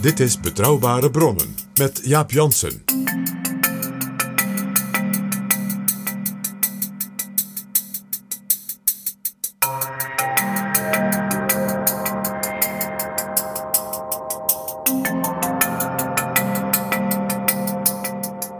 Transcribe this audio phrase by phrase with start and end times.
[0.00, 2.84] Dit is Betrouwbare Bronnen met Jaap Jansen.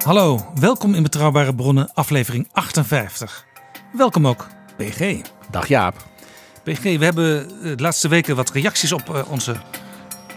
[0.04, 3.46] Hallo, welkom in Betrouwbare Bronnen, aflevering 58.
[3.92, 5.20] Welkom ook, PG.
[5.50, 6.06] Dag Jaap.
[6.62, 9.56] PG, we hebben eh, de laatste weken wat reacties op eh, onze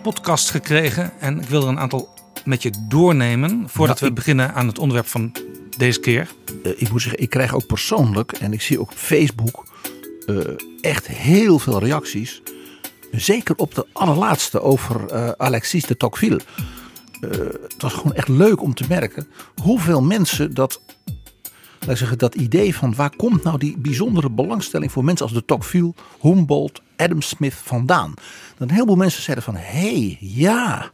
[0.01, 1.11] podcast gekregen.
[1.19, 2.09] En ik wil er een aantal
[2.45, 5.31] met je doornemen voordat Nou, we beginnen aan het onderwerp van
[5.77, 6.29] deze keer.
[6.63, 9.65] Eh, ik moet zeggen, ik krijg ook persoonlijk en ik zie ook op Facebook
[10.25, 10.35] eh,
[10.81, 12.41] echt heel veel reacties.
[13.11, 16.41] Zeker op de allerlaatste over eh, Alexis de Tocqueville.
[17.21, 19.27] Het was gewoon echt leuk om te merken
[19.61, 20.81] hoeveel mensen dat,
[21.87, 25.45] laat zeggen, dat idee van waar komt nou die bijzondere belangstelling voor mensen als de
[25.45, 28.13] Tocqueville, Humboldt, Adam Smith vandaan.
[28.57, 30.91] Dat een heleboel mensen zeiden van hé, hey, ja.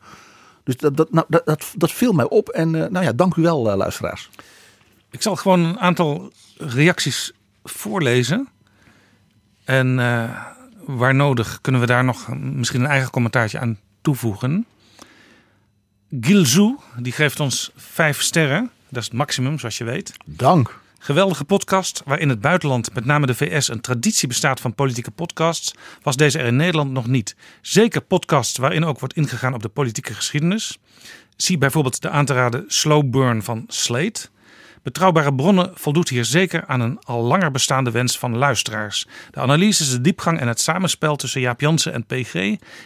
[0.63, 3.41] Dus dat, dat, nou, dat, dat, viel mij op en eh, nou ja, dank u
[3.41, 4.29] wel eh, luisteraars.
[5.09, 7.31] Ik zal gewoon een aantal reacties
[7.63, 8.47] voorlezen.
[9.63, 10.45] En eh,
[10.85, 14.65] waar nodig kunnen we daar nog misschien een eigen commentaartje aan toevoegen.
[16.21, 18.71] Gilzou, die geeft ons vijf sterren.
[18.89, 20.13] Dat is het maximum, zoals je weet.
[20.25, 20.79] Dank.
[20.99, 25.11] Geweldige podcast, waar in het buitenland, met name de VS, een traditie bestaat van politieke
[25.11, 27.35] podcasts, was deze er in Nederland nog niet.
[27.61, 30.79] Zeker podcasts waarin ook wordt ingegaan op de politieke geschiedenis.
[31.35, 34.27] Zie bijvoorbeeld de aan te raden Slow Burn van Slate.
[34.83, 39.07] Betrouwbare bronnen voldoet hier zeker aan een al langer bestaande wens van luisteraars.
[39.31, 42.33] De analyses, de diepgang en het samenspel tussen Jaap Jansen en PG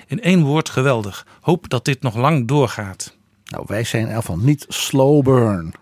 [0.07, 1.25] in één woord geweldig.
[1.41, 3.15] Hoop dat dit nog lang doorgaat.
[3.45, 5.73] Nou, wij zijn geval niet slow burn.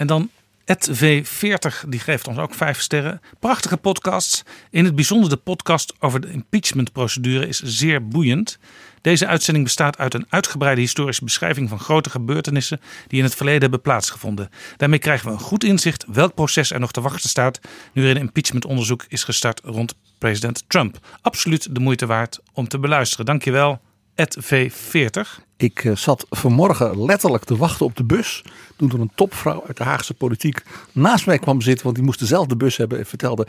[0.00, 0.30] En dan
[0.64, 3.20] Ed V40, die geeft ons ook vijf sterren.
[3.38, 4.42] Prachtige podcasts.
[4.70, 8.58] In het bijzonder de podcast over de impeachmentprocedure is zeer boeiend.
[9.00, 13.60] Deze uitzending bestaat uit een uitgebreide historische beschrijving van grote gebeurtenissen die in het verleden
[13.60, 14.50] hebben plaatsgevonden.
[14.76, 17.60] Daarmee krijgen we een goed inzicht welk proces er nog te wachten staat
[17.92, 20.98] nu er een impeachmentonderzoek is gestart rond president Trump.
[21.22, 23.26] Absoluut de moeite waard om te beluisteren.
[23.26, 23.80] Dankjewel,
[24.28, 25.44] V40.
[25.56, 28.44] Ik eh, zat vanmorgen letterlijk te wachten op de bus.
[28.76, 31.84] Toen er een topvrouw uit de Haagse politiek naast mij kwam zitten.
[31.84, 32.98] Want die moest dezelfde bus hebben.
[32.98, 33.46] En vertelde,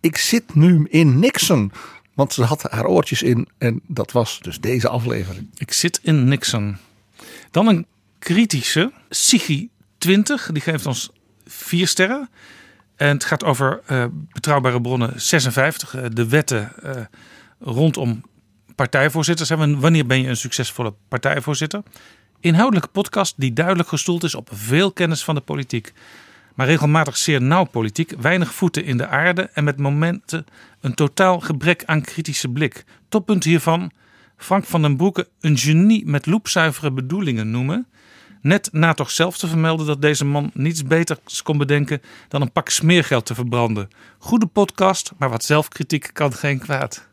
[0.00, 1.72] ik zit nu in Nixon.
[2.14, 3.48] Want ze had haar oortjes in.
[3.58, 5.48] En dat was dus deze aflevering.
[5.56, 6.76] Ik zit in Nixon.
[7.50, 7.86] Dan een
[8.18, 9.68] kritische, Sigi
[9.98, 11.10] 20, die geeft ons
[11.46, 12.28] vier sterren.
[12.96, 17.02] En het gaat over eh, betrouwbare bronnen 56, eh, de wetten eh,
[17.58, 18.22] rondom
[18.78, 19.48] partijvoorzitters.
[19.48, 19.78] Hè.
[19.78, 21.82] Wanneer ben je een succesvolle partijvoorzitter?
[22.40, 25.92] Inhoudelijke podcast die duidelijk gestoeld is op veel kennis van de politiek.
[26.54, 30.46] Maar regelmatig zeer nauw politiek, weinig voeten in de aarde en met momenten
[30.80, 32.84] een totaal gebrek aan kritische blik.
[33.08, 33.90] Toppunt hiervan,
[34.36, 37.86] Frank van den Broeke een genie met loepzuivere bedoelingen noemen.
[38.40, 42.52] Net na toch zelf te vermelden dat deze man niets beters kon bedenken dan een
[42.52, 43.88] pak smeergeld te verbranden.
[44.18, 47.07] Goede podcast, maar wat zelfkritiek kan geen kwaad.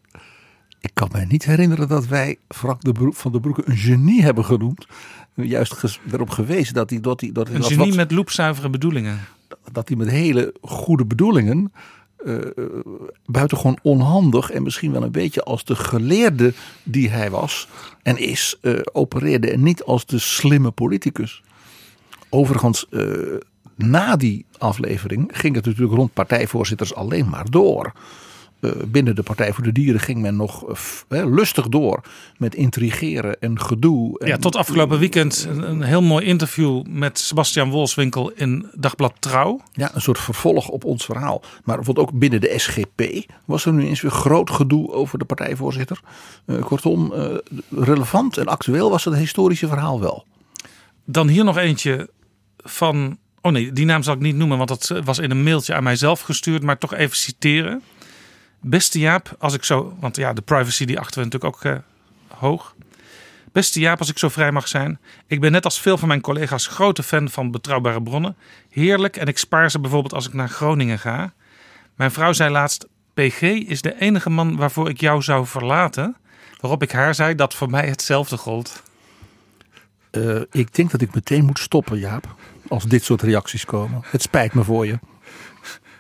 [0.82, 4.22] Ik kan mij niet herinneren dat wij Frank de Broek, van der Broeke een genie
[4.24, 4.88] hebben genoemd.
[5.34, 9.20] Juist erop gewezen dat hij, dat hij, dat Een dat genie wat- met loepzuivere bedoelingen.
[9.72, 11.72] dat hij met hele goede bedoelingen.
[12.26, 12.36] eh,
[13.26, 16.54] buitengewoon onhandig en misschien wel een beetje als de geleerde
[16.84, 17.68] die hij was
[18.02, 21.44] en is, eh, opereerde en niet als de slimme politicus.
[22.30, 22.86] Overigens,
[23.76, 27.92] na die aflevering ging het natuurlijk rond partijvoorzitters alleen maar door.
[28.66, 30.66] Eh, binnen de Partij voor de Dieren ging men nog
[31.08, 32.02] eh, lustig door
[32.38, 34.20] met intrigeren en gedoe.
[34.20, 39.14] En, Ja, tot afgelopen weekend een, een heel mooi interview met Sebastian Wolfswinkel in Dagblad
[39.20, 39.62] Trouw.
[39.74, 41.42] Ja, een soort vervolg op ons verhaal.
[41.64, 45.26] Maar bijvoorbeeld ook binnen de SGP was er nu eens weer groot gedoe over de
[45.26, 46.00] partijvoorzitter.
[46.46, 47.14] Eh, kortom,
[47.70, 50.26] relevant en actueel was het historische verhaal wel.
[51.06, 52.10] Dan hier nog eentje
[52.58, 53.18] van.
[53.42, 55.84] Oh nee, die naam zal ik niet noemen, want dat was in een mailtje aan
[55.84, 57.82] mijzelf gestuurd, maar toch even citeren.
[58.68, 59.96] Beste Jaap, als ik zo.
[60.00, 61.78] Want ja, de privacy die achten we natuurlijk ook eh,
[62.28, 62.76] hoog.
[63.52, 65.00] Beste Jaap, als ik zo vrij mag zijn.
[65.28, 68.36] Ik ben net als veel van mijn collega's grote fan van betrouwbare bronnen.
[68.70, 71.34] Heerlijk en ik spaar ze bijvoorbeeld als ik naar Groningen ga.
[71.96, 76.16] Mijn vrouw zei laatst: PG is de enige man waarvoor ik jou zou verlaten.
[76.60, 78.84] Waarop ik haar zei dat voor mij hetzelfde gold.
[80.12, 82.36] Eh, ik denk dat ik meteen moet stoppen, Jaap.
[82.68, 84.02] Als dit soort reacties komen.
[84.06, 85.00] Het spijt me voor je.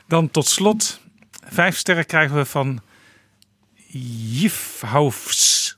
[0.07, 1.03] Dan tot slot,
[1.45, 2.81] vijf sterren krijgen we van
[4.31, 5.77] Jifhoufs.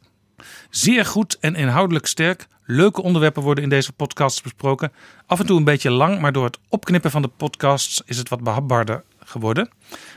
[0.69, 2.47] Zeer goed en inhoudelijk sterk.
[2.65, 4.91] Leuke onderwerpen worden in deze podcasts besproken.
[5.25, 8.29] Af en toe een beetje lang, maar door het opknippen van de podcasts is het
[8.29, 9.69] wat behapbaarder geworden.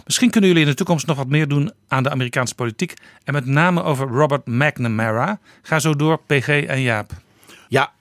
[0.05, 2.94] Misschien kunnen jullie in de toekomst nog wat meer doen aan de Amerikaanse politiek.
[3.25, 5.38] En met name over Robert McNamara.
[5.62, 7.11] Ga zo door, PG en Jaap.
[7.69, 7.93] Ja,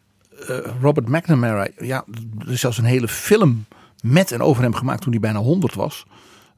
[0.47, 1.67] eh, Robert McNamara.
[1.77, 2.05] Ja,
[2.39, 3.65] er is zelfs een hele film
[4.01, 6.05] met en over hem gemaakt toen hij bijna 100 was.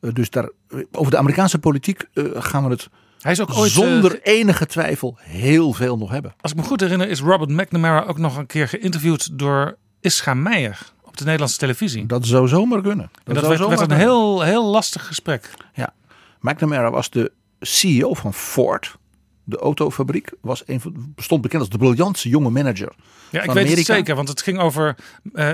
[0.02, 0.50] Eh, dus daar,
[0.92, 2.90] over de Amerikaanse politiek eh, gaan we het
[3.20, 6.34] Hij is ook ooit, zonder eh, enige twijfel heel veel nog hebben.
[6.42, 10.34] als ik me goed herinner, is Robert McNamara ook nog een keer geïnterviewd door Ischa
[10.34, 12.06] Meijer op de Nederlandse televisie.
[12.06, 13.12] Dat zou zomaar kunnen.
[13.24, 13.98] en dat zou werd, een kunnen.
[13.98, 15.50] heel, heel lastig gesprek.
[15.74, 15.94] Ja.
[16.40, 18.98] McNamara was de CEO van Ford.
[19.52, 22.92] De autofabriek was een van, stond bekend als de briljantste jonge manager.
[23.30, 24.96] Ja, ik weet het zeker, want het ging over.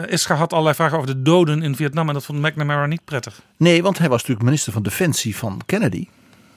[0.07, 3.41] Ischa had allerlei vragen over de doden in Vietnam en dat vond McNamara niet prettig.
[3.57, 6.07] Nee, want hij was natuurlijk minister van Defensie van Kennedy.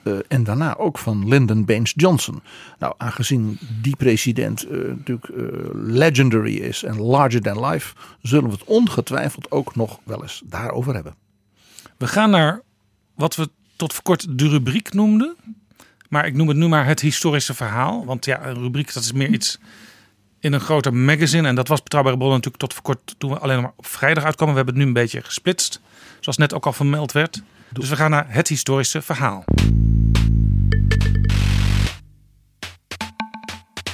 [0.02, 2.42] eh, en daarna ook van Lyndon Baines Johnson.
[2.78, 5.28] Nou, aangezien die president eh, natuurlijk
[5.74, 10.94] legendary is en larger than life, zullen we het ongetwijfeld ook nog wel eens daarover
[10.94, 11.14] hebben.
[11.96, 12.62] We gaan naar
[13.14, 15.36] wat we tot voor kort de rubriek noemden.
[16.10, 18.04] Maar ik noem het nu maar het historische verhaal.
[18.04, 19.58] Want ja, een rubriek dat is meer iets
[20.40, 21.48] in een groter magazine.
[21.48, 23.86] En dat was Betrouwbare Bronnen natuurlijk tot voor kort toen we alleen nog maar op
[23.86, 24.54] vrijdag uitkomen.
[24.54, 25.80] We hebben het nu een beetje gesplitst.
[26.20, 27.42] Zoals net ook al vermeld werd.
[27.72, 29.44] Dus we gaan naar het historische verhaal.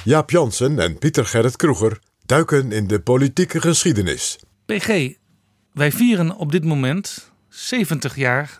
[0.03, 4.39] Jaap Jansen en Pieter Gerrit Kroeger duiken in de politieke geschiedenis.
[4.65, 5.13] PG,
[5.73, 8.57] wij vieren op dit moment 70 jaar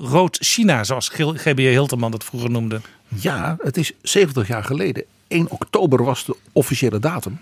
[0.00, 0.84] rood China.
[0.84, 2.80] Zoals GBA Hilterman dat vroeger noemde.
[3.08, 5.04] Ja, het is 70 jaar geleden.
[5.28, 7.38] 1 oktober was de officiële datum.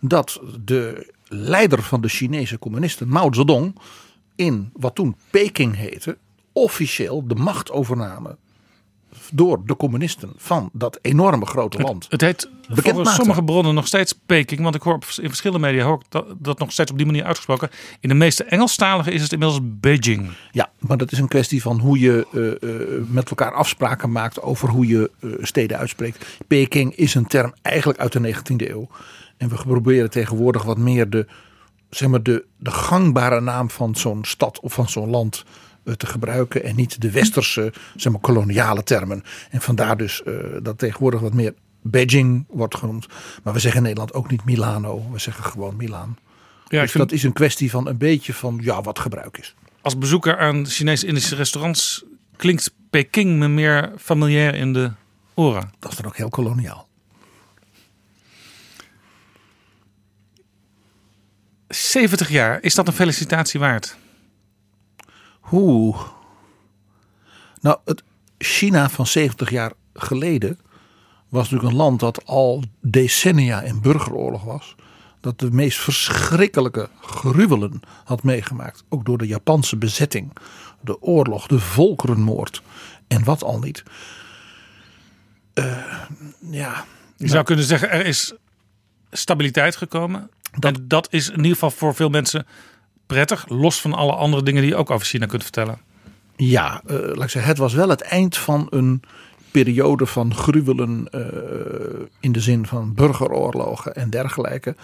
[0.00, 3.78] Dat de leider van de Chinese communisten, Mao Zedong,
[4.34, 6.16] in wat toen Peking heette,
[6.52, 8.38] officieel de macht overnamen
[9.32, 12.06] door de communisten van dat enorme grote land.
[12.08, 13.14] Het heet volgens maakte.
[13.14, 14.60] sommige bronnen nog steeds Peking.
[14.62, 17.24] Want ik hoor in verschillende media hoor ik dat, dat nog steeds op die manier
[17.24, 17.70] uitgesproken.
[18.00, 20.30] In de meeste Engelstaligen is het inmiddels Beijing.
[20.52, 24.42] Ja, maar dat is een kwestie van hoe je eh, eh, met elkaar afspraken maakt
[24.42, 26.26] over hoe je eh, steden uitspreekt.
[26.46, 28.88] Peking is een term eigenlijk uit de 19e eeuw.
[29.36, 31.26] En we proberen tegenwoordig wat meer de,
[31.90, 35.44] zeg maar de, de gangbare naam van zo'n stad of van zo'n land
[35.96, 36.64] te gebruiken.
[36.64, 39.22] En niet de westerse, zeg maar, koloniale termen.
[39.50, 43.06] En vandaar dus eh, dat tegenwoordig wat meer Beijing wordt genoemd.
[43.42, 45.10] Maar we zeggen in Nederland ook niet Milano.
[45.12, 46.18] We zeggen gewoon Milaan.
[46.68, 49.54] Ja, dus vind, dat is een kwestie van een beetje van ja, wat gebruik is.
[49.80, 52.04] als bezoeker aan Chinese-Indische restaurants
[52.36, 54.90] klinkt Peking me meer familiair in de
[55.34, 55.72] oren.
[55.78, 56.88] Dat is dan ook heel koloniaal.
[61.68, 63.96] 70 jaar, is dat een felicitatie waard?
[65.44, 65.94] Hoe?
[67.60, 68.02] Nou, het
[68.38, 70.58] China van 70 jaar geleden
[71.28, 74.74] was natuurlijk een land dat al decennia in burgeroorlog was.
[75.20, 78.84] Dat de meest verschrikkelijke gruwelen had meegemaakt.
[78.88, 80.32] Ook door de Japanse bezetting,
[80.80, 82.62] de oorlog, de volkerenmoord
[83.08, 83.82] en wat al niet.
[85.54, 86.02] Eh,
[86.50, 86.84] ja,
[87.16, 88.34] Je zou kunnen zeggen, er is
[89.10, 90.30] stabiliteit gekomen.
[90.58, 92.46] Dat- en dat is in ieder geval voor veel mensen
[93.14, 93.48] prettig.
[93.48, 95.78] Los van alle andere dingen die je ook over China kunt vertellen.
[96.36, 99.02] Ja, eh, laat ik zeggen, het was wel het eind van een
[99.50, 101.20] periode van gruwelen eh,
[102.20, 104.76] in de zin van burgeroorlogen en dergelijke.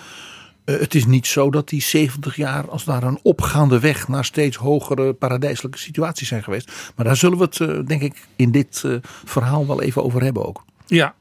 [0.65, 4.25] Eh, het is niet zo dat die 70 jaar als daar een opgaande weg naar
[4.25, 6.93] steeds hogere paradijselijke situaties zijn geweest.
[6.97, 8.85] Maar daar zullen we het denk ik in dit
[9.25, 10.65] verhaal wel even over hebben ook.
[10.87, 11.15] Ja,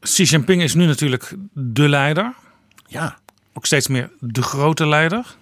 [0.00, 2.34] Xi Jinping is nu natuurlijk de leider.
[2.86, 3.18] Ja,
[3.52, 5.36] Ook steeds meer de grote leider.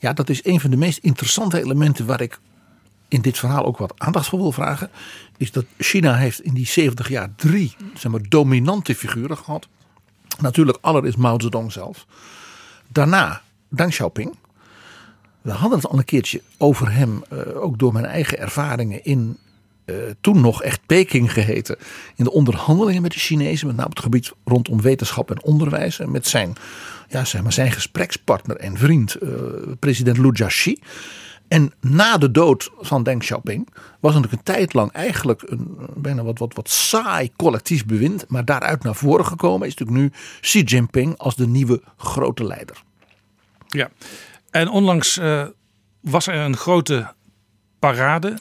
[0.00, 2.40] Ja, dat is een van de meest interessante elementen waar ik
[3.08, 4.90] in dit verhaal ook wat aandacht voor wil vragen.
[5.36, 9.68] Is dat China heeft in die 70 jaar drie zeg maar, dominante figuren gehad.
[10.38, 12.06] Natuurlijk allereerst Mao Zedong zelf.
[12.88, 14.34] Daarna Deng Xiaoping.
[15.40, 19.38] We hadden het al een keertje over hem, eh, ook door mijn eigen ervaringen in
[19.84, 21.76] eh, toen nog echt Peking geheten.
[22.16, 25.98] In de onderhandelingen met de Chinezen, met name op het gebied rondom wetenschap en onderwijs.
[25.98, 26.56] En met zijn,
[27.10, 29.30] ja, zeg maar, zijn gesprekspartner en vriend, eh,
[29.78, 30.78] president Lu Jiaxi.
[31.48, 33.68] En na de dood van Deng Xiaoping
[34.00, 38.24] was natuurlijk een tijd lang eigenlijk een bijna wat, wat, wat saai collectief bewind.
[38.28, 42.82] Maar daaruit naar voren gekomen is natuurlijk nu Xi Jinping als de nieuwe grote leider.
[43.66, 43.90] Ja,
[44.50, 45.46] en onlangs eh,
[46.00, 47.12] was er een grote
[47.78, 48.38] parade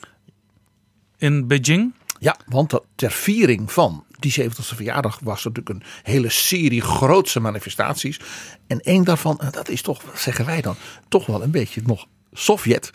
[1.18, 1.94] in Beijing.
[2.20, 7.40] Ja, want ter viering van die 70ste verjaardag was er natuurlijk een hele serie grootse
[7.40, 8.20] manifestaties.
[8.68, 10.76] En één daarvan, en dat is toch, zeggen wij dan,
[11.08, 12.90] toch wel een beetje nog Sovjet,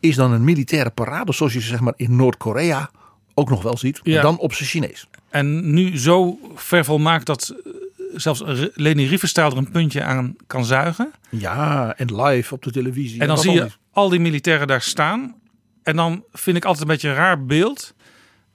[0.00, 2.90] is dan een militaire parade zoals je ze zeg maar in Noord-Korea
[3.34, 4.22] ook nog wel ziet, maar Ja.
[4.22, 5.06] dan op zijn Chinees.
[5.28, 7.72] En nu zo ver volmaakt dat eh,
[8.14, 8.42] zelfs
[8.74, 11.12] Leni Riefenstahl er een puntje aan kan zuigen.
[11.30, 13.20] Ja, en live op de televisie.
[13.20, 13.78] En dan zie je niet.
[13.92, 15.34] al die militairen daar staan.
[15.82, 17.94] En dan vind ik altijd een beetje een raar beeld.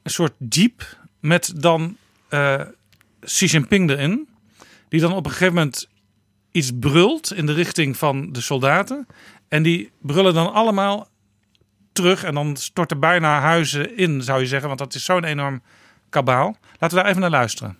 [0.03, 1.97] Een soort jeep met dan
[2.33, 2.61] eh
[3.19, 4.27] Xi Jinping erin.
[4.89, 5.87] Die dan op een gegeven moment
[6.51, 9.07] iets brult in de richting van de soldaten.
[9.47, 11.07] En die brullen dan allemaal
[11.91, 12.23] terug.
[12.23, 14.67] En dan storten bijna huizen in, zou je zeggen.
[14.67, 15.61] Want dat is zo'n enorm
[16.09, 16.57] kabaal.
[16.79, 17.77] Laten we daar even naar luisteren.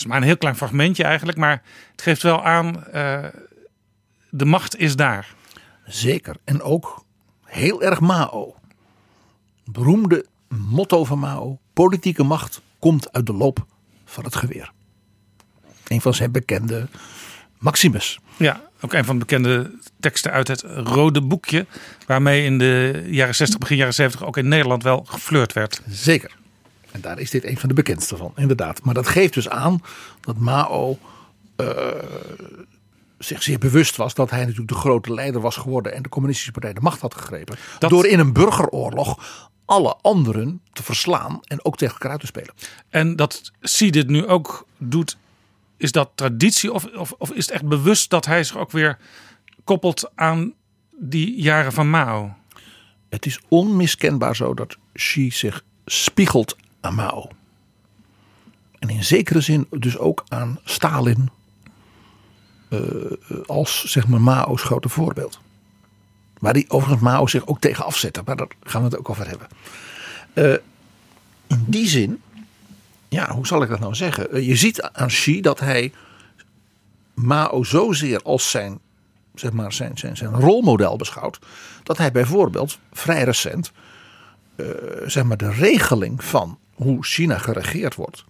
[0.00, 1.38] Is maar een heel klein fragmentje eigenlijk.
[1.38, 3.24] Maar het geeft wel aan, eh,
[4.30, 5.34] de macht is daar.
[5.84, 6.36] Zeker.
[6.44, 7.04] En ook
[7.44, 8.54] heel erg Mao.
[9.64, 11.58] Beroemde motto van Mao.
[11.72, 13.66] Politieke macht komt uit de loop
[14.04, 14.72] van het geweer.
[15.86, 16.88] Een van zijn bekende
[17.58, 18.18] maximes.
[18.36, 21.66] Ja, ook een van de bekende teksten uit het Rode Boekje.
[22.06, 25.82] Waarmee in de jaren 60, begin jaren 70 ook in Nederland wel geflirt werd.
[25.88, 26.38] Zeker.
[26.92, 28.82] En daar is dit een van de bekendste van, inderdaad.
[28.84, 29.82] Maar dat geeft dus aan
[30.20, 30.98] dat Mao
[31.56, 31.66] eh,
[33.18, 36.52] zich zeer bewust was dat hij natuurlijk de grote leider was geworden en de communistische
[36.52, 37.56] partij de macht had gegrepen.
[37.78, 42.26] Dat- Door in een burgeroorlog alle anderen te verslaan en ook tegen elkaar uit te
[42.26, 42.54] spelen.
[42.88, 45.16] En dat Xi dit nu ook doet,
[45.76, 46.72] is dat traditie?
[46.72, 48.98] Of, of, of is het echt bewust dat hij zich ook weer
[49.64, 50.52] koppelt aan
[50.98, 52.34] die jaren van Mao?
[53.08, 57.28] Het is onmiskenbaar zo dat Xi zich spiegelt aan Mao.
[58.78, 61.30] En in zekere zin dus ook aan Stalin
[62.68, 62.78] eh,
[63.46, 65.40] als zeg maar Mao's grote voorbeeld.
[66.38, 69.28] Waar die overigens Mao zich ook tegen afzette, maar daar gaan we het ook over
[69.28, 69.48] hebben.
[70.32, 70.52] Eh,
[71.46, 72.22] in die zin,
[73.08, 74.32] ja, hoe zal ik dat nou zeggen?
[74.32, 75.92] Eh, je ziet aan Xi dat hij
[77.14, 78.78] Mao zozeer als zijn,
[79.34, 81.38] zeg maar, zijn, zijn, zijn rolmodel beschouwt.
[81.82, 83.72] Dat hij bijvoorbeeld vrij recent
[84.56, 84.66] eh,
[85.06, 88.24] zeg maar, de regeling van hoe China geregeerd wordt.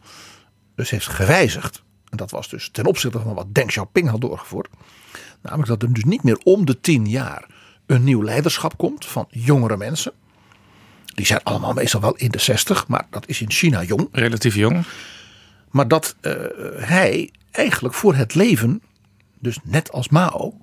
[0.75, 1.83] Dus heeft gewijzigd.
[2.09, 4.69] En dat was dus ten opzichte van wat Deng Xiaoping had doorgevoerd.
[5.43, 7.47] Namelijk dat er dus niet meer om de tien jaar
[7.87, 10.13] een nieuw leiderschap komt van jongere mensen.
[11.05, 14.09] Die zijn allemaal meestal wel in de zestig, maar dat is in China jong.
[14.13, 14.85] Relatief jong.
[15.71, 16.33] Maar dat eh,
[16.77, 18.83] hij eigenlijk voor het leven,
[19.39, 20.55] dus net als Mao,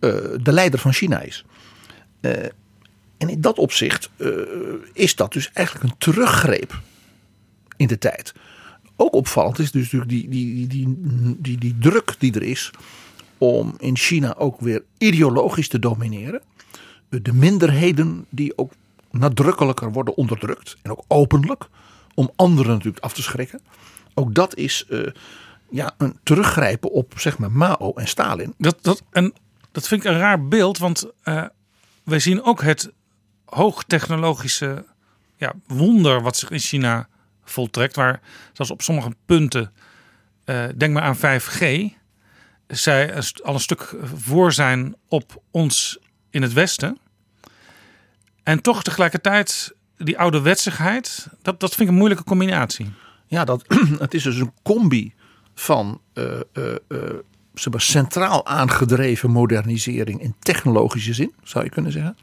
[0.00, 0.10] eh,
[0.42, 1.44] de leider van China is.
[2.20, 2.44] Eh,
[3.18, 4.10] en in dat opzicht
[4.92, 6.80] is dat dus eigenlijk een teruggreep
[7.82, 8.32] in de tijd.
[8.96, 10.96] Ook opvallend is dus natuurlijk die, die, die,
[11.38, 12.70] die, die, druk die er is
[13.38, 16.42] om in China ook weer ideologisch te domineren.
[17.08, 18.72] De minderheden die ook
[19.10, 21.68] nadrukkelijker worden onderdrukt en ook openlijk
[22.14, 23.60] om anderen natuurlijk af te schrikken.
[24.14, 25.00] Ook dat is eh,
[25.70, 28.54] ja, een teruggrijpen op zeg maar Mao en Stalin.
[28.58, 29.32] Dat, dat, en
[29.72, 31.44] dat vind ik een raar beeld, want eh,
[32.04, 32.92] wij zien ook het
[33.44, 34.84] hoogtechnologische
[35.36, 37.08] ja, wonder wat zich in China
[37.44, 37.96] voltrekt.
[37.96, 38.20] Waar
[38.52, 39.72] zelfs op sommige punten,
[40.44, 41.90] eh, denk maar aan 5G,
[42.66, 45.98] zij al een stuk voor zijn op ons
[46.30, 46.98] in het Westen.
[48.42, 52.92] En toch tegelijkertijd die ouderwetsigheid, dat, dat vind ik een moeilijke combinatie.
[53.26, 53.64] Ja, dat,
[53.98, 55.14] het is dus een combi
[55.54, 56.00] van
[57.54, 62.16] zeg maar, centraal aangedreven modernisering in technologische zin, zou je kunnen zeggen.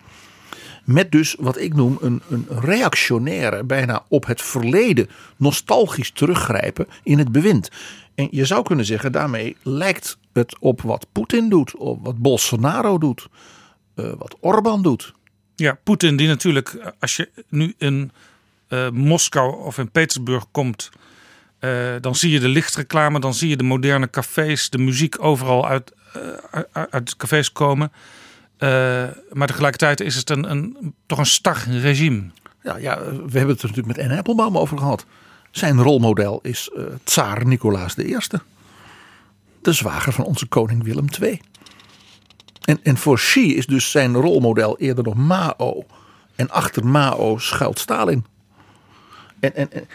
[0.90, 7.18] Met dus wat ik noem een, een reactionaire, bijna op het verleden nostalgisch teruggrijpen in
[7.18, 7.70] het bewind.
[8.16, 12.98] En je zou kunnen zeggen, daarmee lijkt het op wat Poetin doet, op wat Bolsonaro
[12.98, 13.28] doet,
[13.96, 15.14] eh, wat Orbán doet.
[15.56, 18.12] Ja, Poetin die natuurlijk, als je nu in
[18.68, 20.90] eh, Moskou of in Petersburg komt,
[21.60, 25.68] eh, dan zie je de lichtreclame, dan zie je de moderne cafés, de muziek overal
[25.68, 25.94] uit,
[26.52, 27.92] uit, uit cafés komen.
[28.60, 32.24] Eh, maar tegelijkertijd is het een, een, toch een star regime.
[32.64, 35.06] Ja, ja, we hebben het er natuurlijk met Anne Applebaum over gehad.
[35.52, 38.18] Zijn rolmodel is eh tsaar Nicolaas I.
[39.62, 41.42] De zwager van onze koning Willem II.
[42.62, 45.86] En, en voor Xi is dus zijn rolmodel eerder nog Mao.
[46.36, 48.26] En achter Mao schuilt Stalin.
[49.40, 49.88] En, en, en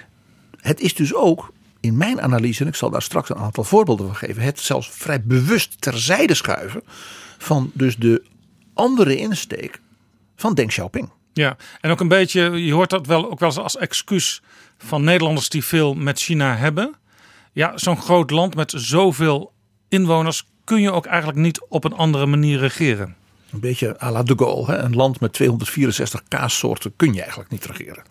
[0.61, 4.07] het is dus ook, in mijn analyse, en ik zal daar straks een aantal voorbeelden
[4.07, 6.83] van geven, het zelfs vrij bewust terzijde schuiven
[7.39, 8.23] van dus de
[8.75, 9.81] andere insteek
[10.37, 11.11] van Deng Xiaoping.
[11.33, 14.43] Ja, en ook een beetje, je hoort dat wel ook wel eens als excuus
[14.79, 16.95] van Nederlanders die veel met China hebben.
[17.53, 19.53] Ja, zo'n groot land met zoveel
[19.89, 23.17] inwoners kun je ook eigenlijk niet op een andere manier regeren.
[23.51, 24.67] Een beetje à la de Gaulle.
[24.67, 24.79] Hè?
[24.79, 28.03] Een land met 264 kaassoorten kun je eigenlijk niet regeren.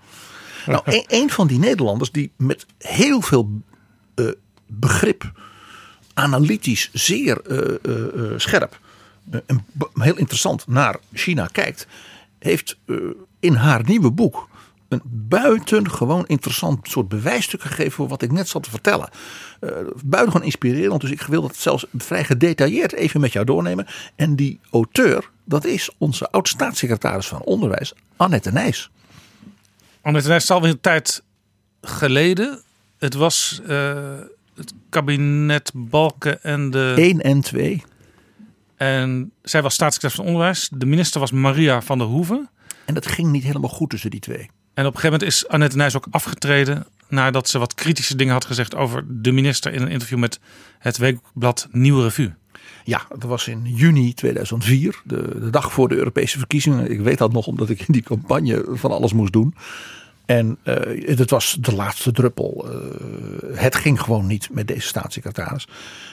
[0.65, 3.61] Nou, een, een van die Nederlanders die met heel veel
[4.15, 4.25] eh,
[4.67, 5.31] begrip,
[6.13, 8.79] analytisch zeer eh, eh, scherp
[9.45, 11.87] en b- heel interessant naar China kijkt,
[12.39, 12.95] heeft eh,
[13.39, 14.47] in haar nieuwe boek
[14.87, 19.09] een buitengewoon interessant soort bewijsstuk gegeven voor wat ik net zat te vertellen.
[19.59, 19.69] Eh
[20.03, 23.87] buitengewoon inspirerend, dus ik wil dat zelfs vrij gedetailleerd even met jou doornemen.
[24.15, 28.89] En die auteur, dat is onze oud-staatssecretaris van Onderwijs, Annette Nijs.
[30.01, 31.23] Annette Nijs is alweer een tijd
[31.81, 32.61] geleden.
[32.97, 34.19] Het was eh,
[34.55, 36.93] het kabinet Balken en de...
[36.97, 37.83] 1 en 2.
[38.83, 40.69] En zij was staatssecretaris van Onderwijs.
[40.71, 42.49] De minister was Maria van der Hoeven.
[42.85, 44.49] En dat ging niet helemaal goed tussen die twee.
[44.73, 46.85] En op een gegeven moment is Annette Nijs ook afgetreden.
[47.07, 50.39] Nadat ze wat kritische dingen had gezegd over de minister in een interview met
[50.79, 52.33] het weekblad Nieuwe Revue.
[52.83, 56.91] Ja, dat was in juni 2004, de, de dag voor de Europese verkiezingen.
[56.91, 59.55] Ik weet dat nog omdat ik in die campagne van alles moest doen.
[60.25, 62.69] En eh het was de laatste druppel.
[62.69, 65.67] Eh, het ging gewoon niet met deze staatssecretaris.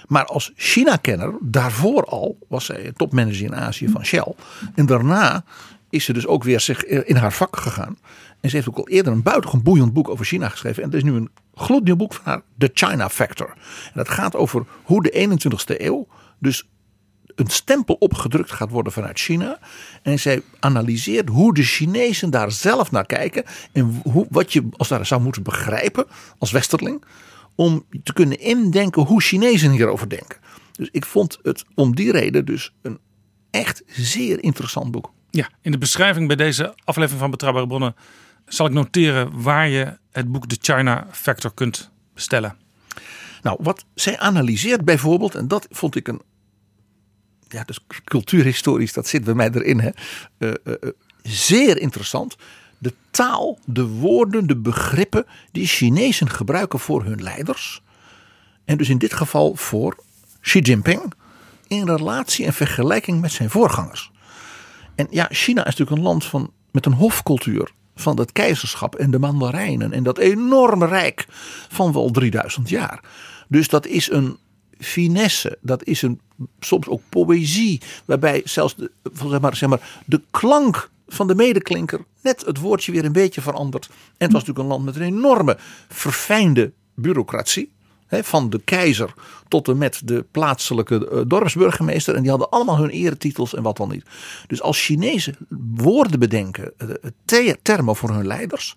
[0.07, 4.35] Maar als China-kenner, daarvoor al was zij topmanager in Azië van Shell.
[4.75, 5.44] En daarna
[5.90, 7.99] is ze dus ook weer zich in haar vak gegaan.
[8.40, 10.83] En ze heeft ook al eerder een buitengewoon boeiend boek over China geschreven.
[10.83, 13.49] En er is nu een gloednieuw boek van haar, The China Factor.
[13.85, 16.07] En dat gaat over hoe de 21ste eeuw
[16.38, 16.68] dus
[17.35, 19.59] een stempel opgedrukt gaat worden vanuit China.
[20.03, 23.45] En zij analyseert hoe de Chinezen daar zelf naar kijken.
[23.73, 26.07] En hoe, wat je als daar zou moeten begrijpen
[26.38, 27.05] als westerling.
[27.55, 30.38] Om te kunnen indenken hoe Chinezen hierover denken.
[30.73, 32.99] Dus ik vond het om die reden dus een
[33.51, 35.12] echt zeer interessant boek.
[35.31, 37.95] Ja, in de beschrijving bij deze aflevering van Betrouwbare Bronnen
[38.47, 42.57] zal ik noteren waar je het boek The China Factor kunt bestellen.
[43.43, 46.23] Nou, wat zij analyseert bijvoorbeeld, en dat vond ik een.
[47.53, 49.81] Ja, dus cultuurhistorisch, dat zit bij mij erin.
[49.81, 49.91] Hè,
[50.39, 50.91] eh, eh, eh,
[51.23, 52.37] zeer interessant.
[52.79, 57.83] De taal, de woorden, de begrippen die Chinezen gebruiken voor hun leiders.
[58.65, 59.97] En dus in dit geval voor
[60.41, 61.13] Xi Jinping.
[61.67, 64.11] In relatie en vergelijking met zijn voorgangers.
[64.95, 69.11] En ja, China is natuurlijk een land van, met een hofcultuur van het keizerschap en
[69.11, 71.27] de mandarijnen en dat enorme rijk
[71.69, 73.01] van wel 3000 jaar.
[73.49, 74.39] Dus dat is een
[74.81, 76.21] finesse, dat is een,
[76.61, 78.90] soms ook poëzie, waarbij zelfs de,
[79.29, 83.40] zeg maar, zeg maar, de klank van de medeklinker net het woordje weer een beetje
[83.40, 83.87] verandert.
[83.88, 87.73] En het was natuurlijk een land met een enorme verfijnde bureaucratie.
[88.12, 89.14] Van de keizer
[89.49, 92.14] tot en met de plaatselijke eh, dorpsburgemeester.
[92.14, 94.05] En die hadden allemaal hun eretitels en wat dan niet.
[94.47, 95.37] Dus als Chinezen
[95.75, 96.88] woorden bedenken, eh,
[97.25, 98.75] te- termen voor hun leiders.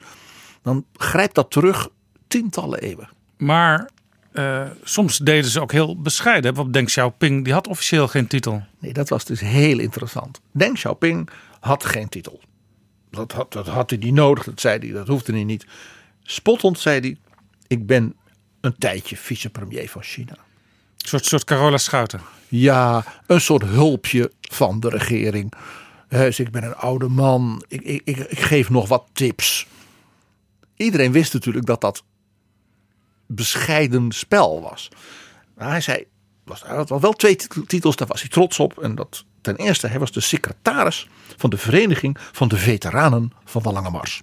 [0.62, 1.90] Dan grijpt dat terug
[2.28, 3.10] tientallen eeuwen.
[3.38, 3.90] Maar
[4.34, 6.44] eh, soms deden ze ook heel bescheiden.
[6.44, 8.64] Bijvoorbeeld Deng Xiaoping, die had officieel geen titel.
[8.80, 10.42] Nee, dat was dus heel interessant.
[10.52, 12.42] Deng Xiaoping had geen titel.
[13.10, 15.66] Dat had, dat had hij niet nodig, dat zei hij, dat hoefde hij niet.
[16.24, 17.18] Spottend zei hij,
[17.68, 18.16] ik ben
[18.62, 20.32] een tijdje vicepremier van China.
[20.32, 22.22] Een soort, soort Carola Schouten.
[22.48, 25.54] Ja, een soort hulpje van de regering.
[26.08, 29.68] Dus ik ben een oude man, ik, ik, ik, ik geef nog wat tips.
[30.76, 32.04] Iedereen wist natuurlijk dat dat
[33.36, 34.90] bescheiden spel was.
[35.58, 36.06] Maar hij zei,
[36.44, 38.80] was, hij had wel wel twee titel- titels, daar was hij trots op.
[38.80, 43.64] En dat ten eerste, hij was de secretaris van de Vereniging van de Veteranen van
[43.64, 44.22] de Lange Mars.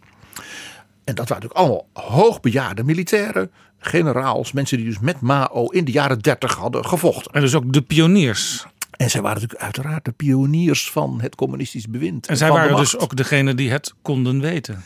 [1.05, 5.92] En dat waren natuurlijk allemaal hoogbejaarde militairen, generaals, mensen die dus met Mao in de
[5.92, 7.33] jaren dertig hadden gevochten.
[7.33, 8.66] En dus ook de pioniers.
[8.90, 12.27] En zij waren natuurlijk uiteraard de pioniers van het communistisch bewind.
[12.27, 14.85] En zij de waren dus ook degene die het konden weten.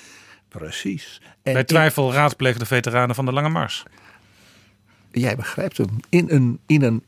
[0.48, 1.20] Precies.
[1.42, 3.82] En Bij twijfel raadpleegde veteranen van de Lange Mars.
[5.20, 7.02] Jij begrijpt hem, in een, in een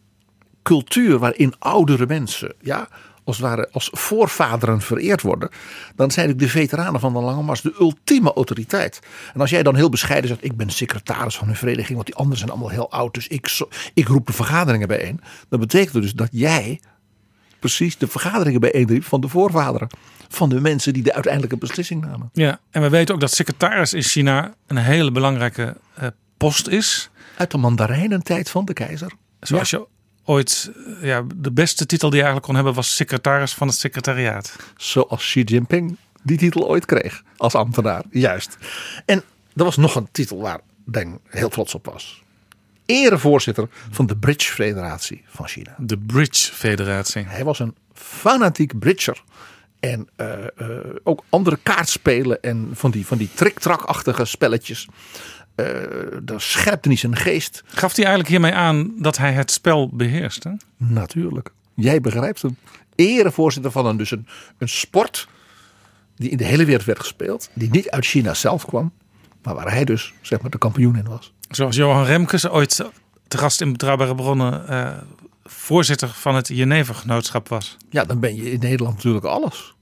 [0.62, 2.88] cultuur waarin oudere mensen, ja,
[3.24, 5.48] als het ware als voorvaderen vereerd worden,
[5.96, 9.00] dan zijn de veteranen van de Lange Mars de ultieme autoriteit.
[9.34, 12.14] En als jij dan heel bescheiden zegt, ik ben secretaris van een vereniging, want die
[12.14, 13.58] anderen zijn allemaal heel oud, dus ik,
[13.94, 16.80] ik roep de vergaderingen bijeen, dan betekent het dus dat jij
[17.58, 19.88] precies de vergaderingen bijeenriep van de voorvaderen.
[20.28, 22.30] Van de mensen die de uiteindelijke beslissing namen.
[22.32, 27.10] Ja, en we weten ook dat secretaris in China een hele belangrijke eh, post is.
[27.36, 29.12] Uit de mandarijnentijd van de keizer.
[29.40, 29.86] Zoals je
[30.24, 30.70] ooit,
[31.00, 34.56] eh, ja, de beste titel die je eigenlijk kon hebben was secretaris van het secretariaat.
[34.76, 38.02] Zoals Xi Jinping die titel ooit kreeg als ambtenaar.
[38.10, 38.56] Juist.
[39.04, 39.22] En
[39.54, 42.22] er was nog een titel waar Deng heel trots op was.
[42.86, 45.74] Erevoorzitter van de Bridge Federatie van China.
[45.78, 47.24] De Bridge Federatie.
[47.26, 49.22] Hij was een fanatiek bridger.
[49.80, 54.88] En eh, eh, ook andere kaartspelen en van die, van die trick-track-achtige spelletjes.
[55.56, 55.66] Eh
[56.22, 57.62] daar scherpte niet zijn geest.
[57.66, 60.56] Gaf hij eigenlijk hiermee aan dat hij het spel beheerste?
[60.76, 61.50] Natuurlijk.
[61.74, 62.56] Jij begrijpt hem.
[62.94, 64.26] Erevoorzitter van een, dus een,
[64.58, 65.28] een sport
[66.16, 67.50] die in de hele wereld werd gespeeld.
[67.52, 68.92] Die niet uit China zelf kwam.
[69.42, 71.32] Maar waar hij dus zeg maar de kampioen in was.
[71.50, 72.84] Zoals Johan Remkes ooit
[73.28, 74.92] te gast in Betrouwbare Bronnen eh,
[75.44, 77.76] voorzitter van het Geneve-genootschap was.
[77.90, 79.74] Ja, dan ben je in Nederland natuurlijk alles.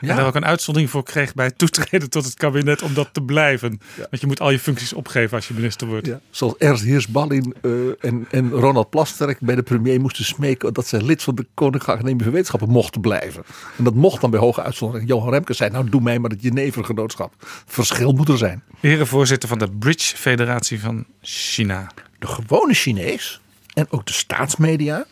[0.00, 3.08] En daar ook een uitzondering voor kreeg bij het toetreden tot het kabinet om dat
[3.12, 3.80] te blijven.
[3.96, 6.10] Want je moet al je functies opgeven als je minister wordt.
[6.30, 11.02] Zoals Ernst Heersballin eh, en, en Ronald Plasterk bij de premier moesten smeken dat ze
[11.02, 13.42] lid van de Koninklijke Academie van Wetenschappen mochten blijven.
[13.78, 15.08] En dat mocht dan bij hoge uitzondering.
[15.08, 17.34] Johan Remkes zei, nou doe mij maar het Genevengenootschap.
[17.66, 18.62] Verschil moet er zijn.
[18.80, 21.90] Erevoorzitter van de Bridge Federatie van China.
[22.18, 23.40] De gewone Chinees
[23.74, 25.06] en ook de staatsmedia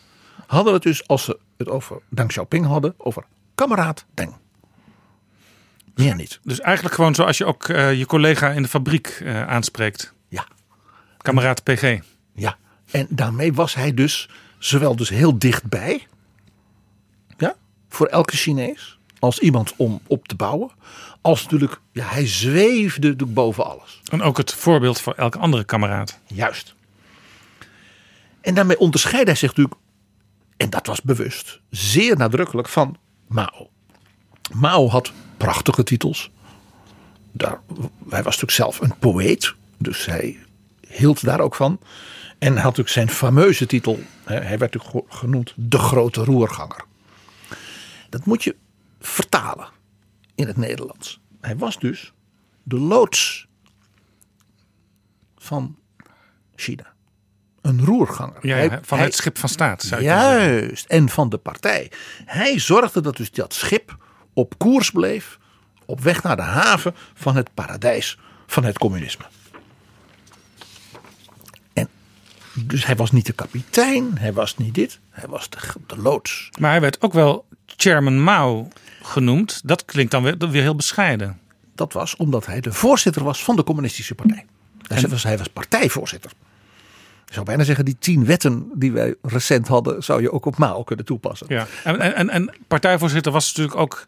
[0.46, 3.24] hadden het dus als ze het over Deng Xiaoping hadden, over
[3.54, 4.34] kameraad Deng.
[5.98, 6.40] Meer niet.
[6.42, 10.14] Dus eigenlijk gewoon zoals je ook eh, je collega in de fabriek eh, aanspreekt.
[10.28, 10.46] Ja,
[11.16, 11.98] Kameraad PG.
[12.34, 12.56] ja.
[12.90, 16.06] En daarmee was hij dus zowel dus heel dichtbij,
[17.36, 17.54] ja,
[17.88, 20.70] voor elke Chinees, als iemand om op te bouwen,
[21.20, 24.00] als natuurlijk, ja, hij zweefde boven alles.
[24.10, 26.18] En ook het voorbeeld voor elke andere kameraad.
[26.26, 26.74] Juist.
[28.40, 29.80] En daarmee onderscheidde hij zich natuurlijk,
[30.56, 32.96] en dat was bewust, zeer nadrukkelijk van
[33.28, 33.70] Mao.
[34.52, 36.30] Mao had prachtige titels.
[37.32, 37.60] Daar,
[38.08, 40.38] hij was natuurlijk zelf een poëet, dus hij
[40.88, 41.80] hield daar ook van.
[42.38, 46.84] En had natuurlijk zijn fameuze titel, hij werd natuurlijk ge- genoemd de grote roerganger.
[48.08, 48.56] Dat moet je
[49.00, 49.68] vertalen
[50.34, 51.20] in het Nederlands.
[51.40, 52.12] Hij was dus
[52.62, 53.46] de loods
[55.36, 55.76] van
[56.56, 56.86] China.
[57.60, 58.46] Een roerganger.
[58.46, 59.82] Ja, Hij- van hij- het schip van staat.
[59.82, 60.02] Zou.
[60.02, 61.90] Juist, en van de partij.
[62.24, 63.96] Hij zorgde dat dus dat schip
[64.38, 65.38] op koers bleef,
[65.84, 69.24] op weg naar de haven van het paradijs van het communisme.
[71.72, 71.88] En
[72.54, 76.50] dus hij was niet de kapitein, hij was niet dit, hij was de, de loods.
[76.58, 78.68] Maar hij werd ook wel Chairman Mao
[79.02, 79.60] genoemd.
[79.64, 81.38] Dat klinkt dan weer, weer heel bescheiden.
[81.74, 84.46] Dat was omdat hij de voorzitter was van de communistische partij.
[84.82, 86.30] Hij was, hij was partijvoorzitter.
[87.26, 90.58] Ik zou bijna zeggen, die tien wetten die wij recent hadden, zou je ook op
[90.58, 91.46] Mao kunnen toepassen.
[91.50, 91.66] Ja.
[91.84, 94.06] En, en, en, en partijvoorzitter was natuurlijk ook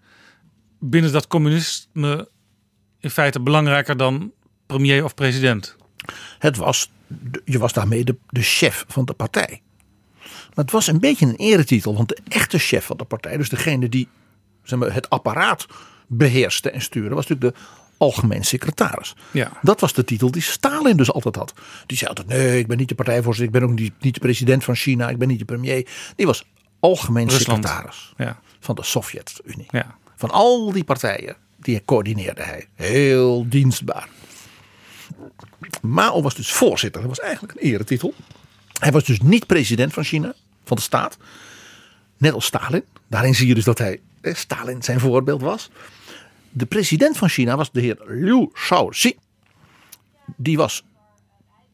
[0.80, 2.28] binnen dat communisme
[3.00, 4.32] in feite belangrijker dan
[4.66, 5.76] premier of president.
[6.38, 6.90] Het was,
[7.44, 9.62] je was daarmee de, de chef van de partij.
[10.20, 13.48] Maar het was een beetje een eretitel, want de echte chef van de partij, dus
[13.48, 14.08] degene die
[14.62, 15.66] zeg maar, het apparaat
[16.06, 17.62] beheerste en stuurde, was natuurlijk de
[17.96, 19.14] algemeen secretaris.
[19.30, 19.52] Ja.
[19.62, 21.54] Dat was de titel die Stalin dus altijd had.
[21.86, 24.20] Die zei altijd: nee, ik ben niet de partijvoorzitter, ik ben ook niet, niet de
[24.20, 25.88] president van China, ik ben niet de premier.
[26.16, 26.44] Die was
[26.80, 27.66] algemeen Rusland.
[27.66, 28.40] secretaris Ja.
[28.60, 29.66] van de Sovjet-Unie.
[29.70, 29.98] Ja.
[30.20, 32.68] Van al die partijen, die coördineerde hij.
[32.74, 34.08] Heel dienstbaar.
[35.82, 37.00] Mao was dus voorzitter.
[37.00, 38.14] Dat was eigenlijk een eretitel.
[38.78, 41.16] Hij was dus niet president van China, van de staat.
[42.16, 42.84] Net als Stalin.
[43.06, 45.70] Daarin zie je dus dat hij eh, Stalin zijn voorbeeld was.
[46.50, 49.16] De president van China was de heer Liu Shaoxi.
[50.36, 50.84] Die was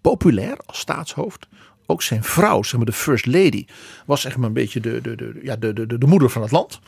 [0.00, 1.46] populair als staatshoofd.
[1.86, 3.66] Ook zijn vrouw, zeg maar de first lady,
[4.04, 6.42] was zeg maar een beetje de, de, de, ja, de, de, de, de moeder van
[6.42, 6.80] het land.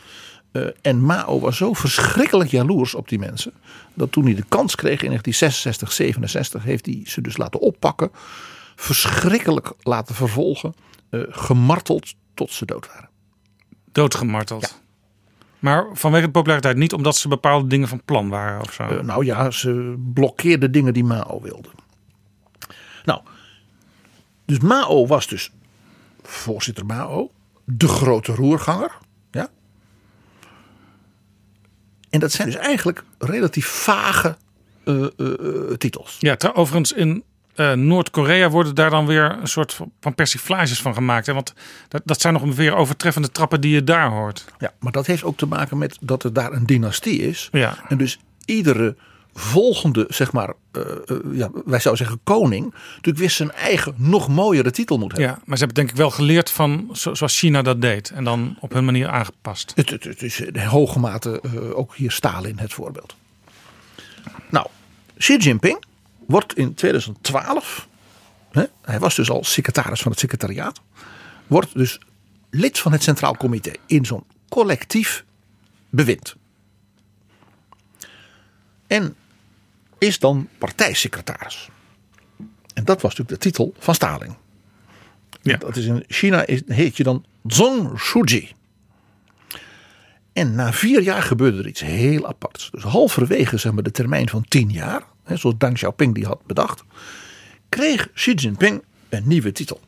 [0.51, 3.53] Eh, en Mao was zo verschrikkelijk jaloers op die mensen.
[3.93, 8.11] Dat toen hij de kans kreeg in 1966, 67, heeft hij ze dus laten oppakken.
[8.75, 10.73] Verschrikkelijk laten vervolgen.
[11.09, 13.09] eh, gemarteld tot ze dood waren.
[13.91, 14.81] Doodgemarteld.
[15.59, 18.83] Maar vanwege de populariteit niet omdat ze bepaalde dingen van plan waren of zo.
[18.83, 21.69] Eh, nou ja, ze blokkeerden dingen die Mao wilde.
[23.05, 23.21] Nou,
[24.45, 25.51] dus Mao was dus
[26.23, 27.31] voorzitter Mao,
[27.65, 28.97] de grote roerganger.
[29.31, 29.49] Ja.
[32.09, 34.37] En dat zijn dus eigenlijk relatief vage
[34.83, 36.15] eh, eh, eh, titels.
[36.19, 37.23] Ja, overigens in
[37.75, 41.25] Noord-Korea worden daar dan weer een soort van persiflages van gemaakt.
[41.25, 41.33] Hè?
[41.33, 41.53] Want
[41.87, 44.45] dat, dat zijn nog weer overtreffende trappen die je daar hoort.
[44.59, 47.49] Ja, maar dat heeft ook te maken met dat er daar een dynastie is.
[47.51, 47.77] Ja.
[47.87, 48.95] En dus iedere
[49.39, 54.27] volgende, zeg maar, eh, eh, ja, wij zouden zeggen koning, natuurlijk weer zijn eigen nog
[54.27, 55.29] mooiere titel moet hebben.
[55.29, 58.09] Ja, maar ze hebben denk ik wel geleerd van zo- zoals China dat deed.
[58.09, 59.71] En dan op hun manier aangepast.
[59.75, 63.15] Het, het, het is in hoge mate eh, ook hier Stalin het voorbeeld.
[64.49, 64.67] Nou,
[65.17, 65.83] Xi Jinping
[66.27, 67.87] wordt in 2012,
[68.51, 70.81] hè, hij was dus al secretaris van het secretariaat,
[71.47, 71.99] wordt dus
[72.49, 75.25] lid van het Centraal Comité in zo'n collectief
[75.89, 76.35] bewind.
[78.87, 79.15] En
[79.99, 81.69] is dan partijsecretaris.
[82.73, 84.35] En dat was natuurlijk de titel van Stalin.
[85.41, 85.57] Ja.
[85.57, 88.51] Dat is in China is, heet je dan Zhong Shuji.
[90.33, 92.69] En na vier jaar gebeurde er iets heel aparts.
[92.71, 96.45] Dus halverwege zeg maar, de termijn van tien jaar, hè, zoals Deng Xiaoping die had
[96.45, 96.83] bedacht,
[97.69, 99.79] kreeg Xi Jinping een nieuwe titel.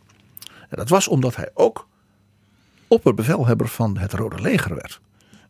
[0.69, 1.88] En dat was omdat hij ook
[2.88, 5.00] opperbevelhebber van het Rode Leger werd.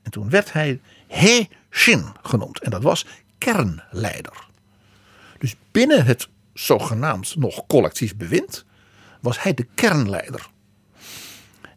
[0.01, 2.59] En toen werd hij He Xin genoemd.
[2.59, 3.05] En dat was
[3.37, 4.49] kernleider.
[5.41, 8.65] Dus binnen het zogenaamd nog collectief bewind
[9.21, 10.49] was hij de kernleider.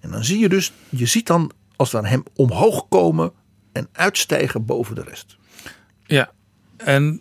[0.01, 3.33] En dan zie je dus, je ziet dan als dan hem omhoog komen
[3.73, 5.37] en uitstijgen boven de rest.
[6.07, 6.31] Ja,
[6.77, 7.21] en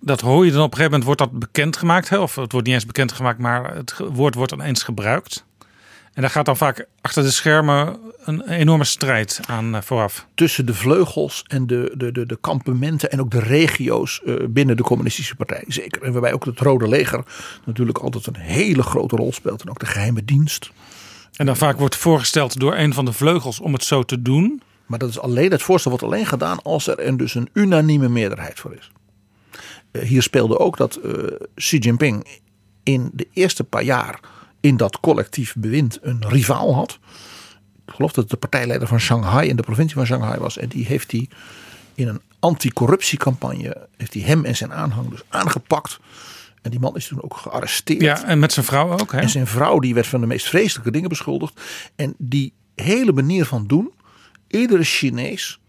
[0.00, 2.08] dat hoor je dan op een gegeven moment, wordt dat bekendgemaakt.
[2.08, 2.18] Hè?
[2.18, 5.44] Of het wordt niet eens bekendgemaakt, maar het woord wordt dan eens gebruikt.
[6.20, 10.26] En daar gaat dan vaak achter de schermen een enorme strijd aan eh, vooraf.
[10.34, 14.76] Tussen de vleugels en de, de, de, de kampementen en ook de regio's eh, binnen
[14.76, 15.64] de communistische partij.
[15.66, 16.02] Zeker.
[16.02, 17.24] En waarbij ook het Rode Leger
[17.64, 19.62] natuurlijk altijd een hele grote rol speelt.
[19.62, 20.70] En ook de geheime dienst.
[21.36, 24.62] En dan vaak wordt voorgesteld door een van de vleugels om het zo te doen.
[24.86, 28.08] Maar dat is alleen, het voorstel wordt alleen gedaan als er een, dus een unanieme
[28.08, 28.90] meerderheid voor is.
[29.90, 31.12] Eh, hier speelde ook dat eh,
[31.54, 32.40] Xi Jinping
[32.82, 34.20] in de eerste paar jaar
[34.60, 36.98] in dat collectief bewind een rivaal had.
[37.86, 40.58] Ik geloof dat het de partijleider van Shanghai in de provincie van Shanghai was.
[40.58, 41.28] En die heeft hij
[41.94, 45.98] in een anticorruptiecampagne, heeft hij hem en zijn aanhang dus aangepakt.
[46.62, 48.00] En die man is toen ook gearresteerd.
[48.00, 49.12] Ja, en met zijn vrouw ook.
[49.12, 49.18] Hè?
[49.18, 51.60] En zijn vrouw die werd van de meest vreselijke dingen beschuldigd.
[51.96, 53.90] En die hele manier van doen,
[54.48, 55.60] iedere Chinees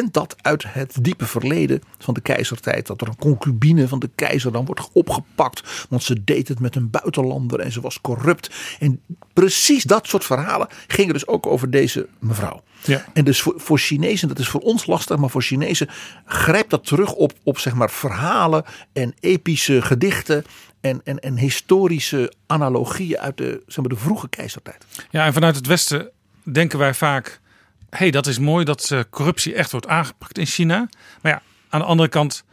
[0.00, 2.86] kent dat uit het diepe verleden van de keizertijd.
[2.86, 5.86] Dat er een concubine van de keizer dan wordt opgepakt.
[5.88, 8.50] Want ze deed het met een buitenlander en ze was corrupt.
[8.78, 9.00] En
[9.32, 12.62] precies dat soort verhalen gingen dus ook over deze mevrouw.
[12.84, 13.04] Ja.
[13.12, 15.88] En dus voor, voor Chinezen, dat is voor ons lastig, maar voor Chinezen
[16.26, 20.44] grijpt dat terug op, op zeg maar verhalen en epische gedichten
[20.80, 24.84] en, en, en historische analogieën uit de, zeg maar, de vroege keizertijd.
[25.10, 26.10] Ja, en vanuit het Westen
[26.42, 27.40] denken wij vaak:
[27.96, 30.88] hey, dat is mooi dat eh, corruptie echt wordt aangepakt in China.
[31.22, 32.44] Maar ja, aan de andere kant,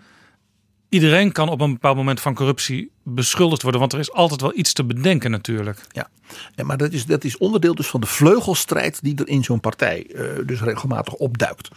[0.89, 4.57] iedereen kan op een bepaald moment van corruptie beschuldigd worden, want er is altijd wel
[4.57, 5.79] iets te bedenken natuurlijk.
[5.91, 6.09] Ja,
[6.55, 9.59] en, maar dat is, dat is onderdeel dus van de vleugelstrijd die er in zo'n
[9.59, 11.69] partij eh, dus regelmatig opduikt.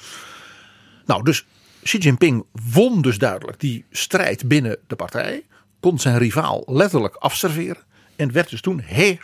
[1.06, 1.46] Nou, dus
[1.82, 5.44] Xi Jinping won dus duidelijk die strijd binnen de partij.
[5.80, 7.82] Kon zijn rivaal letterlijk afserveren.
[8.16, 9.18] En werd dus toen He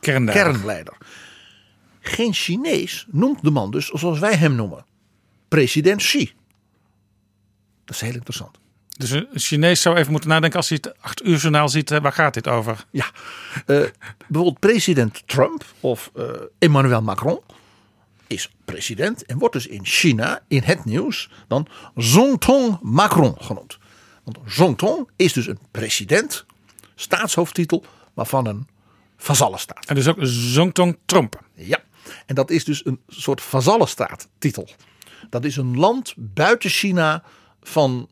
[0.00, 0.52] Kernleider.
[0.52, 0.96] kernleider.
[2.06, 4.84] Geen Chinees noemt de man dus zoals wij hem noemen.
[5.48, 6.32] President Xi.
[7.84, 8.58] Dat is heel interessant.
[8.88, 12.12] Dus een Chinees zou even moeten nadenken als hij het acht uur journaal ziet, waar
[12.12, 12.84] gaat dit over?
[12.90, 13.10] Ja,
[13.66, 13.82] eh,
[14.28, 16.24] bijvoorbeeld president Trump of eh,
[16.58, 17.40] Emmanuel Macron
[18.26, 23.78] is president en wordt dus in China in het nieuws dan Zongtong Macron genoemd.
[24.24, 26.44] Want Zongtong is dus een president,
[26.94, 28.68] staatshoofdtitel, maar van een
[29.16, 29.84] vazallenstaat.
[29.86, 31.42] En dus ook Zongtong Trump.
[31.54, 31.82] Ja,
[32.26, 34.68] en dat is dus een soort vazallenstaattitel.
[35.30, 37.22] Dat is een land buiten China
[37.62, 38.08] van,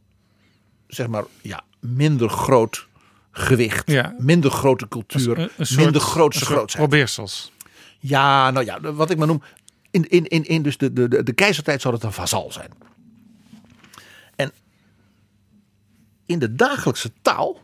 [0.87, 2.87] zeg maar, ja, minder groot
[3.31, 4.15] gewicht, Ja.
[4.19, 6.89] minder grote cultuur, Een- een soort- minder grootse grootheid.
[6.89, 7.53] Probeersels.
[7.99, 9.43] Ja, nou ja, wat ik maar noem,
[9.91, 12.71] in, in, in, in dus de, de, de, de keizertijd zou het een vazal zijn.
[14.37, 14.53] En
[16.27, 17.61] in de dagelijkse taal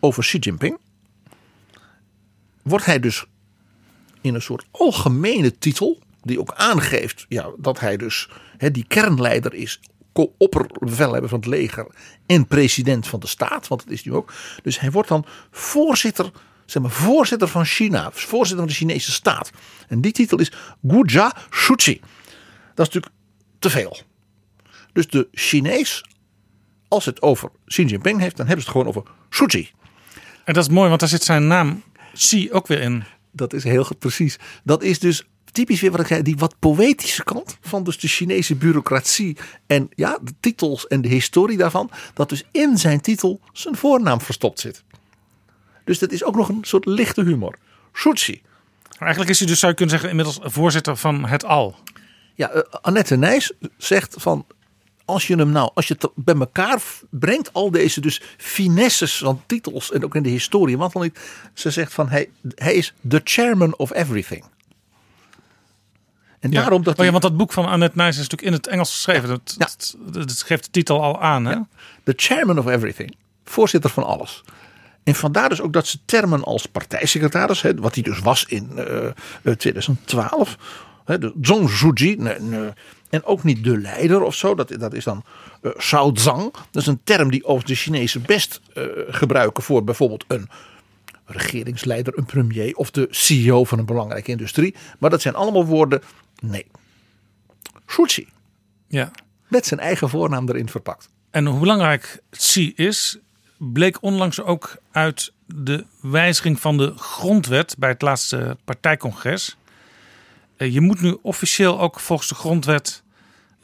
[0.00, 0.78] over Xi Jinping
[2.62, 3.26] wordt hij dus
[4.26, 9.54] in een soort algemene titel, die ook aangeeft ja, dat hij dus hè, die kernleider
[9.54, 9.80] is,
[10.38, 11.86] opperbevelhebber van het leger
[12.26, 14.32] en president van de staat, want dat is nu ook.
[14.62, 16.30] Dus hij wordt dan voorzitter,
[16.64, 19.50] zeg maar, voorzitter van China, voorzitter van de Chinese staat.
[19.88, 20.52] En die titel is
[20.86, 22.00] Gujia Shuchi.
[22.74, 23.12] Dat is natuurlijk
[23.58, 23.98] te veel.
[24.92, 26.04] Dus de Chinees,
[26.88, 29.70] als het over Xi Jinping heeft, dan hebben ze het gewoon over Shuchi.
[30.44, 33.04] En dat is mooi, want daar zit zijn naam Xi ook weer in.
[33.36, 34.38] Dat is heel goed, precies.
[34.64, 38.08] Dat is dus typisch weer wat ik zei, die wat poëtische kant van dus de
[38.08, 43.40] Chinese bureaucratie en ja, de titels en de historie daarvan, dat dus in zijn titel
[43.52, 44.84] zijn voornaam verstopt zit.
[45.84, 47.58] Dus dat is ook nog een soort lichte humor.
[48.90, 51.76] Maar eigenlijk is hij dus, zou je kunnen zeggen, inmiddels voorzitter van het Al.
[52.34, 54.46] Ja, eh, Annette Nijs zegt van
[55.06, 59.42] als je hem nou, als je het bij elkaar brengt, al deze dus finesses van
[59.46, 61.18] titels en ook in de historie, want dan niet,
[61.54, 64.44] ze zegt van hij, hij is the chairman of everything.
[66.40, 66.60] En Ja.
[66.60, 68.90] daarom dat oh ja, want dat boek van Annette Nijs is natuurlijk in het Engels
[68.90, 69.28] geschreven.
[69.28, 69.66] Dat, Ja.
[69.66, 71.44] dat, dat geeft de titel al aan.
[71.44, 71.56] Hè?
[72.04, 74.42] de chairman of everything, voorzitter van alles.
[75.04, 78.70] En vandaar dus ook dat ze termen als partijsecretaris, hè, wat hij dus was in
[78.78, 79.06] eh,
[79.42, 80.56] eh, 2012,
[81.04, 82.38] hè, de Zhong Zhuji, nee,
[83.10, 85.24] en ook niet de leider of zo, dat, dat is dan
[85.62, 86.52] eh Shao Zhang.
[86.70, 90.48] Dat is een term die over de Chinezen best eh, gebruiken voor bijvoorbeeld een
[91.24, 94.74] regeringsleider, een premier of de CEO van een belangrijke industrie.
[94.98, 96.02] Maar dat zijn allemaal woorden,
[96.40, 96.66] nee.
[97.86, 98.28] Shuchi,
[98.88, 99.10] Ja.
[99.48, 101.08] met zijn eigen voornaam erin verpakt.
[101.30, 103.18] En hoe belangrijk Xi is,
[103.58, 109.56] bleek onlangs ook uit de wijziging van de grondwet bij het laatste partijcongres.
[110.56, 113.02] Eh, Je moet nu officieel ook volgens de grondwet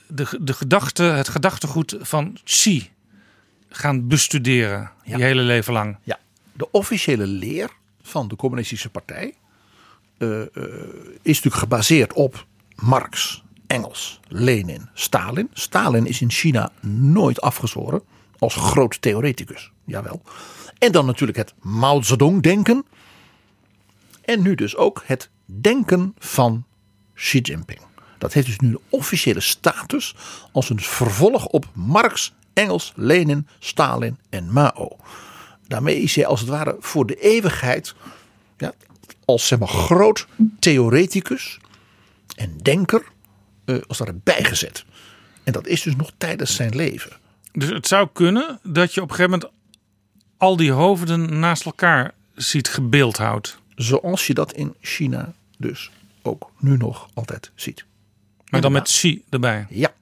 [0.06, 2.90] de, de gedachte, het gedachtegoed van Xi
[3.68, 4.90] gaan bestuderen.
[5.04, 5.16] Ja.
[5.16, 5.96] Je hele leven lang.
[6.02, 6.18] Ja,
[6.52, 7.70] de officiële leer
[8.02, 9.34] van de Communistische Partij
[10.18, 10.46] eh, eh,
[11.22, 15.48] is natuurlijk gebaseerd op Marx, Engels, Lenin, Stalin.
[15.52, 18.02] Stalin is in China nooit afgezworen
[18.38, 20.22] als groot theoreticus, jawel.
[20.78, 22.84] En dan natuurlijk het Mao Zedong-denken.
[24.24, 26.64] En nu dus ook het denken van
[27.22, 27.80] Xi Jinping.
[28.18, 30.14] Dat heeft dus nu de officiële status
[30.52, 34.96] als een vervolg op Marx, Engels, Lenin, Stalin en Mao.
[35.66, 37.94] Daarmee is hij als het ware voor de eeuwigheid
[38.58, 38.72] ja,
[39.24, 40.26] als zeg maar, groot
[40.58, 41.58] theoreticus
[42.36, 43.04] en denker
[43.64, 44.84] eh, als ware bijgezet.
[45.44, 47.12] En dat is dus nog tijdens zijn leven.
[47.52, 49.58] Dus het zou kunnen dat je op een gegeven moment
[50.36, 53.58] al die hoofden naast elkaar ziet gebeeldhouwd.
[53.74, 55.90] Zoals je dat in China dus
[56.22, 57.84] ook nu nog altijd ziet.
[58.50, 59.66] Maar dan met Xi erbij.
[59.68, 59.92] Ja.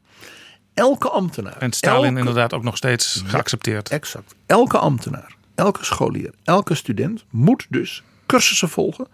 [0.75, 1.57] Elke ambtenaar.
[1.57, 3.89] En Stalin elke- inderdaad ook nog steeds geaccepteerd.
[3.89, 4.35] Exact.
[4.47, 9.07] Elke ambtenaar, elke scholier, elke student moet dus cursussen volgen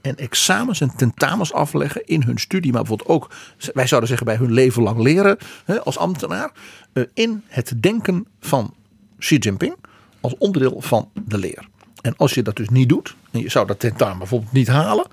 [0.00, 3.30] en examens en tentamens afleggen in hun studie, maar bijvoorbeeld ook,
[3.74, 6.50] wij zouden zeggen bij hun leven lang leren hè, als ambtenaar,
[6.92, 8.74] eh, in het denken van
[9.18, 9.74] Xi Jinping
[10.20, 11.68] als onderdeel van de leer.
[12.00, 15.06] En als je dat dus niet doet, en je zou dat tentamen bijvoorbeeld niet halen,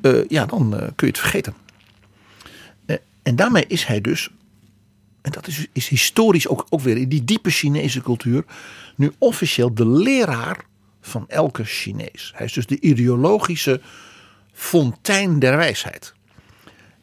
[0.00, 1.54] eh, ja, dan eh, kun je het vergeten.
[2.86, 4.30] Eh, en daarmee is hij dus
[5.26, 8.44] en dat is, is historisch ook, ook weer in die diepe Chinese cultuur,
[8.96, 10.64] nu officieel de leraar
[11.00, 12.32] van elke Chinees.
[12.34, 13.80] Hij is dus de ideologische
[14.52, 16.14] fontein der wijsheid.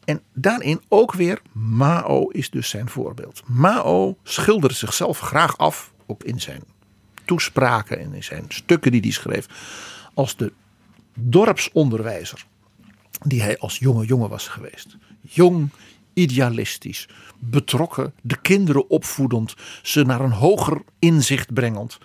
[0.04, 3.42] En daarin ook weer Mao is dus zijn voorbeeld.
[3.46, 6.62] Mao schilderde zichzelf graag af, ook in zijn
[7.24, 9.46] toespraken en in zijn stukken die hij schreef,
[10.14, 10.52] als de
[11.14, 12.46] dorpsonderwijzer
[13.22, 14.96] die hij als jonge jongen was geweest.
[15.20, 15.70] Jong,
[16.12, 21.98] idealistisch, betrokken, de kinderen opvoedend, ze naar een hoger inzicht brengend.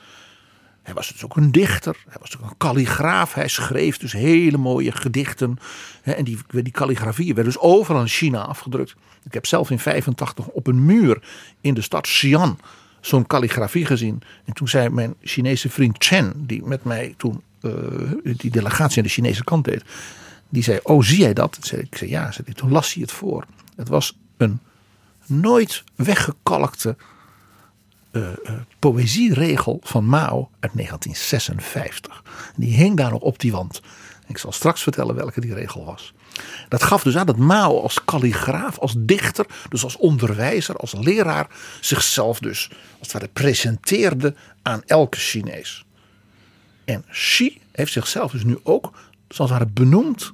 [0.82, 3.34] Hij was dus ook een dichter, hij was ook een kalligraaf.
[3.34, 5.58] Hij schreef dus hele mooie gedichten.
[6.04, 8.96] En die, die kalligrafieën werden dus overal in China afgedrukt.
[9.24, 11.24] Ik heb zelf in 85 op een muur
[11.62, 12.60] in de stad Xi'an
[13.02, 14.22] zo'n kalligrafie gezien.
[14.46, 17.72] En toen zei mijn Chinese vriend Chen, die met mij toen eh,
[18.24, 19.84] die delegatie aan de Chinese kant deed.
[20.50, 21.58] Die zei, oh zie jij dat?
[21.72, 22.32] Ik zei, ja.
[22.32, 23.46] Zei, toen las hij het voor.
[23.76, 24.60] Het was een
[25.26, 26.96] nooit weggekalkte
[28.12, 28.28] eh,
[28.80, 32.24] poëzieregel van Mao uit 1956.
[32.56, 33.82] En die hing daar nog op die wand.
[34.28, 36.14] Ik zal straks vertellen welke die regel was.
[36.68, 41.48] Dat gaf dus aan dat Mao als kalligraaf, als dichter, dus als onderwijzer, als leraar,
[41.82, 45.86] zichzelf dus als het ware presenteerde aan elke Chinees.
[46.86, 48.92] En Xi heeft zichzelf dus nu ook,
[49.28, 50.34] zoals het ware, benoemd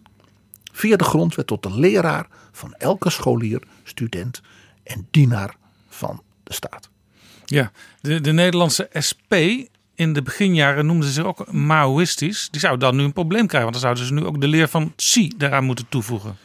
[0.75, 4.41] via de grondwet tot de leraar van elke scholier, student
[4.83, 5.55] en dienaar
[5.89, 6.89] van de staat.
[7.45, 9.33] Ja, de, de Nederlandse SP
[9.95, 12.47] in de beginjaren noemden ze zich ook Maoïstisch.
[12.51, 14.67] Die zouden dan nu een probleem krijgen, want dan zouden ze nu ook de leer
[14.67, 16.37] van Xi daaraan moeten toevoegen.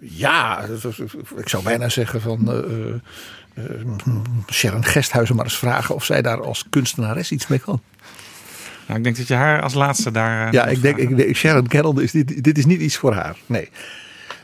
[0.00, 0.66] Ja,
[1.36, 2.58] ik zou bijna zeggen van eh,
[3.54, 3.86] eh, eh,
[4.52, 7.82] Sharon Gesthuizen maar eens vragen of zij daar als kunstenares iets mee kan.
[8.90, 10.46] Nou, ik denk dat je haar als laatste daar.
[10.46, 13.12] eh, Ja, ik denk, ik denk Sharon Carroll, is dit, dit is niet iets voor
[13.14, 13.36] haar.
[13.46, 13.68] Nee.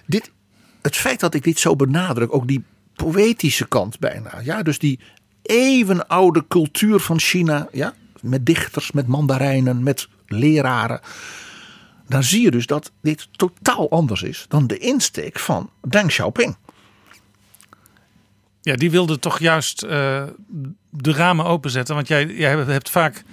[0.06, 0.30] Dit,
[0.82, 4.40] het feit dat ik dit zo benadruk, ook die poëtische kant bijna.
[4.42, 5.00] Ja, dus die
[5.42, 7.68] eeuwenoude cultuur van China.
[7.72, 11.00] Ja, met dichters, met mandarijnen, met leraren.
[12.08, 16.56] dan zie je dus dat dit totaal anders is dan de insteek van Deng Xiaoping.
[18.60, 20.22] Ja, die wilde toch juist eh,
[20.90, 21.94] de ramen openzetten.
[21.94, 23.24] Want jij, jij hebt vaak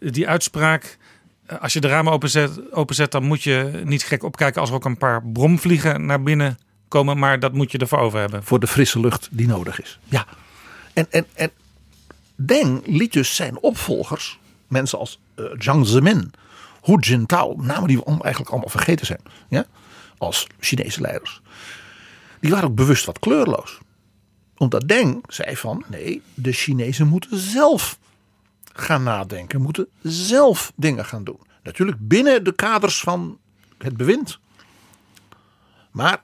[0.00, 0.98] die uitspraak.
[1.46, 4.76] eh, Als je de ramen openzet, openzet, dan moet je niet gek opkijken als er
[4.76, 7.18] ook een paar bromvliegen naar binnen komen.
[7.18, 8.44] Maar dat moet je ervoor over hebben.
[8.44, 9.98] Voor de frisse lucht die nodig is.
[10.04, 10.26] Ja.
[10.92, 11.50] En, en, en
[12.34, 14.38] Deng liet dus zijn opvolgers,
[14.68, 16.32] mensen als eh, Jiang Zemin,
[16.82, 19.20] Hu Jintao, namen die we eigenlijk allemaal vergeten zijn.
[19.48, 19.64] Ja?
[20.18, 21.40] Als Chinese leiders.
[22.40, 23.78] Die waren ook bewust wat kleurloos.
[24.56, 27.98] Omdat Deng zei van nee, de Chinezen moeten zelf
[28.80, 29.60] gaan nadenken.
[29.60, 31.40] Moeten zelf dingen gaan doen.
[31.62, 33.38] Natuurlijk binnen de kaders van
[33.78, 34.38] het bewind.
[35.90, 36.22] Maar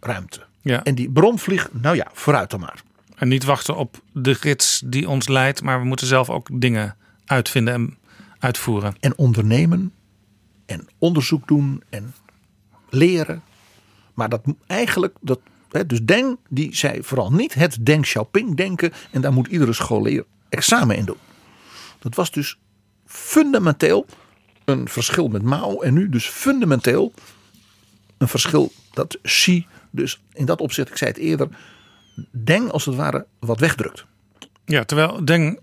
[0.00, 0.44] ruimte.
[0.60, 0.82] Ja.
[0.82, 2.82] En die bromvlieg, nou ja, vooruit dan maar.
[3.16, 5.62] En niet wachten op de gids die ons leidt.
[5.62, 7.98] Maar we moeten zelf ook dingen uitvinden en
[8.38, 8.94] uitvoeren.
[9.00, 9.92] En ondernemen
[10.66, 12.14] en onderzoek doen en
[12.90, 13.42] leren.
[14.14, 15.40] Maar dat moet eigenlijk, dat,
[15.70, 18.92] hè, dus Deng die zei vooral niet het Deng Xiaoping denken.
[19.10, 21.16] En daar moet iedere scholier examen in doen.
[21.98, 22.58] Dat was dus
[23.06, 24.06] fundamenteel
[24.64, 25.80] een verschil met Mao.
[25.80, 27.12] En nu dus fundamenteel
[28.18, 31.48] een verschil dat Xi dus in dat opzicht, ik zei het eerder,
[32.30, 34.04] Deng als het ware wat wegdrukt.
[34.64, 35.60] Ja, terwijl Deng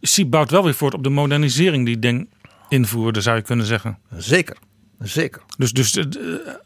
[0.00, 2.28] Xi bouwt wel weer voort op de modernisering die Deng
[2.68, 3.98] invoerde, zou je kunnen zeggen.
[4.16, 4.56] Zeker,
[4.98, 5.42] zeker.
[5.56, 6.58] Dus, dus de-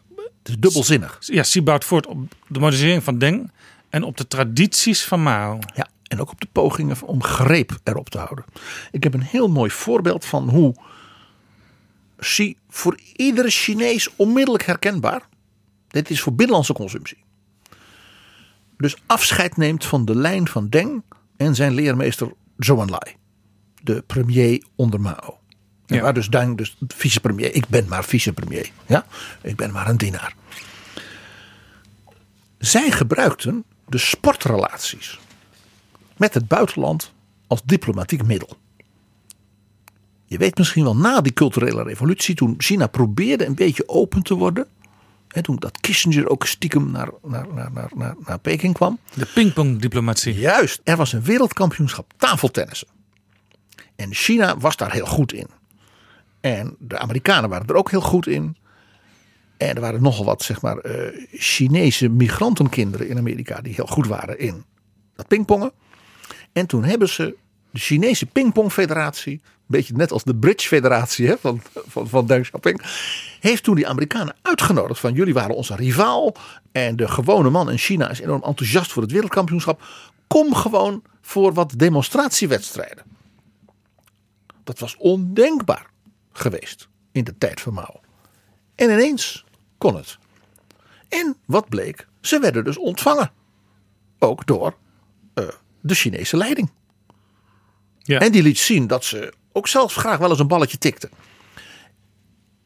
[0.43, 1.19] Het is dubbelzinnig.
[1.21, 2.19] ja, Xi bouwt voort op
[2.49, 3.51] de modernisering van Deng
[3.89, 5.59] en op de tradities van Mao.
[5.75, 8.45] Ja, en ook op de pogingen om greep erop te houden.
[8.91, 10.75] Ik heb een heel mooi voorbeeld van hoe
[12.17, 15.29] Xi voor iedere Chinees onmiddellijk herkenbaar.
[15.89, 17.25] Dit is voor binnenlandse consumptie.
[18.77, 21.03] Dus afscheid neemt van de lijn van Deng
[21.37, 23.17] en zijn leermeester Zhou Enlai.
[23.83, 25.39] De premier onder Mao.
[25.87, 26.03] En Ja.
[26.03, 27.55] waar dus Deng dus vicepremier.
[27.55, 28.71] Ik ben maar vicepremier.
[28.87, 29.07] Ja?
[29.43, 30.35] Ik ben maar een dienaar.
[32.59, 35.19] Zij gebruikten de sportrelaties
[36.21, 37.13] met het buitenland
[37.47, 38.57] als diplomatiek middel.
[40.25, 44.35] Je weet misschien wel na die culturele revolutie, toen China probeerde een beetje open te
[44.35, 44.67] worden.
[45.29, 48.99] Hè, toen dat Kissinger ook stiekem naar, naar, naar, naar, naar, naar Peking kwam.
[49.15, 50.35] De pingpongdiplomatie.
[50.35, 52.89] Juist, er was een wereldkampioenschap tafeltennissen.
[53.97, 55.47] En China was daar heel goed in.
[56.41, 58.57] En de Amerikanen waren er ook heel goed in.
[59.57, 64.07] En er waren nogal wat, zeg maar, eh, Chinese migrantenkinderen in Amerika die heel goed
[64.07, 64.65] waren in
[65.15, 65.73] dat pingpongen.
[66.53, 67.37] En toen hebben ze
[67.71, 72.43] de Chinese pingpongfederatie, een beetje net als de Bridge Federatie hè, van, van, van Deng
[72.43, 72.81] Xiaoping,
[73.41, 76.35] heeft toen die Amerikanen uitgenodigd van jullie waren onze rivaal
[76.73, 79.83] en de gewone man in China is enorm enthousiast voor het wereldkampioenschap.
[80.27, 83.05] Kom gewoon voor wat demonstratiewedstrijden.
[84.65, 85.87] Dat was ondenkbaar
[86.33, 88.01] geweest in de tijd van Mao.
[88.75, 89.45] En ineens
[89.79, 90.19] kon het.
[91.09, 92.07] En wat bleek?
[92.21, 93.31] Ze werden dus ontvangen.
[94.19, 94.77] Ook door
[95.35, 95.45] eh,
[95.81, 96.71] de Chinese leiding.
[97.99, 98.19] Ja.
[98.19, 101.11] En die liet zien dat ze ook zelfs graag wel eens een balletje tikten.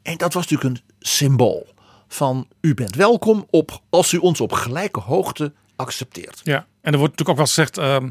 [0.02, 1.74] En dat was natuurlijk een symbool
[2.08, 6.40] van u bent welkom op, als u ons op gelijke hoogte accepteert.
[6.44, 8.10] Ja, en er wordt natuurlijk ook wel gezegd, ehm,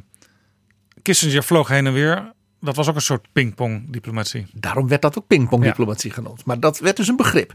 [1.02, 2.32] Kissinger vloog heen en weer.
[2.60, 4.46] Dat was ook een soort pingpongdiplomatie.
[4.54, 6.46] Daarom werd dat ook pingpongdiplomatie genoemd.
[6.46, 7.54] Maar dat werd dus een begrip.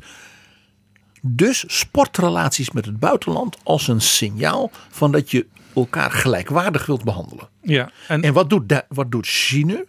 [1.23, 7.49] Dus sportrelaties met het buitenland als een signaal van dat je elkaar gelijkwaardig wilt behandelen.
[7.63, 9.87] Ja, en, En wat doet, wat doet Xi nu?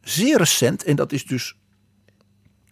[0.00, 1.54] Zeer recent, en dat is dus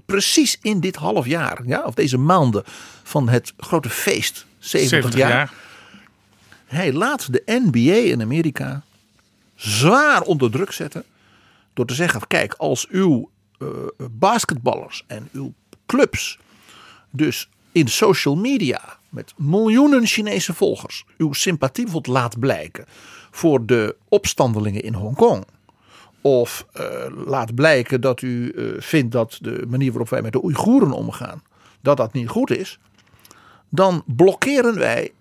[0.06, 2.62] precies in dit half jaar, ja, of deze maanden
[3.02, 5.30] van het grote feest, 70, 70 jaar.
[5.30, 5.52] jaar.
[6.66, 8.82] Hij laat de NBA in Amerika
[9.54, 11.04] zwaar onder druk zetten.
[11.74, 13.68] Door te zeggen: kijk, als uw eh,
[14.10, 15.52] basketballers en uw
[15.86, 16.38] clubs
[17.10, 22.84] dus in social media met miljoenen Chinese volgers uw sympathie bijvoorbeeld laat blijken
[23.30, 25.44] voor de opstandelingen in Hongkong.
[26.20, 26.86] Of eh,
[27.26, 31.42] laat blijken dat u eh, vindt dat de manier waarop wij met de Oeigoeren omgaan,
[31.80, 32.78] dat dat niet goed is.
[33.68, 35.12] Dan blokkeren wij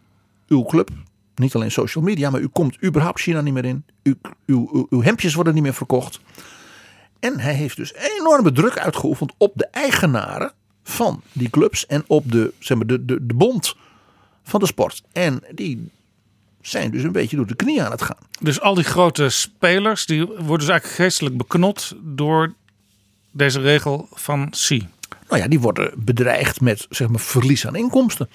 [0.47, 0.89] uw club.
[1.35, 3.85] Niet alleen social media, maar u komt überhaupt China niet meer in.
[4.03, 6.19] U, uw, uw, uw hemdjes worden niet meer verkocht.
[7.19, 10.53] En hij heeft dus enorme druk uitgeoefend op de eigenaren
[10.91, 13.75] van die clubs en op de, zeg maar, de, de, de bond
[14.43, 15.03] van de sport.
[15.11, 15.89] En die
[16.61, 18.17] zijn dus een beetje door de knieën aan het gaan.
[18.39, 22.53] Dus al die grote spelers, die worden dus eigenlijk geestelijk beknot door
[23.31, 24.87] deze regel van Xi.
[25.29, 28.29] Nou ja, die worden bedreigd met zeg maar, verlies aan inkomsten.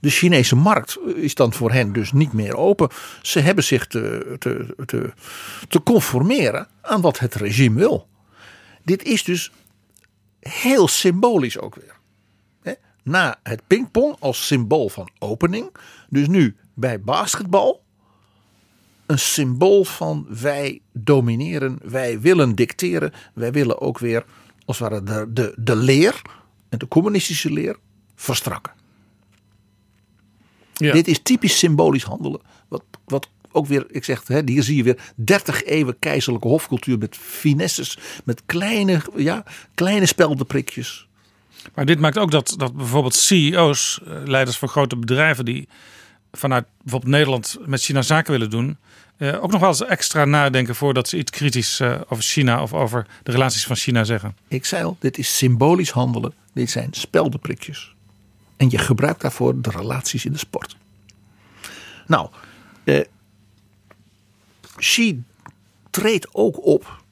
[0.00, 2.88] De Chinese markt is dan voor hen dus niet meer open.
[3.22, 5.12] Ze hebben zich te, te, te,
[5.68, 8.08] te conformeren aan wat het regime wil.
[8.84, 9.50] Dit is dus
[10.40, 11.99] heel symbolisch ook weer.
[13.02, 15.76] Na het pingpong als symbool van opening.
[16.08, 17.82] Dus nu bij basketbal
[19.06, 24.24] een symbool van wij domineren, wij willen dicteren, wij willen ook weer
[24.64, 26.22] als het ware de, de, de leer
[26.68, 27.76] en de communistische leer
[28.14, 28.72] verstrakken.
[30.72, 30.92] Ja.
[30.92, 32.40] Dit is typisch symbolisch handelen.
[32.68, 36.98] Wat, wat ook weer, ik zeg, hè, hier zie je weer 30 eeuwen keizerlijke hofcultuur
[36.98, 39.44] met finesses, met kleine, ja,
[39.74, 41.08] kleine speldenprikjes.
[41.74, 45.68] Maar dit maakt ook dat, dat bijvoorbeeld CEO's, eh, leiders van grote bedrijven die
[46.32, 48.78] vanuit bijvoorbeeld Nederland met China zaken willen doen,
[49.20, 52.74] eh, ook nog wel eens extra nadenken voordat ze iets kritisch eh, over China of
[52.74, 54.36] over de relaties van China zeggen.
[54.48, 56.34] Ik zei al, dit is symbolisch handelen.
[56.52, 57.94] Dit zijn speldenprikjes.
[58.56, 60.76] En je gebruikt daarvoor de relaties in de sport.
[62.06, 62.30] Nou,
[62.84, 63.00] eh,
[64.76, 65.22] Xi
[65.90, 67.02] treedt ook op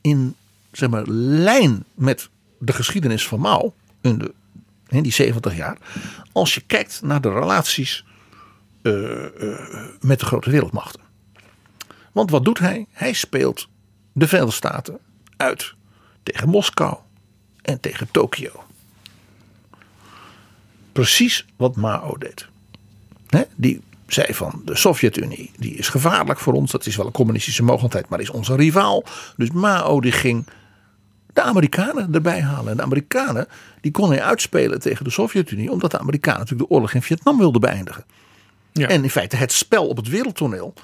[0.00, 0.34] in
[0.72, 2.28] zeg maar, lijn met
[2.58, 4.34] de geschiedenis van Mao in,
[4.88, 5.76] die 70 jaar.
[6.32, 8.04] Als je kijkt naar de relaties
[8.82, 9.58] eh, eh,
[10.00, 11.00] met de grote wereldmachten.
[12.12, 12.86] Want wat doet hij?
[12.90, 13.68] Hij speelt
[14.12, 14.98] de Verenigde Staten
[15.36, 15.74] uit
[16.22, 16.96] tegen Moskou
[17.62, 18.64] en tegen Tokio.
[20.92, 22.48] Precies wat Mao deed.
[23.56, 26.70] Die zei van de Sovjet-Unie, die is gevaarlijk voor ons.
[26.70, 29.04] Dat is wel een communistische mogelijkheid, maar is onze rivaal.
[29.36, 30.46] Dus Mao die ging
[31.32, 32.70] de Amerikanen erbij halen.
[32.70, 33.46] En de Amerikanen
[33.80, 35.70] die kon hij uitspelen tegen de Sovjet-Unie.
[35.70, 38.04] Omdat de Amerikanen natuurlijk de oorlog in Vietnam wilden beëindigen.
[38.72, 38.88] Ja.
[38.88, 40.74] En in feite het spel op het wereldtoneel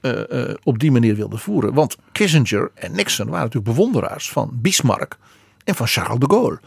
[0.00, 1.74] eh, eh, op die manier wilden voeren.
[1.74, 5.18] Want Kissinger en Nixon waren natuurlijk bewonderaars van Bismarck
[5.64, 6.60] en van Charles de Gaulle.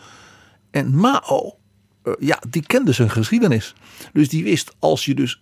[0.71, 1.57] En Mao,
[2.03, 3.73] eh, ja, die kende zijn geschiedenis.
[4.13, 5.41] Dus die wist als je dus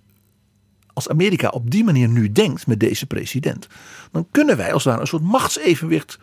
[0.93, 3.68] als Amerika op die manier nu denkt met deze president,
[4.12, 6.20] dan kunnen wij als ware een soort machtsevenwicht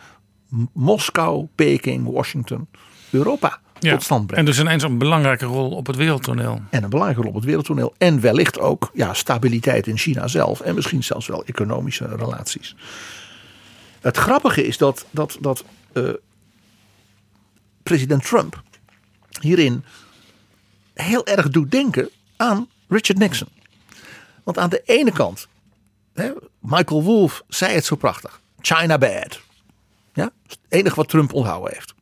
[0.72, 2.68] Moskou, Peking, Washington,
[3.10, 3.92] Europa Ja.
[3.92, 4.44] tot stand En brengen.
[4.44, 6.60] dus ineens een belangrijke rol op het wereldtoneel.
[6.70, 7.94] En een belangrijke rol op het wereldtoneel.
[7.98, 10.60] En wellicht ook ja, stabiliteit in China zelf.
[10.60, 12.76] En misschien zelfs wel economische relaties.
[14.00, 16.08] Het grappige is dat, dat, dat eh,
[17.82, 18.62] president Trump
[19.40, 19.84] hierin
[20.94, 23.48] heel erg doet denken aan Richard Nixon.
[24.44, 25.48] Want aan de ene kant,
[26.14, 28.40] hè, Michael Wolff zei het zo prachtig.
[28.60, 29.40] China bad.
[30.12, 31.94] Ja, het enige wat Trump onthouden heeft.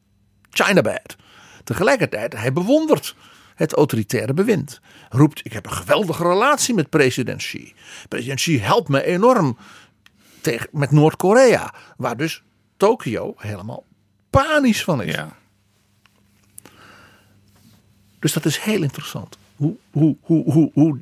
[0.50, 1.16] China bad.
[1.64, 3.14] Tegelijkertijd, hij bewondert
[3.54, 4.80] het autoritaire bewind.
[5.08, 7.74] Roept, ik heb een geweldige relatie met president Xi.
[8.08, 9.58] President Xi helpt me enorm
[10.40, 11.74] tegen, met Noord-Korea.
[11.96, 12.42] Waar dus
[12.76, 13.84] Tokio helemaal
[14.30, 15.14] panisch van is.
[15.14, 15.36] Ja.
[18.18, 19.38] Dus dat is heel interessant.
[19.56, 21.00] Hoe, hoe, hoe, hoe, hoe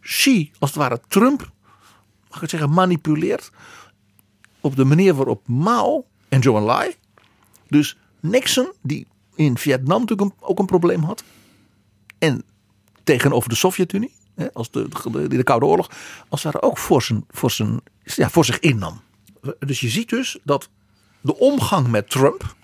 [0.00, 1.50] Xi, als het ware Trump,
[2.28, 3.50] mag ik het zeggen, manipuleert.
[4.60, 6.94] Op de manier waarop Mao en Zhou Enlai.
[7.68, 11.24] Dus Nixon, die in Vietnam natuurlijk ook een probleem had.
[12.18, 12.44] En
[13.04, 14.14] tegenover de Sovjet-Unie,
[14.52, 15.90] als de, de, de Koude Oorlog,
[16.28, 19.00] als ware ook voor, zijn, voor, zijn, ja, voor zich innam.
[19.58, 20.68] Dus je ziet dus dat
[21.20, 22.54] de omgang met Trump.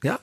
[0.00, 0.20] Ja,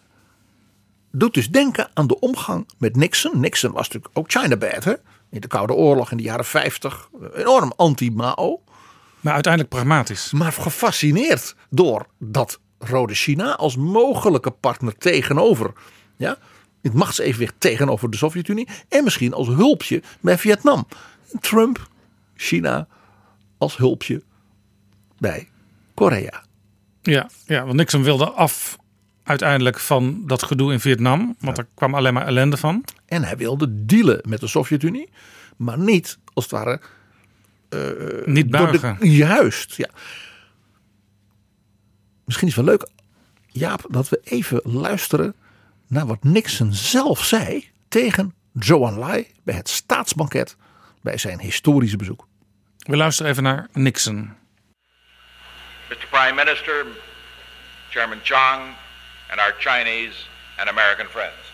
[1.12, 3.40] doet dus denken aan de omgang met Nixon.
[3.40, 4.94] Nixon was natuurlijk ook China bad, hè?
[5.30, 7.10] In de Koude Oorlog in de jaren 50.
[7.36, 8.62] Enorm anti-Mao.
[9.22, 10.32] Maar uiteindelijk pragmatisch.
[10.32, 15.74] Maar gefascineerd door dat Rode China als mogelijke partner tegenover.
[16.18, 16.38] Ja,
[16.82, 18.68] het machtsevenwicht tegenover de Sovjet-Unie.
[18.90, 20.88] En misschien als hulpje bij Vietnam.
[21.40, 21.88] Trump,
[22.36, 22.88] China
[23.58, 24.24] als hulpje
[25.18, 25.50] bij
[25.94, 26.44] Korea.
[27.02, 28.78] Ja, ja, want Nixon wilde af
[29.24, 31.36] uiteindelijk van dat gedoe in Vietnam.
[31.40, 32.86] Want er kwam alleen maar ellende van.
[33.06, 35.10] En hij wilde dealen met de Sovjet-Unie.
[35.58, 36.82] Maar niet als het ware
[38.26, 39.08] Niet Door de- buigen.
[39.10, 39.90] juist, ja.
[42.26, 42.90] Misschien is het wel leuk,
[43.48, 45.36] Jaap, dat we even luisteren
[45.88, 50.56] naar wat Nixon zelf zei tegen Zhou Enlai bij het staatsbanket
[51.02, 52.28] bij zijn historische bezoek.
[52.78, 54.34] We luisteren even naar Nixon.
[55.90, 56.08] Mr.
[56.10, 56.86] Prime Minister,
[57.90, 58.62] Chairman Chang,
[59.30, 60.16] and our Chinese
[60.58, 61.50] and American friends.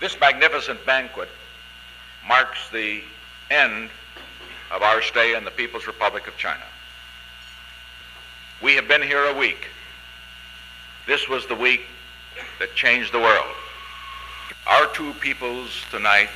[0.00, 1.28] This magnificent banquet
[2.28, 3.02] marks the
[3.48, 3.90] end
[4.70, 6.64] of our stay in the People's Republic of China.
[8.62, 9.66] We have been here a week.
[11.06, 11.82] This was the week
[12.58, 13.54] that changed the world.
[14.66, 16.28] Our two peoples tonight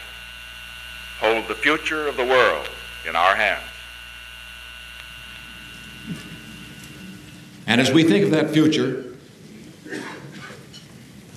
[1.19, 2.69] hold the future of the world
[3.07, 3.63] in our hands.
[7.67, 9.15] And as we think of that future,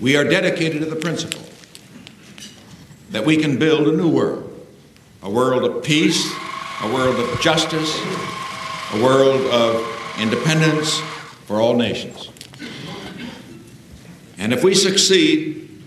[0.01, 1.41] we are dedicated to the principle
[3.11, 4.55] that we can build a new world
[5.25, 6.31] a world of peace,
[6.83, 7.99] a world of justice,
[8.93, 10.99] a world of independence
[11.45, 12.29] for all nations.
[14.37, 15.81] And if we succeed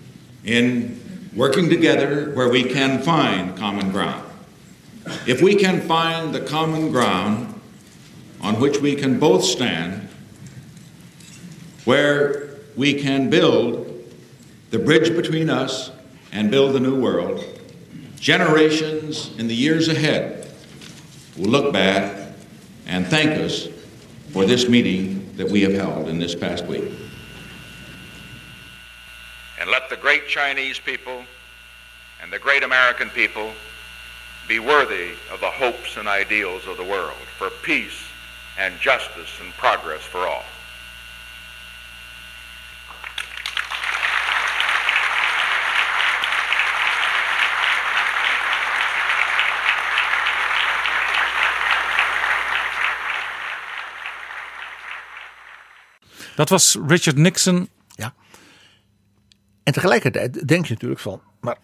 [0.45, 0.99] in
[1.35, 4.29] working together where we can find common ground.
[5.27, 7.55] If we can find the common ground
[8.41, 10.09] on which we can both stand,
[11.85, 13.87] where we can build
[14.71, 15.91] the bridge between us
[16.33, 17.45] and build the new world,
[18.19, 20.38] generations in the years ahead
[21.39, 22.33] will look back
[22.87, 23.69] and thank us
[24.33, 26.91] for this meeting that we have held in this past week.
[29.61, 31.25] And let the great Chinese people
[32.23, 33.53] and the great American people
[34.49, 38.03] be worthy of the hopes and ideals of the world for peace
[38.59, 40.45] and justice and progress for all.
[56.39, 57.69] Dat was Richard Nixon.
[57.95, 58.15] Ja.
[59.63, 61.59] En tegelijkertijd denk je natuurlijk van, maar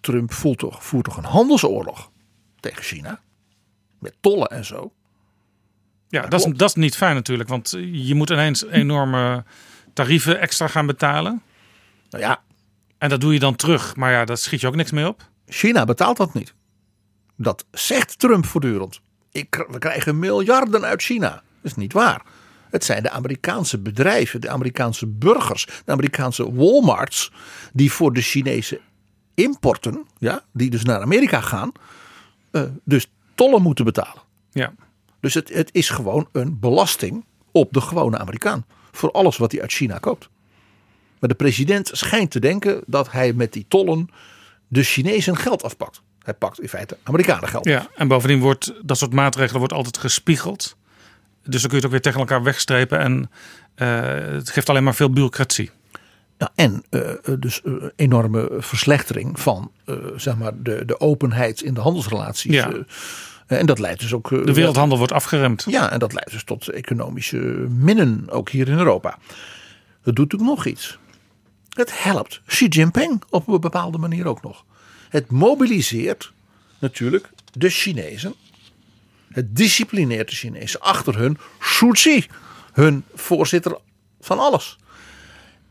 [0.00, 2.10] Trump voert toch, voert toch een handelsoorlog
[2.60, 3.20] tegen China?
[3.98, 4.92] Met tollen en zo.
[6.08, 9.44] Ja, dat is, dat is niet fijn natuurlijk, want je moet ineens enorme
[9.92, 11.42] tarieven extra gaan betalen.
[12.10, 12.42] Nou ja,
[12.98, 15.28] En dat doe je dan terug, maar ja, daar schiet je ook niks mee op.
[15.46, 16.54] China betaalt dat niet.
[17.36, 19.00] Dat zegt Trump voortdurend.
[19.32, 21.30] Ik, we krijgen miljarden uit China.
[21.30, 22.22] Dat is niet waar.
[22.74, 27.32] Het zijn de Amerikaanse bedrijven, de Amerikaanse burgers, de Amerikaanse Walmarts,
[27.72, 28.80] die voor de Chinese
[29.34, 31.72] importen, ja, die dus naar Amerika gaan,
[32.50, 34.22] eh, dus tollen moeten betalen.
[34.50, 34.74] Ja.
[35.20, 38.66] Dus het, het is gewoon een belasting op de gewone Amerikaan.
[38.92, 40.28] Voor alles wat hij uit China koopt.
[41.18, 44.08] Maar de president schijnt te denken dat hij met die tollen
[44.68, 46.02] de Chinezen geld afpakt.
[46.18, 47.64] Hij pakt in feite Amerikanen geld.
[47.64, 50.76] ja, en bovendien wordt dat soort maatregelen wordt altijd gespiegeld.
[51.44, 53.30] Dus dan kun je het ook weer tegen elkaar wegstrepen en
[53.74, 54.00] eh,
[54.32, 55.70] het geeft alleen maar veel bureaucratie.
[56.38, 59.70] Nou, en eh, eh, dus eh, enorme verslechtering van
[60.16, 62.52] zeg maar de, de openheid in de handelsrelaties.
[62.52, 62.72] Ja.
[63.46, 64.28] en dat leidt dus ook.
[64.28, 65.64] De wereldhandel wordt afgeremd.
[65.68, 67.36] Ja, en dat leidt dus tot economische
[67.68, 69.18] minnen, ook hier in Europa.
[70.02, 70.98] Het doet natuurlijk nog iets.
[71.68, 74.64] Het helpt Xi Jinping op een bepaalde manier ook nog.
[75.08, 76.32] Het mobiliseert
[76.78, 78.34] natuurlijk de Chinezen.
[79.34, 81.38] Het disciplineert de Chinezen achter hun
[81.80, 82.26] Jinping,
[82.72, 83.78] hun voorzitter
[84.20, 84.78] van alles.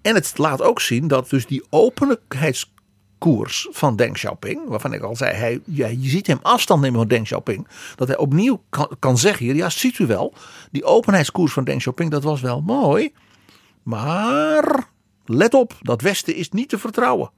[0.02, 5.16] En het laat ook zien dat dus die openheidskoers van Deng Xiaoping, waarvan ik al
[5.16, 8.90] zei, hij, ja, je ziet hem afstand nemen van Deng Xiaoping, dat hij opnieuw kan,
[9.00, 10.34] kan zeggen hier, ja ziet u wel,
[10.72, 13.14] die openheidskoers van Deng Xiaoping, dat was wel mooi,
[13.84, 14.90] maar
[15.26, 17.32] let op, dat Westen is niet te vertrouwen.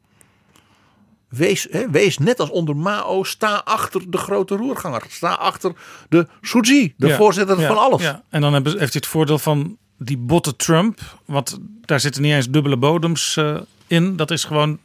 [1.36, 5.04] Wees, hè, wees net als onder Mao, sta achter de grote roerganger.
[5.10, 5.74] Sta achter
[6.10, 8.02] de Jinping, de Ja, voorzitter ja, van alles.
[8.02, 8.24] Ja.
[8.30, 11.00] En dan hebben- heeft hij het voordeel van die botte Trump.
[11.26, 13.58] Want daar zitten niet eens dubbele bodems eh,
[13.88, 14.16] in.
[14.16, 14.80] Dat is gewoon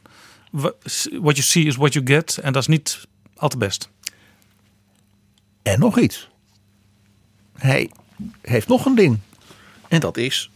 [0.51, 2.37] what you see is what you get.
[2.37, 3.89] En dat is niet al te best.
[5.61, 6.29] En nog iets.
[7.57, 7.91] Hij
[8.41, 9.19] heeft nog een ding.
[9.87, 10.51] En dat is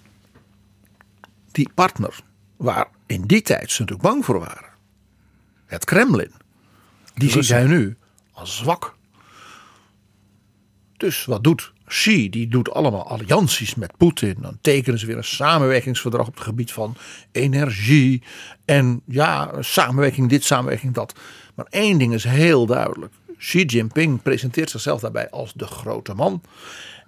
[1.52, 2.20] die partner
[2.58, 4.74] waar in die tijd ze natuurlijk bang voor waren.
[5.66, 6.32] Het Kremlin.
[7.16, 7.98] Die ziet hij nu
[8.32, 8.96] als zwak.
[10.98, 12.30] Dus wat doet Xi?
[12.30, 14.36] Die doet allemaal allianties met Poetin.
[14.40, 16.96] Dan tekenen ze weer een samenwerkingsverdrag op het gebied van
[17.32, 18.24] energie.
[18.66, 21.20] En ja, samenwerking dit, samenwerking dat.
[21.56, 23.14] Maar één ding is heel duidelijk.
[23.38, 26.42] Xi Jinping presenteert zichzelf daarbij als de grote man.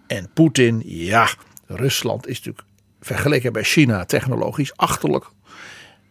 [0.08, 1.30] En Poetin, ja,
[1.66, 2.66] Rusland is natuurlijk
[3.02, 5.26] vergeleken bij China technologisch achterlijk.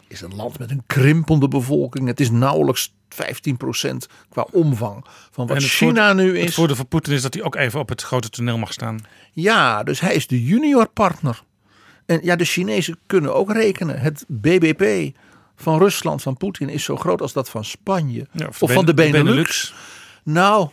[0.09, 2.07] Is een land met een krimpende bevolking.
[2.07, 3.97] Het is nauwelijks 15%
[4.29, 6.55] qua omvang van wat het China nu Het is.
[6.55, 9.01] voordeel voor Poetin is dat hij ook even op het grote toneel mag staan.
[9.33, 11.43] Ja, dus hij is de junior partner.
[12.07, 13.99] En ja, de Chinezen kunnen ook rekenen.
[14.01, 15.17] Het BBP
[15.57, 18.27] van Rusland, van Poetin, is zo groot als dat van Spanje.
[18.33, 19.75] Ja, of van de Ben- Benelux.
[20.23, 20.69] Nou,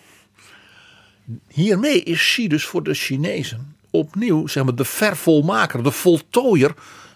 [1.47, 6.73] hiermee is Xi dus voor de Chinezen opnieuw zeg maar, de vervolmaker, de voltooier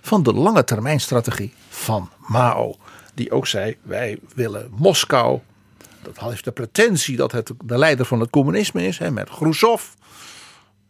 [0.07, 2.75] van de lange termijn strategie van Mao.
[3.13, 5.39] Die ook zei, wij willen Moskou.
[6.01, 9.83] Dat heeft de pretentie dat het de leider van het communisme is, hè, met Khrushchev.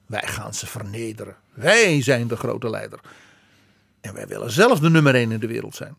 [0.06, 1.36] Wij gaan ze vernederen.
[1.54, 3.00] Wij zijn de grote leider.
[4.02, 5.96] En wij willen zelf de nummer één in de wereld zijn.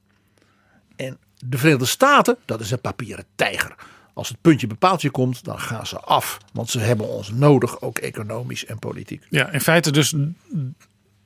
[0.97, 3.75] En de Verenigde Staten, dat is een papieren tijger.
[4.15, 6.39] Als het puntje bepaaltje komt, dan gaan ze af.
[6.53, 9.27] Want ze hebben ons nodig, ook economisch en politiek.
[9.31, 10.15] Ja, in feite dus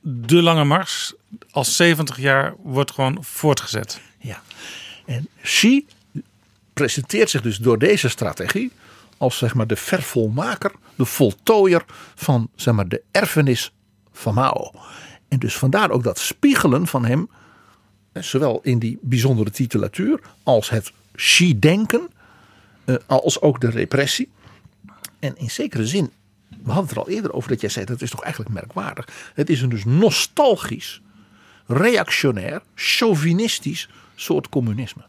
[0.05, 1.13] de lange mars
[1.51, 4.01] als 70 jaar wordt gewoon voortgezet.
[4.17, 4.41] Ja.
[5.05, 5.85] En Xi
[6.73, 8.71] presenteert zich dus door deze strategie
[9.17, 11.85] als zeg maar de vervolmaker, de voltooier
[12.15, 13.73] van zeg maar de erfenis
[14.11, 14.71] van Mao.
[15.27, 17.29] En dus vandaar ook dat spiegelen van hem,
[18.13, 22.09] zowel in die bijzondere titulatuur als het Xi-denken
[22.85, 24.31] eh, als ook de repressie.
[25.19, 26.11] En in zekere zin,
[26.63, 29.07] we hadden het er al eerder over dat jij zei dat is toch eigenlijk merkwaardig.
[29.33, 31.01] Het is een dus nostalgisch,
[31.65, 35.03] reactionair, chauvinistisch soort communisme.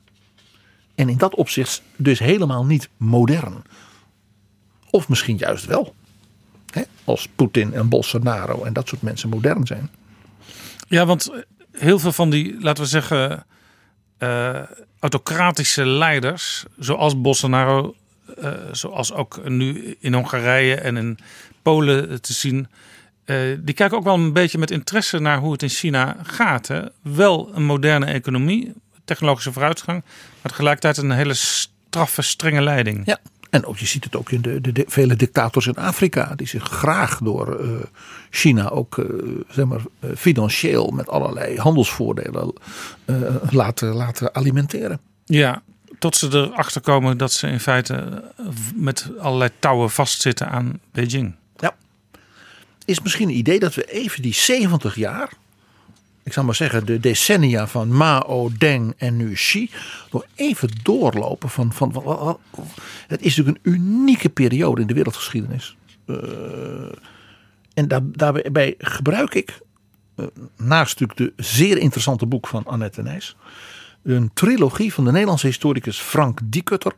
[0.94, 3.62] En in dat opzicht dus helemaal niet modern.
[4.90, 5.94] Of misschien juist wel.
[6.70, 6.82] Hè?
[7.04, 9.90] Als Poetin en Bolsonaro en dat soort mensen modern zijn.
[10.88, 11.30] Ja, want
[11.72, 13.46] heel veel van die, laten we zeggen,
[14.18, 14.62] eh,
[14.98, 17.94] autocratische leiders, zoals Bolsonaro,
[18.38, 21.18] eh, zoals ook nu in Hongarije en in
[21.62, 22.68] Polen te zien,
[23.24, 26.66] eh, die kijken ook wel een beetje met interesse naar hoe het in China gaat.
[26.66, 26.82] Hè.
[27.02, 28.72] Wel een moderne economie,
[29.04, 30.02] technologische vooruitgang,
[30.42, 33.02] maar tegelijkertijd een hele straffe, strenge leiding.
[33.06, 33.18] Ja,
[33.50, 36.46] en ook, je ziet het ook in de, de, de vele dictators in Afrika, die
[36.46, 37.68] zich graag door eh,
[38.30, 39.06] China ook
[39.48, 39.80] zeg maar,
[40.16, 42.52] financieel met allerlei handelsvoordelen
[43.50, 45.00] laten, laten alimenteren.
[45.24, 45.62] Ja,
[46.04, 48.24] tot ze erachter komen dat ze in feite
[48.74, 51.34] met allerlei touwen vastzitten aan Beijing.
[51.56, 51.76] Ja.
[52.84, 55.32] Is misschien een idee dat we even die 70 jaar,
[56.22, 59.70] ik zou maar zeggen de decennia van Mao, Deng en nu Xi,
[60.10, 62.38] nog even doorlopen van, van, van- van-
[63.06, 65.76] het is natuurlijk een unieke periode in de wereldgeschiedenis.
[66.06, 66.16] Eh,
[67.74, 69.58] en daar, daarbij gebruik ik,
[70.16, 70.26] eh,
[70.56, 73.36] naast natuurlijk de zeer interessante boek van Annette Nijs,
[74.04, 76.92] een trilogie van de Nederlandse historicus Frank Diekutter,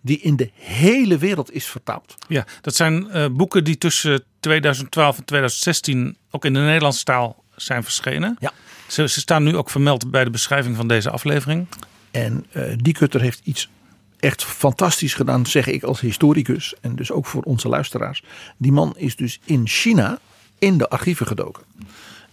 [0.00, 2.14] die in de hele wereld is vertaald.
[2.28, 7.44] Ja, dat zijn eh, boeken die tussen 2012 en 2016 ook in de Nederlandse taal
[7.56, 8.36] zijn verschenen.
[8.38, 8.52] Ja.
[8.86, 11.66] Ze, ze staan nu ook vermeld bij de beschrijving van deze aflevering.
[12.10, 13.68] En eh die Kutter heeft iets
[14.18, 16.74] echt fantastisch gedaan, zeg ik als historicus.
[16.80, 18.22] En dus ook voor onze luisteraars.
[18.56, 20.18] Die man is dus in China
[20.58, 21.62] in de archieven gedoken.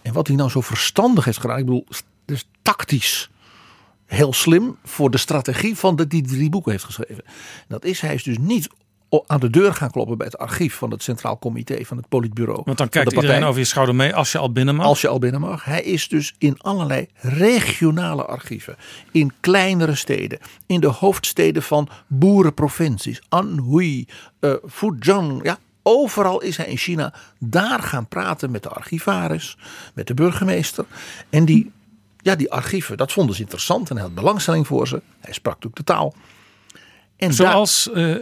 [0.02, 1.58] En wat hij nou zo verstandig heeft gedaan.
[1.58, 1.86] Ik bedoel,
[2.24, 3.30] dus tactisch
[4.06, 7.24] heel slim voor de strategie van dat die drie boeken heeft geschreven.
[7.68, 8.68] Dat is, hij is dus niet
[9.26, 12.62] aan de deur gaan kloppen bij het archief van het Centraal Comité van het Politbureau.
[12.64, 14.86] Want dan kijkt de iedereen over je schouder mee als je al binnen mag.
[14.86, 15.64] Als je al binnen mag.
[15.64, 18.76] Hij is dus in allerlei regionale archieven.
[19.12, 20.38] In kleinere steden.
[20.66, 23.22] In de hoofdsteden van boerenprovincies.
[23.28, 24.06] Anhui,
[24.40, 25.40] eh Fujian.
[25.42, 27.14] Ja, overal is hij in China.
[27.38, 29.56] Daar gaan praten met de archivaris.
[29.94, 30.84] Met de burgemeester.
[31.30, 31.72] En die,
[32.26, 33.90] ja, die archieven, dat vonden ze interessant.
[33.90, 35.02] En hij had belangstelling voor ze.
[35.20, 36.14] Hij sprak natuurlijk de taal.
[37.16, 38.14] En daar- Zoals eh,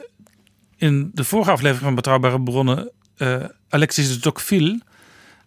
[0.77, 4.81] in de vorige aflevering van Betrouwbare Bronnen eh, Alexis de Tocqueville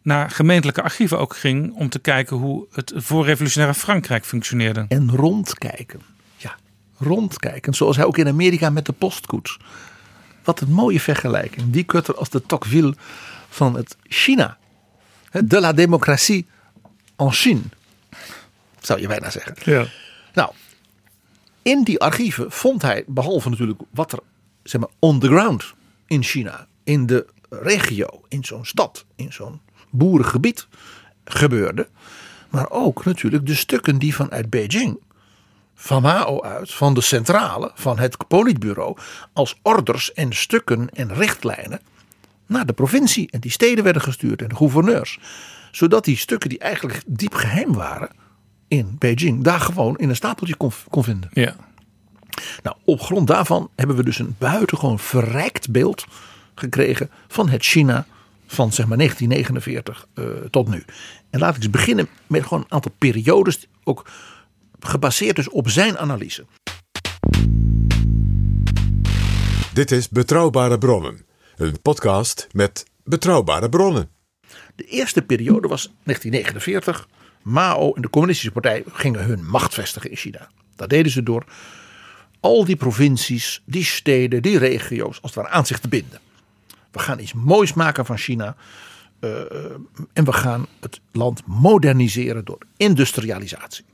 [0.02, 4.86] naar gemeentelijke archieven ook ging om te kijken hoe het voorrevolutionaire Frankrijk functioneerde.
[4.88, 6.02] En rondkijken.
[6.38, 6.56] Ja,
[6.98, 7.74] rondkijken.
[7.74, 9.58] Zoals hij ook in Amerika met de postkoets.
[10.44, 11.72] Wat een mooie vergelijking.
[11.72, 12.96] Die kutter als de Tocqueville
[13.50, 14.58] van het China.
[15.32, 16.46] De la démocratie
[17.16, 17.62] en Chine.
[18.80, 19.56] Zou je bijna zeggen.
[19.64, 19.86] Ja.
[20.34, 20.52] Nou,
[21.62, 24.20] in die archieven vond hij, behalve natuurlijk wat er
[24.64, 25.74] zeg maar, on the ground
[26.08, 30.68] in China, in de regio, in zo'n stad, in zo'n boerengebied
[31.26, 31.88] gebeurde.
[32.50, 35.00] Maar ook natuurlijk de stukken die vanuit Beijing,
[35.76, 38.98] van Mao uit, van de centrale, van het politbureau,
[39.34, 41.82] als orders en stukken en richtlijnen
[42.46, 45.20] naar de provincie en die steden werden gestuurd en de gouverneurs.
[45.72, 48.10] Zodat die stukken die eigenlijk diep geheim waren
[48.68, 51.30] in Beijing, daar gewoon in een stapeltje kon, kon vinden.
[51.34, 51.56] Ja.
[52.64, 56.06] Nou, op grond daarvan hebben we dus een buitengewoon verrijkt beeld
[56.56, 58.06] gekregen van het China
[58.48, 60.84] van zeg maar 1949 eh, tot nu.
[61.30, 64.10] En laat ik eens beginnen met gewoon een aantal periodes, ook
[64.80, 66.46] gebaseerd dus op zijn analyse.
[69.74, 74.10] Dit is Betrouwbare Bronnen, een podcast met betrouwbare bronnen.
[74.76, 77.08] De eerste periode was 1949.
[77.48, 80.50] Mao en de Communistische Partij gingen hun macht vestigen in China.
[80.76, 81.44] Dat deden ze door
[82.40, 86.20] al die provincies, die steden, die regio's als het ware aan zich te binden.
[86.92, 88.56] We gaan iets moois maken van China.
[89.20, 89.30] eh,
[90.14, 93.86] en we gaan het land moderniseren door industrialisatie.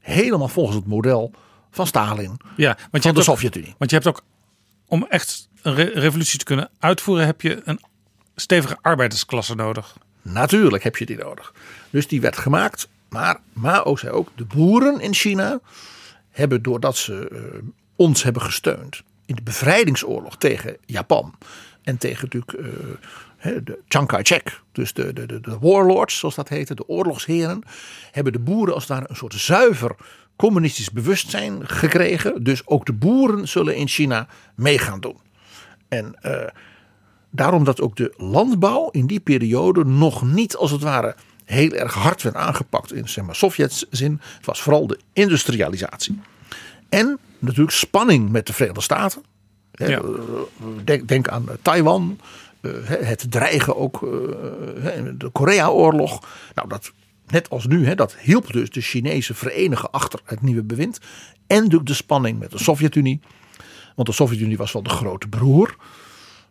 [0.00, 1.32] Helemaal volgens het model
[1.70, 3.74] van Stalin, Ja, want je van hebt de Sovjet-Unie.
[3.78, 4.22] Want je hebt ook,
[4.86, 7.80] om echt een re- revolutie te kunnen uitvoeren, heb je een
[8.36, 9.96] stevige arbeidersklasse nodig.
[10.22, 11.52] Natuurlijk heb je die nodig.
[11.92, 12.88] Dus die werd gemaakt.
[13.08, 15.60] Maar Mao zei ook, de boeren in China
[16.30, 17.62] hebben doordat ze eh,
[17.96, 21.34] ons hebben gesteund in de bevrijdingsoorlog tegen Japan
[21.82, 22.52] en tegen natuurlijk
[23.38, 27.62] eh, de Chiang Kai-shek, dus de, de, de, de warlords zoals dat heette, de oorlogsheren,
[28.10, 29.96] hebben de boeren als ware een soort zuiver
[30.36, 32.42] communistisch bewustzijn gekregen.
[32.42, 35.16] Dus ook de boeren zullen in China mee gaan doen.
[35.88, 36.48] En eh,
[37.30, 41.94] daarom dat ook de landbouw in die periode nog niet als het ware heel erg
[41.94, 44.20] hard werd aangepakt in zeg maar, Sovjets zin.
[44.36, 46.20] Het was vooral de industrialisatie.
[46.88, 49.22] En natuurlijk spanning met de Verenigde Staten.
[49.72, 49.86] Ja.
[49.88, 50.02] eh,
[50.84, 52.18] Denk, denk aan Taiwan.
[52.60, 54.08] eh, het dreigen ook, eh,
[55.14, 56.28] de Korea-oorlog.
[56.54, 56.92] Nou, dat,
[57.26, 60.98] net als nu, hè, dat hielp dus de Chinezen verenigen achter het nieuwe bewind.
[61.46, 63.20] En natuurlijk de spanning met de Sovjet-Unie.
[63.96, 65.76] Want de Sovjet-Unie was wel de grote broer.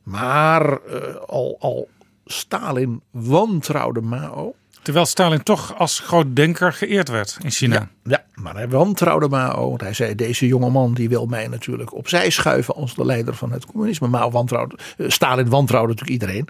[0.04, 1.90] Maar eh, al, al
[2.26, 4.56] Stalin wantrouwde Mao.
[4.82, 7.90] Terwijl Stalin toch als groot denker geëerd werd in China.
[8.04, 9.70] Ja, maar hij wantrouwde Mao.
[9.70, 13.52] Want hij zei, deze jongeman die wil mij natuurlijk opzij schuiven als de leider van
[13.52, 14.08] het communisme.
[14.08, 16.48] Mao wantrouwde, eh, Stalin wantrouwde natuurlijk iedereen.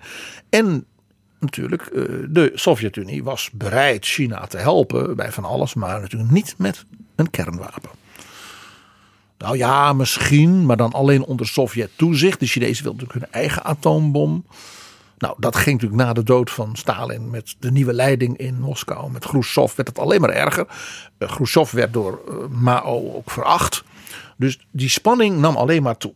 [0.49, 0.85] En
[1.39, 5.73] natuurlijk, eh, de Sovjet-Unie was bereid China te helpen bij van alles.
[5.73, 7.89] Maar natuurlijk niet met een kernwapen.
[9.37, 12.39] Nou ja, misschien, maar dan alleen onder Sovjet-toezicht.
[12.39, 14.45] De Chinezen wilden natuurlijk hun eigen atoombom.
[15.21, 19.11] Nou, dat ging natuurlijk na de dood van Stalin met de nieuwe leiding in Moskou.
[19.11, 20.67] Met Khrushchev werd het alleen maar erger.
[21.19, 23.83] Uh, Khrushchev werd door uh, Mao ook veracht.
[24.37, 26.13] Dus die spanning nam alleen maar toe.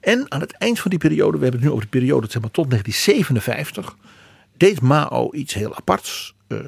[0.00, 2.42] En aan het eind van die periode, we hebben het nu over de periode zeg
[2.42, 3.96] maar, tot 1957,
[4.56, 6.34] deed Mao iets heel aparts.
[6.48, 6.58] Uh,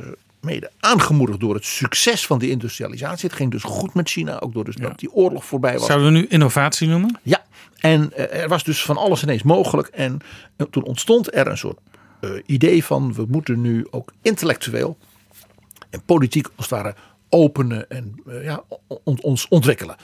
[0.41, 3.29] mede aangemoedigd door het succes van de industrialisatie.
[3.29, 4.83] Het ging dus goed met China, ook door dus ja.
[4.83, 5.87] dat die oorlog voorbij was.
[5.87, 7.19] Zouden we nu innovatie noemen?
[7.23, 7.45] Ja,
[7.83, 9.89] en uh, er was dus van alles ineens mogelijk.
[9.89, 10.21] En
[10.57, 11.79] uh, toen ontstond er een soort
[12.21, 14.97] uh, idee van we moeten nu ook intellectueel
[15.91, 16.95] en politiek als het ware
[17.29, 18.63] openen en ja,
[19.05, 19.97] on, ons ontwikkelen.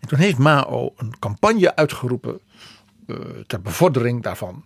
[0.00, 2.40] En toen heeft Mao een campagne uitgeroepen
[3.46, 4.64] ter bevordering daarvan.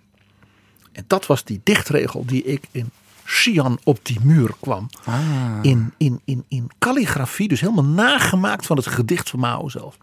[0.93, 2.91] En dat was die dichtregel die ik in
[3.25, 4.89] Xi'an op die muur kwam.
[5.05, 5.59] Ah.
[5.63, 9.99] In, in, in, in calligrafie, dus helemaal nagemaakt van het gedicht van Mao zelf.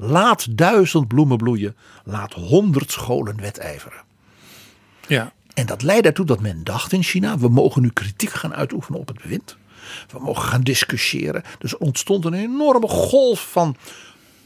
[0.00, 4.02] Laat duizend bloemen bloeien, laat honderd scholen wedijveren.
[5.06, 5.32] Ja.
[5.54, 9.00] En dat leidde ertoe dat men dacht in China, we mogen nu kritiek gaan uitoefenen
[9.00, 9.56] op het bewind.
[10.12, 11.42] We mogen gaan discussiëren.
[11.58, 13.76] Dus er ontstond een enorme golf van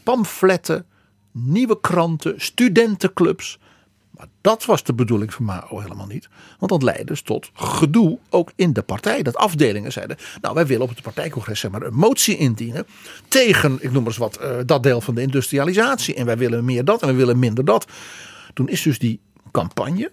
[0.03, 0.85] pamfletten,
[1.31, 3.59] nieuwe kranten, studentenclubs.
[4.41, 6.29] Dat was de bedoeling van Mao helemaal niet.
[6.59, 9.23] Want dat leidde dus tot gedoe ook in de partij.
[9.23, 12.87] Dat afdelingen zeiden, nou wij willen op het partijcongres zeg maar, een motie indienen.
[13.27, 16.15] Tegen, ik noem maar eens wat, uh, dat deel van de industrialisatie.
[16.15, 17.85] En wij willen meer dat en we willen minder dat.
[18.53, 19.19] Toen is dus die
[19.51, 20.11] campagne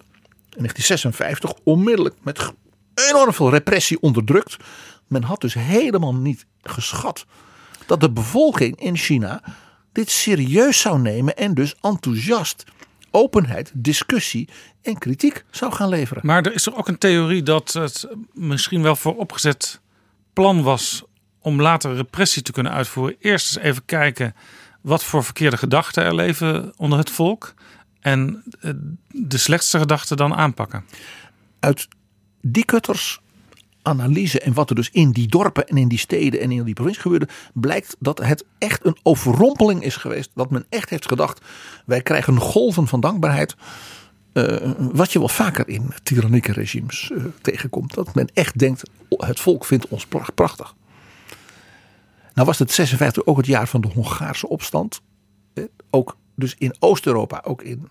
[0.49, 2.51] in 1956 onmiddellijk met
[3.09, 4.57] enorm veel repressie onderdrukt.
[5.07, 7.25] Men had dus helemaal niet geschat
[7.85, 9.43] dat de bevolking in China
[9.91, 12.63] dit serieus zou nemen en dus enthousiast
[13.11, 14.49] openheid, discussie
[14.81, 16.25] en kritiek zou gaan leveren.
[16.25, 19.81] Maar er is er ook een theorie dat het misschien wel vooropgezet
[20.33, 21.03] plan was
[21.39, 23.15] om later repressie te kunnen uitvoeren.
[23.19, 24.35] Eerst eens even kijken
[24.81, 27.53] wat voor verkeerde gedachten er leven onder het volk.
[27.99, 28.43] En
[29.11, 30.85] de slechtste gedachten dan aanpakken.
[31.59, 31.87] Uit
[32.41, 33.20] die kutters
[33.81, 36.73] analyse en wat er dus in die dorpen en in die steden en in die
[36.73, 40.31] provincie gebeurde, blijkt dat het echt een overrompeling is geweest.
[40.35, 41.41] Dat men echt heeft gedacht,
[41.85, 43.55] wij krijgen golven van dankbaarheid.
[44.33, 47.93] Uh, wat je wel vaker in tyrannieke regimes uh, tegenkomt.
[47.93, 50.05] Dat men echt denkt, het volk vindt ons
[50.35, 50.75] prachtig.
[52.33, 55.01] Nou was het 56 ook het jaar van de Hongaarse opstand.
[55.89, 57.89] Ook dus in Oost-Europa, ook in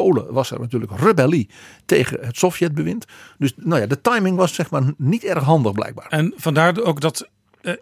[0.00, 1.50] Polen was er natuurlijk rebellie
[1.84, 3.04] tegen het Sovjetbewind.
[3.38, 6.06] Dus nou ja, de timing was zeg maar niet erg handig blijkbaar.
[6.08, 7.28] En vandaar ook dat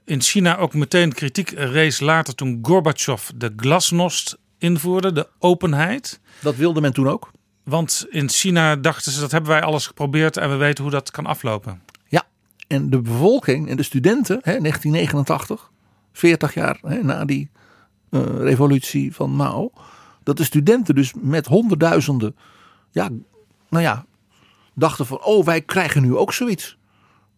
[0.05, 6.21] in China ook meteen kritiek rees later toen Gorbachev de glasnost invoerde, de openheid.
[6.41, 7.31] Dat wilde men toen ook.
[7.65, 11.11] Want in China dachten ze dat hebben wij alles geprobeerd en we weten hoe dat
[11.11, 11.83] kan aflopen.
[12.07, 12.23] Ja,
[12.67, 15.71] en de bevolking en de studenten, hè, 1989,
[16.13, 17.51] 40 jaar hè, na die
[18.11, 19.73] uh, revolutie van Mao
[20.23, 22.37] dat de studenten dus met honderdduizenden,
[22.91, 23.09] ja,
[23.68, 24.07] nou ja,
[24.75, 26.79] dachten van, oh, wij krijgen nu ook zoiets.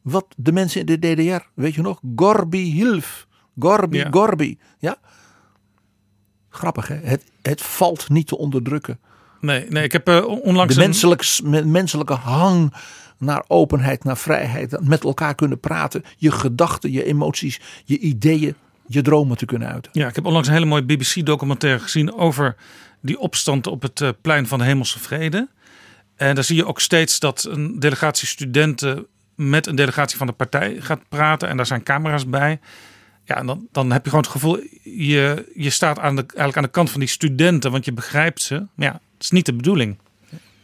[0.03, 3.27] Wat de mensen in de DDR, weet je nog, Gorbi Hilf,
[3.59, 4.11] Gorbi, ja.
[4.11, 4.97] Gorbi, ja.
[6.49, 6.95] Grappig, hè?
[6.95, 8.99] Het, het valt niet te onderdrukken.
[9.41, 10.75] Nee, nee ik heb uh, onlangs.
[10.75, 11.71] De menselijke, een...
[11.71, 12.73] menselijke hang
[13.19, 18.55] naar openheid, naar vrijheid, met elkaar kunnen praten, je gedachten, je emoties, je ideeën
[18.87, 19.91] je dromen te kunnen uiten.
[19.95, 22.57] Ja, ik heb onlangs een hele mooie BBC-documentaire gezien over
[23.01, 25.49] die opstand op het uh, plein van de Hemelse Vrede.
[26.17, 30.33] En daar zie je ook steeds dat een delegatie studenten met een delegatie van de
[30.33, 31.49] partij gaat praten.
[31.49, 32.61] En daar zijn camera's bij.
[33.25, 36.57] Ja, en dan, dan heb je gewoon het gevoel, je, je staat aan de, eigenlijk
[36.57, 38.55] aan de kant van die studenten, want je begrijpt ze.
[38.75, 39.99] Maar ja, het is niet de bedoeling.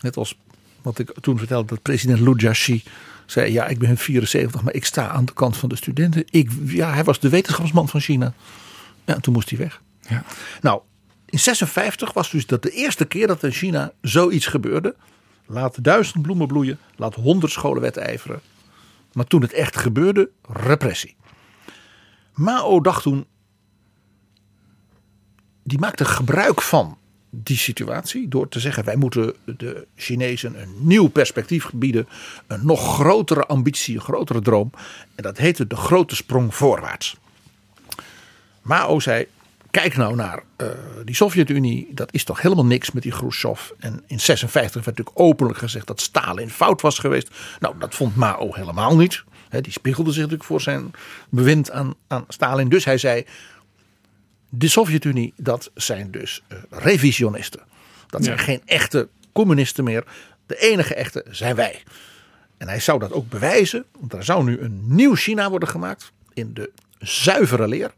[0.00, 0.36] Net als
[0.82, 2.82] wat ik toen vertelde, dat president Liu Jiaxi
[3.26, 6.24] zei, ja, ik ben 74, maar ik sta aan de kant van de studenten.
[6.30, 8.32] Ik, ja, hij was de wetenschapsman van China.
[9.04, 9.82] Ja, en toen moest hij weg.
[10.08, 10.24] Ja.
[10.60, 10.80] Nou,
[11.26, 14.94] in 56 was dus dat de eerste keer dat in China zoiets gebeurde.
[15.46, 18.40] Laat duizend bloemen bloeien, laat honderd scholen wedijveren.
[19.12, 21.16] Maar toen het echt gebeurde, repressie.
[22.34, 23.26] Mao dacht toen,
[25.62, 26.98] die maakte gebruik van
[27.30, 32.08] die situatie door te zeggen: wij moeten de Chinezen een nieuw perspectief bieden,
[32.46, 34.70] een nog grotere ambitie, een grotere droom.
[35.14, 37.16] En dat heette de grote sprong voorwaarts.
[38.62, 39.26] Mao zei:
[39.70, 40.68] kijk nou naar uh,
[41.04, 43.70] die Sovjet-Unie, dat is toch helemaal niks met die Khrushchev.
[43.78, 47.28] En in 56 werd natuurlijk openlijk gezegd dat Stalin fout was geweest.
[47.60, 49.24] Nou, dat vond Mao helemaal niet.
[49.48, 50.90] He, die spiegelde zich natuurlijk voor zijn
[51.28, 52.68] bewind aan, aan Stalin.
[52.68, 53.24] Dus hij zei:
[54.50, 57.60] de Sovjet-Unie, dat zijn dus uh, revisionisten.
[58.06, 60.04] Dat zijn geen echte communisten meer.
[60.46, 61.82] De enige echte zijn wij.
[62.56, 66.12] En hij zou dat ook bewijzen, want er zou nu een nieuw China worden gemaakt
[66.34, 67.92] in de zuivere leer.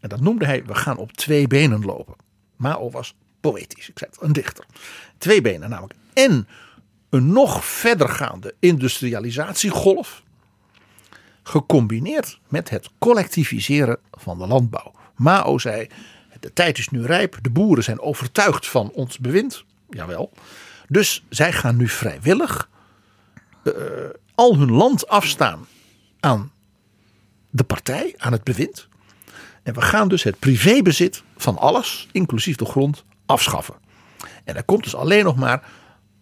[0.00, 2.14] En dat noemde hij, we gaan op twee benen lopen.
[2.56, 4.64] Mao was poëtisch, ik zei het, een dichter.
[5.18, 5.94] Twee benen namelijk.
[6.12, 6.48] En
[7.08, 10.22] een nog verdergaande industrialisatiegolf.
[11.42, 14.92] Gecombineerd met het collectiviseren van de landbouw.
[15.20, 15.88] Mao zei,
[16.40, 17.38] de tijd is nu rijp.
[17.42, 19.64] De boeren zijn overtuigd van ons bewind.
[19.90, 20.32] Jawel.
[20.88, 22.68] Dus zij gaan nu vrijwillig
[23.64, 23.74] uh,
[24.34, 25.66] al hun land afstaan
[26.20, 26.52] aan
[27.50, 28.88] de partij, aan het bewind.
[29.62, 33.74] En we gaan dus het privébezit van alles, inclusief de grond, afschaffen.
[34.44, 35.62] En er komt dus alleen nog maar,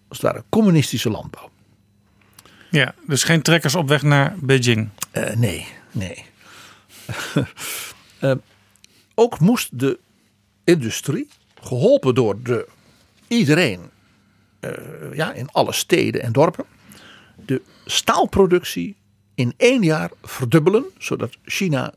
[0.09, 1.51] als het ware, communistische landbouw.
[2.70, 4.88] Ja, dus geen trekkers op weg naar Beijing?
[5.12, 6.24] Uh, nee, nee.
[8.20, 8.32] uh,
[9.19, 9.99] ook moest de
[10.64, 11.29] industrie,
[11.61, 12.69] geholpen door de,
[13.29, 13.81] iedereen
[14.61, 14.71] uh,
[15.12, 16.64] ja, in alle steden en dorpen,
[17.47, 18.97] de staalproductie
[19.35, 21.95] in één jaar verdubbelen, zodat China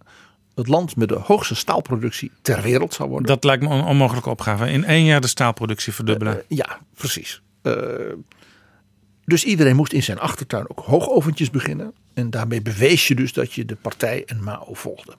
[0.56, 3.28] het land met de hoogste staalproductie ter wereld zou worden.
[3.28, 4.70] Dat lijkt me een onmogelijke opgave.
[4.70, 6.34] In één jaar de staalproductie verdubbelen.
[6.34, 7.42] Uh, uh, ja, precies.
[9.26, 11.94] dus iedereen moest in zijn achtertuin ook hoogoventjes beginnen.
[12.14, 15.14] En daarmee bewees je dus dat je de partij en Mao volgde.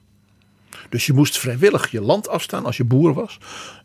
[0.93, 3.38] Dus je moest vrijwillig je land afstaan als je boer was.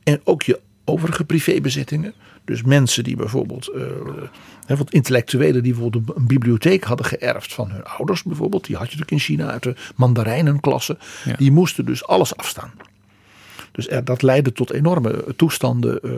[0.04, 2.14] En ook je overige privébezittingen.
[2.46, 7.84] Dus mensen die bijvoorbeeld, uh, wat intellectuelen die bijvoorbeeld een bibliotheek hadden geërfd van hun
[7.84, 8.66] ouders bijvoorbeeld.
[8.66, 10.98] Die had je natuurlijk in China uit de mandarijnenklasse.
[11.26, 11.36] Ja.
[11.36, 12.72] Die moesten dus alles afstaan.
[13.72, 16.12] Dus er, dat leidde tot enorme toestanden uh,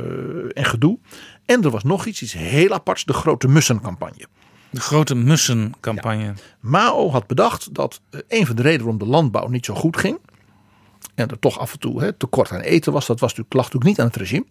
[0.53, 0.97] en gedoe.
[1.45, 4.25] En er was nog iets, iets heel aparts, de grote mussencampagne.
[4.69, 6.23] De grote mussencampagne.
[6.23, 6.33] Ja.
[6.59, 10.19] Mao had bedacht dat een van de redenen waarom de landbouw niet zo goed ging
[11.24, 13.05] en er toch af en toe hè, tekort aan eten was.
[13.05, 14.45] Dat was natuurlijk, lag natuurlijk niet aan het regime.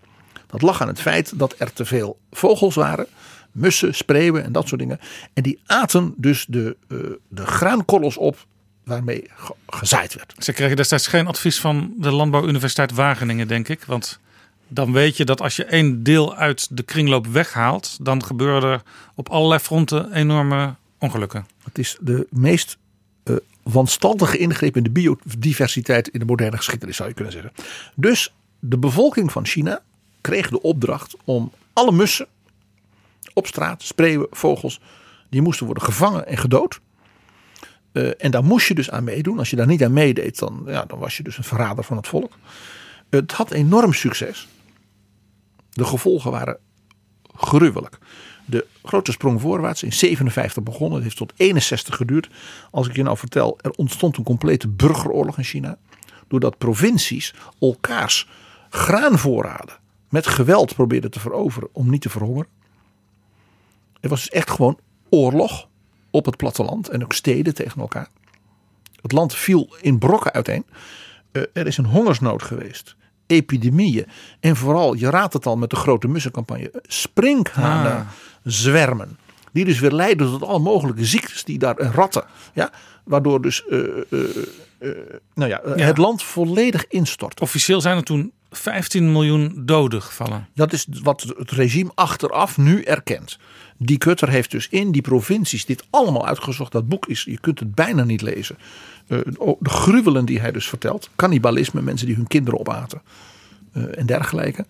[0.47, 3.07] Dat lag aan het feit dat er te veel vogels waren.
[3.53, 5.01] Mussen, spreeuwen en dat soort dingen.
[5.35, 6.99] En die aten dus de, uh,
[7.29, 8.47] de graankorrels op
[8.85, 10.35] waarmee ge gezaaid werd.
[10.39, 13.85] Ze kregen destijds geen advies van de Landbouwuniversiteit Wageningen, denk ik.
[13.85, 14.21] Want
[14.69, 18.83] dan weet je dat als je één deel uit de kringloop weghaalt, dan gebeuren er
[19.15, 21.47] op allerlei fronten enorme ongelukken.
[21.65, 22.77] Het is de meest
[23.63, 27.53] wanstaltige ingreep in de biodiversiteit in de moderne geschiedenis, zou je kunnen zeggen.
[27.95, 29.83] Dus de bevolking van China
[30.21, 32.27] kreeg de opdracht om alle mussen
[33.35, 34.81] op straat, spreeuwen, vogels,
[35.31, 36.81] die moesten worden gevangen en gedood.
[37.93, 39.39] Uh, en daar moest je dus aan meedoen.
[39.39, 41.97] Als je daar niet aan meedeed, dan, ja, dan was je dus een verrader van
[41.97, 42.33] het volk.
[43.11, 44.49] Het had enorm succes.
[45.71, 46.59] De gevolgen waren
[47.35, 47.99] gruwelijk
[48.51, 50.95] de grote sprong voorwaarts in 57 begonnen.
[50.95, 52.29] Het heeft tot 61 geduurd.
[52.71, 55.79] Als ik je nou vertel, er ontstond een complete burgeroorlog in China.
[56.29, 58.29] Doordat provincies elkaars
[58.71, 59.77] graanvoorraden
[60.09, 62.51] met geweld probeerden te veroveren om niet te verhongeren.
[64.01, 64.79] Er was dus echt gewoon
[65.11, 65.69] oorlog
[66.11, 68.09] op het platteland en ook steden tegen elkaar.
[69.03, 70.67] Het land viel in brokken uiteen.
[71.33, 72.97] Uh, er is een hongersnood geweest
[73.29, 74.07] epidemieën.
[74.41, 78.07] En vooral, je raadt het al met de grote mussencampagne, sprinkhanen ah.
[78.43, 79.19] Zwermen.
[79.53, 82.25] Die dus weer leiden tot alle mogelijke ziektes die daar en ratten.
[82.55, 82.71] Ja,
[83.05, 83.79] waardoor dus uh,
[84.11, 84.21] uh,
[84.79, 84.93] uh,
[85.35, 87.41] nou ja, ja, het land volledig instort.
[87.41, 90.49] Officieel zijn er toen 15 miljoen doden gevallen.
[90.55, 93.39] Dat is wat het regime achteraf nu erkent.
[93.77, 96.73] Die Kutter heeft dus in die provincies dit allemaal uitgezocht.
[96.73, 98.59] Dat boek is, je kunt het bijna niet lezen.
[99.07, 101.11] De gruwelen die hij dus vertelt.
[101.17, 103.03] Cannibalisme, mensen die hun kinderen opaten.
[103.73, 104.67] En dergelijke.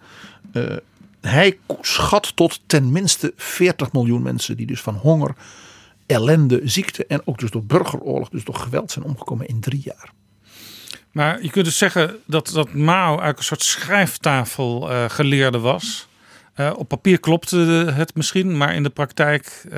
[1.21, 5.35] Hij schat tot ten minste 40 miljoen mensen die dus van honger,
[6.07, 10.13] ellende, ziekte en ook dus door burgeroorlog, dus door geweld zijn omgekomen in drie jaar.
[11.13, 16.09] Maar je kunt dus zeggen dat, dat Mao eigenlijk een soort schrijftafel uh, geleerde was.
[16.57, 17.57] Uh, op papier klopte
[17.95, 19.73] het misschien, maar in de praktijk uh,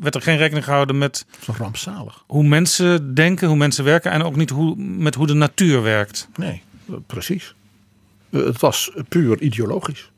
[0.00, 2.24] werd er geen rekening gehouden met rampzalig.
[2.26, 6.28] hoe mensen denken, hoe mensen werken en ook niet hoe, met hoe de natuur werkt.
[6.36, 6.62] Nee,
[7.06, 7.54] precies.
[8.30, 10.10] Het was puur ideologisch.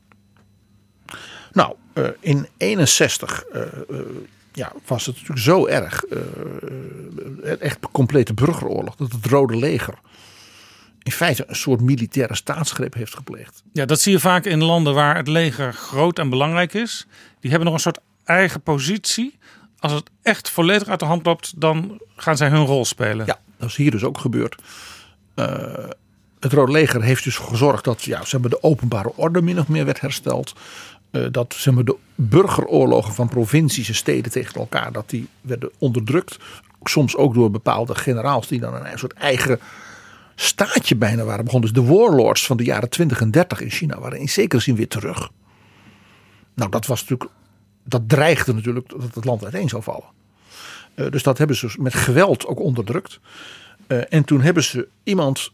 [1.93, 3.99] Uh, in 61 uh, uh,
[4.53, 6.03] ja, was het natuurlijk zo erg,
[7.59, 9.93] echt complete burgeroorlog, dat het Rode Leger
[11.03, 13.63] in feite een soort militaire staatsgreep heeft gepleegd.
[13.73, 17.07] Ja, dat zie je vaak in landen waar het leger groot en belangrijk is.
[17.39, 19.37] Die hebben nog een soort eigen positie.
[19.79, 23.25] Als het echt volledig uit de hand loopt, dan gaan zij hun rol spelen.
[23.25, 24.55] Ja, dat is hier dus ook gebeurd.
[26.39, 29.67] Het Rode Leger heeft dus gezorgd dat ja, zeg maar, de openbare orde min of
[29.67, 30.53] meer werd hersteld.
[31.11, 36.37] Uh, dat zeg de burgeroorlogen van provincies en steden tegen elkaar dat die werden onderdrukt.
[36.83, 39.59] Soms ook door bepaalde generaals die dan een soort eigen
[40.35, 41.73] staatje bijna waren begonnen.
[41.73, 44.75] Dus de warlords van de jaren 20 en 30 in China waren in zekere zin
[44.75, 45.29] weer terug.
[46.53, 47.31] Nou, dat was natuurlijk.
[47.83, 50.09] Dat dreigde natuurlijk dat het land uiteen zou vallen.
[50.95, 53.19] Uh, dus dat hebben ze met geweld ook onderdrukt.
[53.87, 55.51] Uh, en toen hebben ze iemand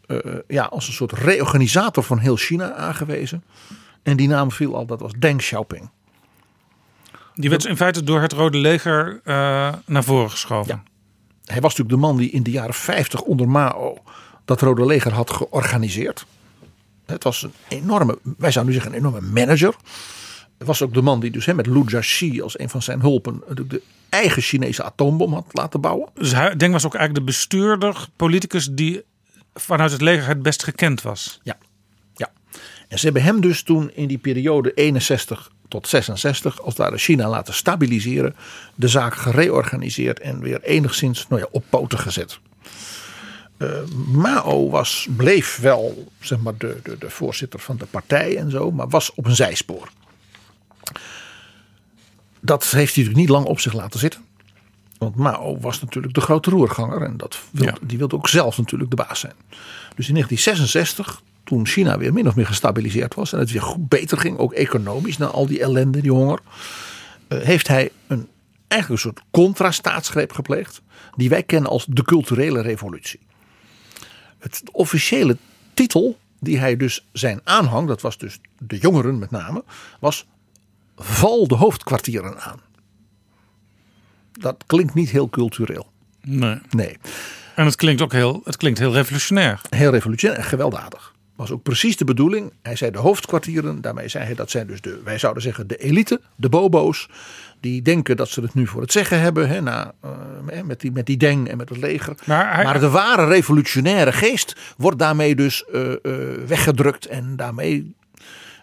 [0.47, 3.43] ja, als een soort reorganisator van heel China aangewezen.
[4.03, 5.89] En die naam viel al, dat was Deng Xiaoping.
[7.35, 9.21] Die werd in feite door het Rode Leger
[9.85, 10.75] naar voren geschoven.
[10.75, 10.83] Ja.
[11.45, 13.97] Hij was natuurlijk de man die in de jaren 50 onder Mao
[14.45, 16.25] dat Rode Leger had georganiseerd.
[17.05, 19.75] Het was een enorme, wij zouden nu zeggen een enorme manager.
[20.57, 23.01] Het was ook de man die dus hè, met Lu Jiaxi als een van zijn
[23.01, 26.09] hulpen de eigen Chinese atoombom had laten bouwen.
[26.13, 29.03] Dus hij denk was ook eigenlijk de bestuurder, politicus die
[29.53, 31.39] vanuit het leger het best gekend was.
[31.43, 31.57] Ja.
[32.87, 37.29] En ze hebben hem dus toen in die periode 61 tot 66 als daar China
[37.29, 38.35] laten stabiliseren,
[38.75, 42.39] de zaak gereorganiseerd en weer enigszins nou ja, op poten gezet.
[43.57, 43.69] Uh,
[44.11, 48.71] Mao was, bleef wel zeg maar, de, de, de voorzitter van de partij en zo,
[48.71, 49.89] maar was op een zijspoor.
[52.39, 54.25] Dat heeft hij natuurlijk niet lang op zich laten zitten.
[54.97, 57.87] Want Mao was natuurlijk de grote roerganger en dat wilde, ja.
[57.87, 59.35] die wilde ook zelf natuurlijk de baas zijn.
[59.95, 63.89] Dus in 1966, toen China weer min of meer gestabiliseerd was en het weer goed
[63.89, 66.39] beter ging, ook economisch na al die ellende, die honger,
[67.27, 68.27] uh, heeft hij een,
[68.67, 70.81] eigenlijk een soort contra-staatsgreep gepleegd,
[71.15, 73.19] die wij kennen als de culturele revolutie.
[74.39, 75.37] Het officiële
[75.73, 79.63] titel die hij dus zijn aanhang, dat was dus de jongeren met name,
[79.99, 80.27] was
[80.95, 82.59] val de hoofdkwartieren aan.
[84.31, 85.91] Dat klinkt niet heel cultureel.
[86.21, 86.59] Nee.
[86.69, 86.97] Nee.
[87.55, 89.61] En het klinkt ook heel, het klinkt heel revolutionair.
[89.69, 91.15] Heel revolutionair en gewelddadig.
[91.37, 92.53] Was ook precies de bedoeling.
[92.61, 95.77] Hij zei de hoofdkwartieren, daarmee zei hij dat zijn dus de, wij zouden zeggen de
[95.77, 97.09] elite, de bobo's.
[97.59, 99.47] Die denken dat ze het nu voor het zeggen hebben.
[99.49, 102.15] Hè, na, uh, met, die, met die Deng en met het leger.
[102.25, 105.97] Maar, hij, maar de ware revolutionaire geest wordt daarmee dus uh, uh,
[106.47, 107.05] weggedrukt.
[107.05, 107.95] En daarmee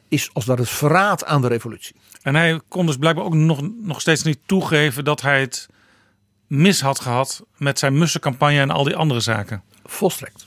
[0.09, 1.95] is als dat het verraad aan de revolutie.
[2.23, 5.69] En hij kon dus blijkbaar ook nog, nog steeds niet toegeven dat hij het
[6.47, 9.63] mis had gehad met zijn mussencampagne en al die andere zaken.
[9.85, 10.47] Volstrekt.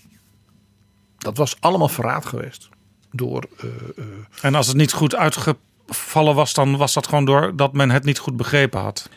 [1.18, 2.70] Dat was allemaal verraad geweest.
[3.12, 4.06] Door, uh, uh,
[4.42, 8.04] en als het niet goed uitgevallen was, dan was dat gewoon door dat men het
[8.04, 9.10] niet goed begrepen had.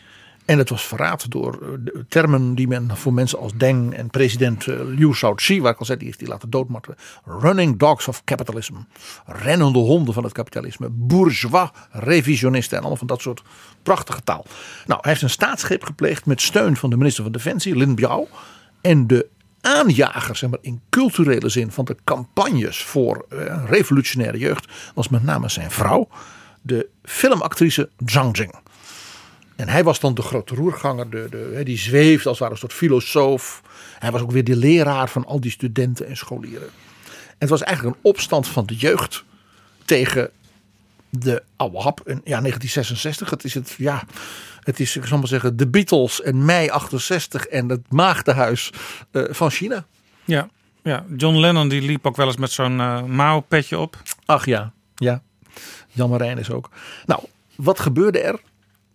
[0.45, 4.65] En het was verraad door de termen die men voor mensen als Deng en president
[4.65, 6.95] Liu Shaoqi, waar ik al zei, die heeft die laten doodmatten.
[7.25, 8.73] Running dogs of capitalism.
[9.25, 10.89] Rennende honden van het kapitalisme.
[10.89, 13.41] Bourgeois revisionisten en allemaal van dat soort
[13.83, 14.45] prachtige taal.
[14.85, 18.27] Nou, hij heeft een staatsgreep gepleegd met steun van de minister van Defensie, Lin Biao.
[18.81, 19.27] En de
[19.61, 25.23] aanjager, zeg maar in culturele zin, van de campagnes voor uh, revolutionaire jeugd was met
[25.23, 26.07] name zijn vrouw,
[26.61, 28.55] de filmactrice Zhang Jing.
[29.55, 32.73] En hij was dan de grote roerganger, de, de, die zweeft als ware een soort
[32.73, 33.61] filosoof.
[33.99, 36.69] Hij was ook weer de leraar van al die studenten en scholieren.
[37.27, 39.23] En het was eigenlijk een opstand van de jeugd
[39.85, 40.29] tegen
[41.11, 43.29] de oude hap in ja, 1966.
[43.29, 44.03] Het is het, ja,
[44.59, 48.71] het is, ik zal maar zeggen, de Beatles en mei 68 en het maagdenhuis
[49.11, 49.85] uh, van China.
[50.25, 50.49] Ja,
[50.83, 54.01] ja, John Lennon die liep ook wel eens met zo'n uh, Mao-petje op.
[54.25, 55.21] Ach ja, ja.
[55.87, 56.69] Jan Marijn is ook.
[57.05, 57.23] Nou,
[57.55, 58.39] wat gebeurde er?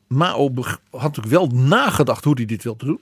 [0.07, 3.01] Mao had natuurlijk wel nagedacht hoe hij dit wilde doen.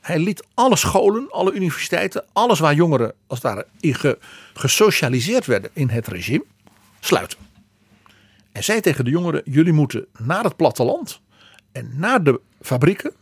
[0.00, 4.18] Hij liet alle scholen, alle universiteiten, alles waar jongeren als daar ge,
[4.54, 6.44] gesocialiseerd werden in het regime,
[7.00, 7.38] sluiten.
[8.52, 11.20] En zei tegen de jongeren: jullie moeten naar het platteland
[11.72, 13.12] en naar de fabrieken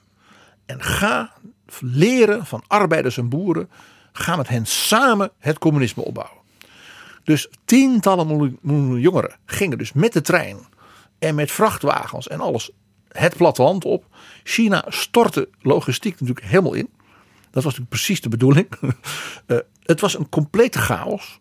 [0.67, 1.33] en ga
[1.81, 3.71] leren van arbeiders en boeren.
[4.13, 6.39] Ga met hen samen het communisme opbouwen.
[7.25, 8.59] Dus tientallen
[9.01, 10.59] jongeren gingen dus met de trein
[11.19, 12.71] en met vrachtwagens en alles
[13.09, 14.07] het platteland op.
[14.43, 16.91] China stortte logistiek natuurlijk helemaal in.
[17.51, 18.69] Dat was natuurlijk precies de bedoeling.
[18.81, 21.41] uh, het was een complete chaos.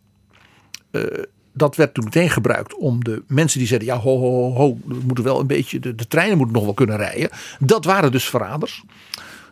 [0.92, 4.78] Uh, dat werd toen meteen gebruikt om de mensen die zeiden: ja, ho, ho, ho,
[4.86, 7.30] we moeten wel een beetje, de, de treinen moeten nog wel kunnen rijden.
[7.60, 8.84] Dat waren dus verraders.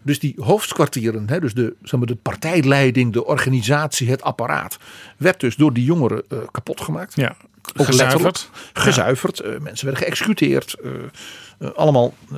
[0.03, 4.77] Dus die hoofdkwartieren, hè, dus de, zeg maar, de partijleiding, de organisatie, het apparaat,
[5.17, 7.15] werd dus door die jongeren eh, kapot gemaakt.
[7.15, 7.35] Ja,
[7.75, 8.49] Ook gezuiverd.
[8.73, 9.39] Gezuiverd.
[9.39, 10.73] Eh, mensen werden geëxecuteerd.
[10.83, 10.91] eh,
[11.57, 12.37] eh, allemaal, eh,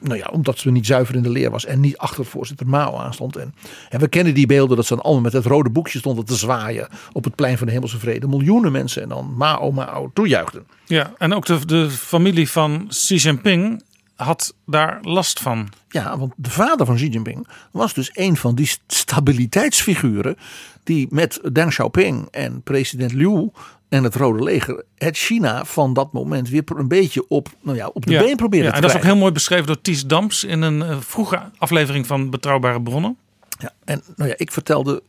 [0.00, 2.96] nou ja, omdat ze niet zuiver in de leer was en niet achter voorzitter Mao
[2.96, 3.36] aanstond.
[3.36, 3.54] En,
[3.88, 6.36] en we kennen die beelden dat ze dan allemaal met het rode boekje stonden te
[6.36, 8.28] zwaaien op het plein van de Hemelse Vrede.
[8.28, 10.66] Miljoenen mensen en dan Mao, Mao toejuichten.
[10.84, 13.82] Ja, en ook de, de familie van Xi Jinping
[14.16, 15.68] had daar last van.
[15.88, 20.36] Ja, want de vader van Xi Jinping was dus een van die stabiliteitsfiguren
[20.84, 23.50] die met Deng Xiaoping en president Liu
[23.88, 27.86] en het Rode Leger het China van dat moment weer een beetje op, nou ja,
[27.86, 28.22] op de ja.
[28.22, 29.10] been probeerde ja, te En dat is ook krijgen.
[29.10, 33.16] heel mooi beschreven door Ties Dams in een eh, vroege aflevering van Betrouwbare Bronnen.
[33.58, 35.02] Ja, en nou ja, ik vertelde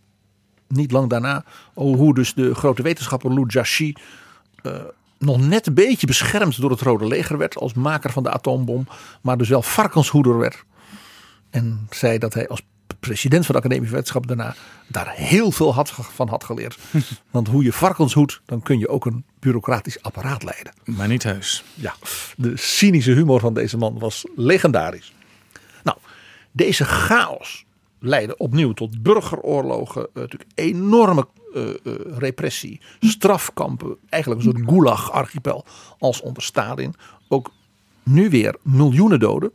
[0.67, 1.43] niet lang daarna
[1.73, 3.93] over hoe dus de grote wetenschapper Lu Jiaxi
[4.63, 4.71] eh,
[5.19, 8.87] nog net een beetje beschermd door het Rode Leger werd als maker van de atoombom,
[9.21, 10.63] maar dus wel varkenshoeder werd.
[11.49, 12.61] En zei dat hij als
[12.99, 14.55] president van de Academie van Wetenschappen daarna
[14.87, 16.77] daar heel veel had, van had geleerd.
[17.31, 20.73] Want hoe je varkens hoedt, dan kun je ook een bureaucratisch apparaat leiden.
[20.83, 21.63] Maar niet heus.
[21.73, 21.93] Ja,
[22.37, 25.13] de cynische humor van deze man was legendarisch.
[25.83, 25.97] Nou,
[26.51, 27.65] deze chaos
[27.99, 31.75] leidde opnieuw tot burgeroorlogen, eh, natuurlijk enorme eh, eh,
[32.17, 35.65] repressie, strafkampen, eigenlijk een soort gulag-archipel
[35.99, 36.93] als onder Stalin.
[37.27, 37.51] Ook
[38.03, 39.51] nu weer miljoenen doden.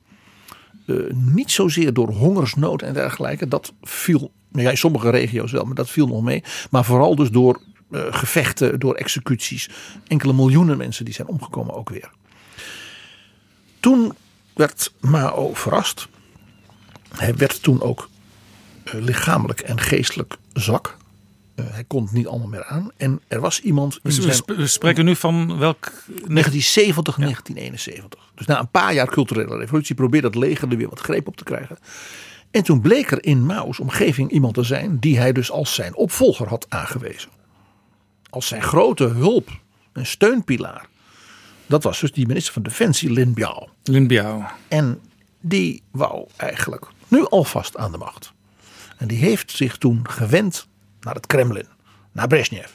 [0.92, 5.74] Eh, niet zozeer door hongersnood en dergelijke, dat viel ja, in sommige regio's wel, maar
[5.74, 6.42] dat viel nog mee.
[6.70, 7.60] Maar vooral dus door
[7.90, 9.70] eh, gevechten, door executies.
[10.06, 12.10] Enkele miljoenen mensen die zijn omgekomen ook weer.
[13.80, 14.12] Toen
[14.54, 16.08] werd Mao verrast.
[17.16, 18.08] Hij werd toen ook
[18.84, 20.96] eh, lichamelijk en geestelijk zwak.
[21.66, 22.90] Eh, hij kon het niet allemaal meer aan.
[22.96, 25.84] En er was iemand Dus we, zijn sp- we spreken nu van welk...
[26.06, 28.30] 1970, 1971.
[28.34, 31.36] Dus na een paar jaar culturele revolutie probeerde het leger er weer wat greep op
[31.36, 31.78] te krijgen.
[32.50, 35.94] En toen bleek er in Mao's omgeving iemand te zijn die hij dus als zijn
[35.96, 37.30] opvolger had aangewezen.
[38.30, 39.50] Als zijn grote hulp
[39.92, 40.86] en steunpilaar.
[41.66, 43.68] Dat was dus die minister van Defensie Lin Biao.
[43.82, 44.44] Lin Biao.
[44.68, 45.00] En
[45.40, 48.32] die wou eigenlijk nu alvast aan de macht.
[48.96, 50.66] En die heeft zich toen gewend
[51.04, 51.66] naar het Kremlin,
[52.12, 52.70] naar Brezhnev.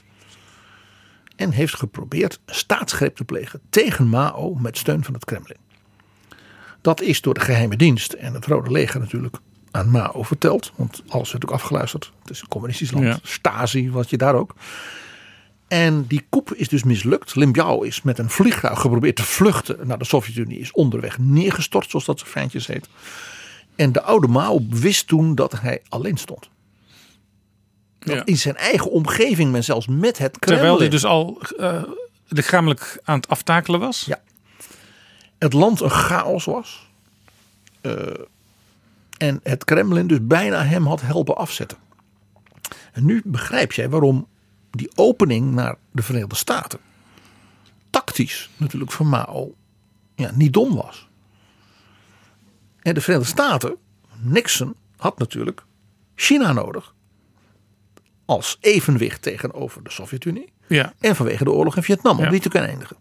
[1.35, 5.57] En heeft geprobeerd een staatsgreep te plegen tegen Mao met steun van het Kremlin.
[6.81, 9.37] Dat is door de geheime dienst en het Rode Leger natuurlijk
[9.71, 10.71] aan Mao verteld.
[10.75, 12.11] Want alles werd ook afgeluisterd.
[12.21, 13.05] Het is een communistisch land.
[13.05, 13.19] Ja.
[13.21, 14.55] Stasi, wat je daar ook.
[15.67, 17.35] En die coup is dus mislukt.
[17.35, 20.59] Lin Biao is met een vliegtuig geprobeerd te vluchten naar de Sovjet-Unie.
[20.59, 22.89] Is onderweg neergestort, zoals dat zo fijntjes heet.
[23.75, 26.49] En de oude Mao wist toen dat hij alleen stond.
[28.07, 28.25] Dat Ja.
[28.25, 30.59] in zijn eigen omgeving men zelfs met het Kremlin...
[30.59, 31.83] Terwijl hij dus al eh,
[32.27, 34.05] lichamelijk aan het aftakelen was.
[34.05, 34.21] Ja.
[35.37, 36.89] het land een chaos was.
[37.81, 37.91] Eh,
[39.17, 41.77] en het Kremlin dus bijna hem had helpen afzetten.
[42.91, 44.27] En nu begrijp jij waarom
[44.71, 46.79] die opening naar de Verenigde Staten
[47.89, 49.55] tactisch natuurlijk voor Mao
[50.15, 51.07] ja, niet dom was.
[52.81, 53.75] En de Verenigde Staten,
[54.15, 55.63] Nixon, had natuurlijk
[56.15, 56.93] China nodig.
[58.27, 60.51] Als evenwicht tegenover de Sovjet-Unie.
[60.67, 60.93] Ja.
[60.99, 62.29] En vanwege de oorlog in Vietnam, om Ja.
[62.29, 62.95] die te kunnen eindigen.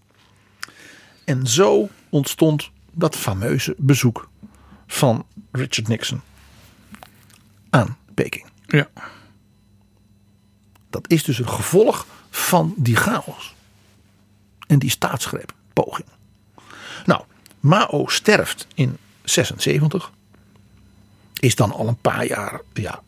[1.24, 4.28] En zo ontstond dat fameuze bezoek
[4.86, 6.20] van Richard Nixon
[7.70, 8.47] aan Peking.
[8.66, 8.89] ja.
[10.90, 13.55] Dat is dus een gevolg van die chaos.
[14.66, 16.09] En die staatsgreep, poging.
[17.07, 17.23] Nou,
[17.61, 20.12] Mao sterft in 76.
[21.40, 23.03] Is dan al een paar jaar ja,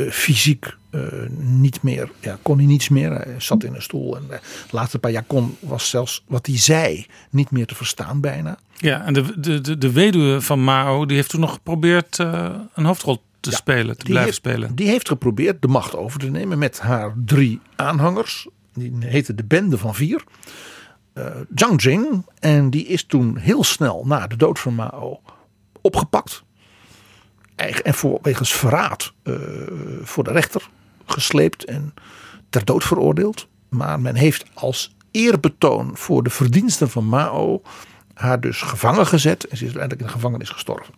[0.00, 1.02] eh, fysiek eh,
[1.38, 3.10] niet meer, ja, kon hij niets meer.
[3.10, 6.46] Hij zat in een stoel en eh, de laatste paar jaar kon, was zelfs wat
[6.46, 8.58] hij zei niet meer te verstaan bijna.
[8.76, 12.50] Ja, en de, de, de, de weduwe van Mao die heeft toen nog geprobeerd eh,
[12.74, 14.74] een hoofdrol te spelen, te blijven heeft, spelen.
[14.74, 18.48] Die heeft geprobeerd de macht over te nemen met haar drie aanhangers.
[18.74, 20.24] Die heette de Bende van Vier.
[21.12, 22.26] Eh Zhang Jing.
[22.38, 25.20] En die is toen heel snel na de dood van Mao
[25.80, 26.42] opgepakt.
[27.60, 29.34] En voor, wegens verraad eh,
[30.02, 30.68] voor de rechter
[31.04, 31.94] gesleept en
[32.48, 33.48] ter dood veroordeeld.
[33.68, 37.62] Maar men heeft als eerbetoon voor de verdiensten van Mao
[38.14, 39.44] haar dus gevangen gezet.
[39.44, 40.94] En ze is uiteindelijk in de gevangenis gestorven.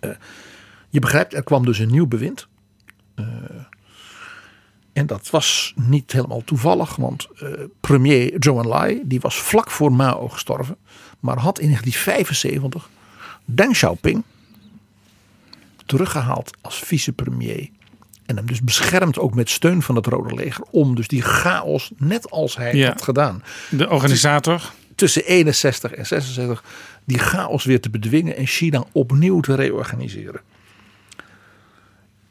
[0.00, 0.10] Eh,
[0.88, 2.48] je begrijpt, er kwam dus een nieuw bewind.
[3.14, 3.24] Eh,
[4.92, 7.28] en dat was niet helemaal toevallig, want
[7.80, 10.76] premier Zhou Enlai, die was vlak voor Mao gestorven,
[11.20, 12.90] maar had in 1975
[13.44, 14.24] Deng Xiaoping
[15.90, 17.68] teruggehaald als vicepremier.
[18.26, 21.90] En hem dus beschermd ook met steun van het Rode Leger om dus die chaos,
[21.96, 22.88] net als hij Ja.
[22.88, 24.70] had gedaan, De organisator.
[24.94, 26.64] tussen 61 en 66
[27.04, 30.40] die chaos weer te bedwingen en China opnieuw te reorganiseren.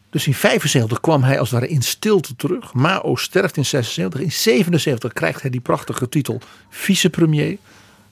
[0.09, 2.73] Dus in 75 kwam hij als het ware in stilte terug.
[2.73, 4.21] Mao sterft in 76.
[4.21, 7.57] In 77 krijgt hij die prachtige titel vicepremier.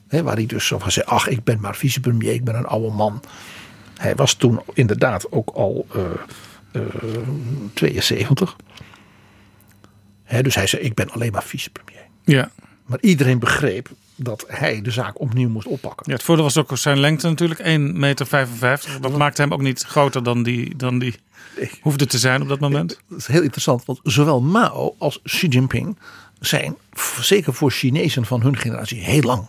[0.08, 2.66] Hè, waar hij dus zo van zei, ach ik ben maar vicepremier, ik ben een
[2.66, 3.22] oude man.
[3.98, 6.02] Hij was toen inderdaad ook al eh,
[6.72, 6.82] eh,
[7.74, 8.56] 72.
[10.24, 12.06] Hè, dus hij zei, ik ben alleen maar vicepremier.
[12.24, 12.52] Ja.
[12.86, 16.06] Maar iedereen begreep dat hij de zaak opnieuw moest oppakken.
[16.08, 18.28] ja, het voordeel was ook zijn lengte natuurlijk, 1,55 meter.
[19.02, 21.16] Dat maakte hem ook niet groter dan die, dan die
[21.82, 23.00] hoefde te zijn op dat moment.
[23.10, 25.98] Dat is heel interessant, want zowel Mao als Xi Jinping
[26.40, 26.76] zijn,
[27.20, 29.48] zeker voor Chinezen van hun generatie, heel lang.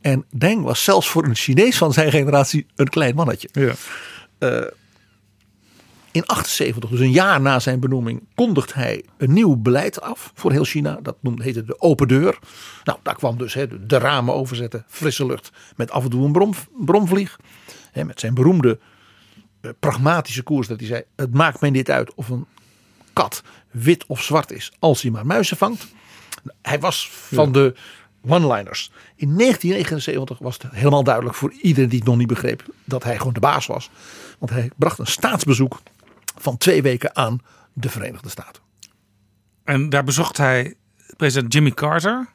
[0.00, 3.48] En Deng was zelfs voor een Chinees van zijn generatie een klein mannetje.
[3.52, 3.74] Ja.
[6.12, 10.52] In 78, dus een jaar na zijn benoeming, kondigt hij een nieuw beleid af voor
[10.52, 10.98] heel China.
[11.02, 12.38] Dat noemde, heette de open deur.
[12.84, 16.32] Nou, daar kwam dus hè, de, ramen overzetten, frisse lucht met af en toe een
[16.32, 16.54] brom,
[16.84, 17.38] bromvlieg.
[17.94, 18.78] Met zijn beroemde
[19.60, 22.46] eh, pragmatische koers dat hij zei, het maakt mij niet uit of een
[23.12, 25.86] kat wit of zwart is, als hij maar muizen vangt.
[26.62, 27.74] Hij was van de
[28.28, 28.90] one-liners.
[29.16, 33.16] In 1979 was het helemaal duidelijk voor iedereen die het nog niet begreep dat hij
[33.18, 33.90] gewoon de baas was.
[34.38, 35.80] Want hij bracht een staatsbezoek
[36.38, 37.38] van twee weken aan
[37.72, 38.62] de Verenigde Staten.
[39.64, 40.74] En daar bezocht hij
[41.16, 42.28] president Jimmy Carter.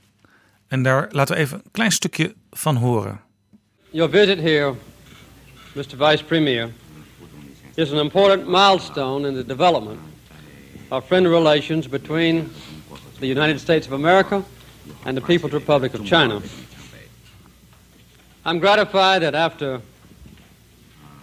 [0.68, 3.22] En daar laten we even een klein stukje van horen.
[3.90, 4.74] Your visit here,
[5.74, 5.98] Mr.
[5.98, 6.70] Vice Premier,
[7.74, 10.00] is an important milestone in the development
[10.88, 12.52] of friendly relations between
[13.20, 14.44] the United States of America
[15.06, 16.42] and the People's Republic of China.
[18.46, 19.82] I'm gratified that after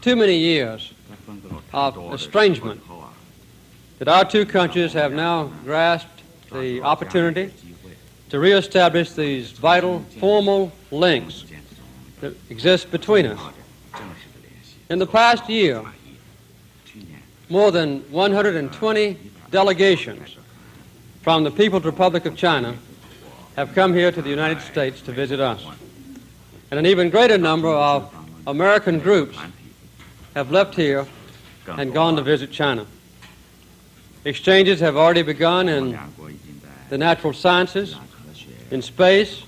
[0.01, 0.93] too many years
[1.73, 2.81] of estrangement,
[3.99, 6.23] that our two countries have now grasped
[6.53, 7.53] the opportunity
[8.31, 11.45] to reestablish these vital formal links
[12.21, 13.41] that exist between us.
[14.91, 15.85] In the past year,
[17.49, 19.17] more than 120
[19.51, 20.37] delegations
[21.21, 22.75] from the People's Republic of China
[23.57, 25.65] have come here to the United States to visit us.
[26.71, 28.13] And an even greater number of
[28.47, 29.39] American groups
[30.35, 31.07] have left here
[31.69, 32.87] and gone to visit China.
[34.25, 35.99] Exchanges have already begun in
[36.89, 37.97] the natural sciences,
[38.71, 39.43] in space,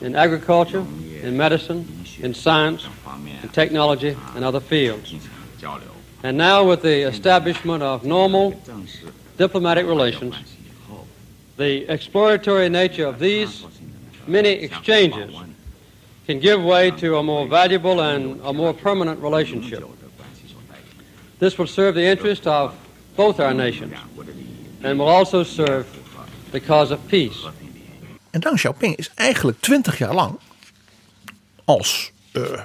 [0.00, 0.84] in agriculture,
[1.22, 1.86] in medicine,
[2.20, 2.86] in science,
[3.42, 5.14] in technology, and other fields.
[6.24, 8.60] And now, with the establishment of normal
[9.36, 10.34] diplomatic relations,
[11.58, 13.64] the exploratory nature of these
[14.26, 15.34] many exchanges
[16.26, 19.82] can give way to a more valuable and a more permanent relationship.
[21.38, 22.74] This will serve the interest of
[23.16, 23.94] both our nations
[24.82, 25.86] and will also serve
[26.52, 27.46] the cause of peace.
[28.30, 30.38] En Deng Xiaoping is eigenlijk twintig jaar lang
[31.64, 32.62] als eh,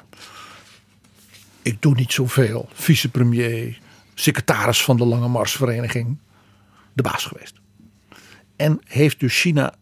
[1.61, 3.79] ik doe niet zoveel, vicepremier,
[4.13, 6.17] secretaris van de Lange Marsvereniging,
[6.93, 7.61] de baas geweest.
[8.55, 9.73] En heeft dus China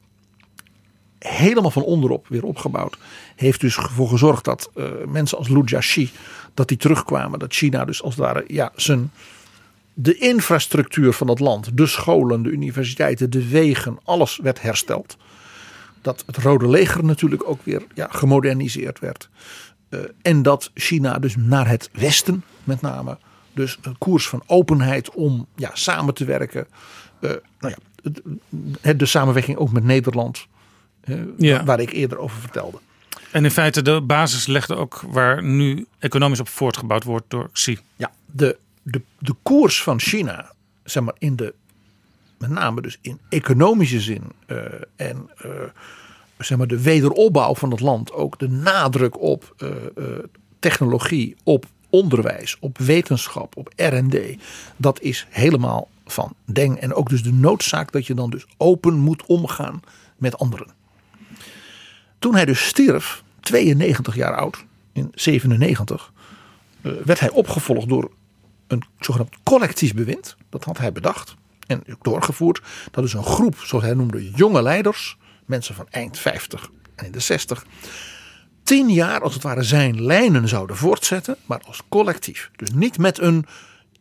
[1.19, 2.97] helemaal van onderop weer opgebouwd.
[3.35, 6.11] Heeft dus ervoor gezorgd dat eh, mensen als Lu Jiaxi,
[6.53, 7.39] dat die terugkwamen.
[7.39, 9.11] Dat China dus als het ware ja, zijn,
[9.93, 15.17] de infrastructuur van het land, de scholen, de universiteiten, de wegen, alles werd hersteld.
[16.01, 19.29] Dat het Rode Leger natuurlijk ook weer ja, gemoderniseerd werd.
[19.89, 23.17] Eh, en dat China dus naar het Westen met name.
[23.53, 26.67] Dus een koers van openheid om ja, samen te werken.
[27.19, 27.29] Eh,
[27.59, 30.47] nou ja, de, de samenwerking ook met Nederland.
[31.37, 31.63] Ja.
[31.63, 32.77] Waar ik eerder over vertelde.
[33.31, 37.79] En in feite de basis legde ook waar nu economisch op voortgebouwd wordt door Xi.
[37.95, 40.51] Ja, de, de, de koers van China,
[40.83, 41.53] zeg maar in de,
[42.37, 44.57] met name dus in economische zin eh,
[44.95, 45.49] en eh,
[46.37, 49.67] zeg maar de wederopbouw van het land, ook de nadruk op eh,
[50.59, 54.17] technologie, op onderwijs, op wetenschap, op R&D,
[54.75, 56.77] dat is helemaal van Deng.
[56.77, 59.81] En ook dus de noodzaak dat je dan dus open moet omgaan
[60.17, 60.67] met anderen.
[62.19, 66.11] Toen hij dus stierf, 92 jaar oud, in 97,
[66.81, 68.11] eh, werd hij opgevolgd door
[68.67, 70.35] een zogenaamd collectief bewind.
[70.49, 71.35] Dat had hij bedacht
[71.67, 72.61] en doorgevoerd.
[72.91, 75.17] Dat is een groep, zoals hij noemde, jonge leiders.
[75.45, 77.65] Mensen van eind 50 en in de 60.
[78.63, 81.35] Tien jaar als het ware zijn lijnen zouden voortzetten.
[81.45, 82.51] Maar als collectief.
[82.55, 83.45] Dus niet met een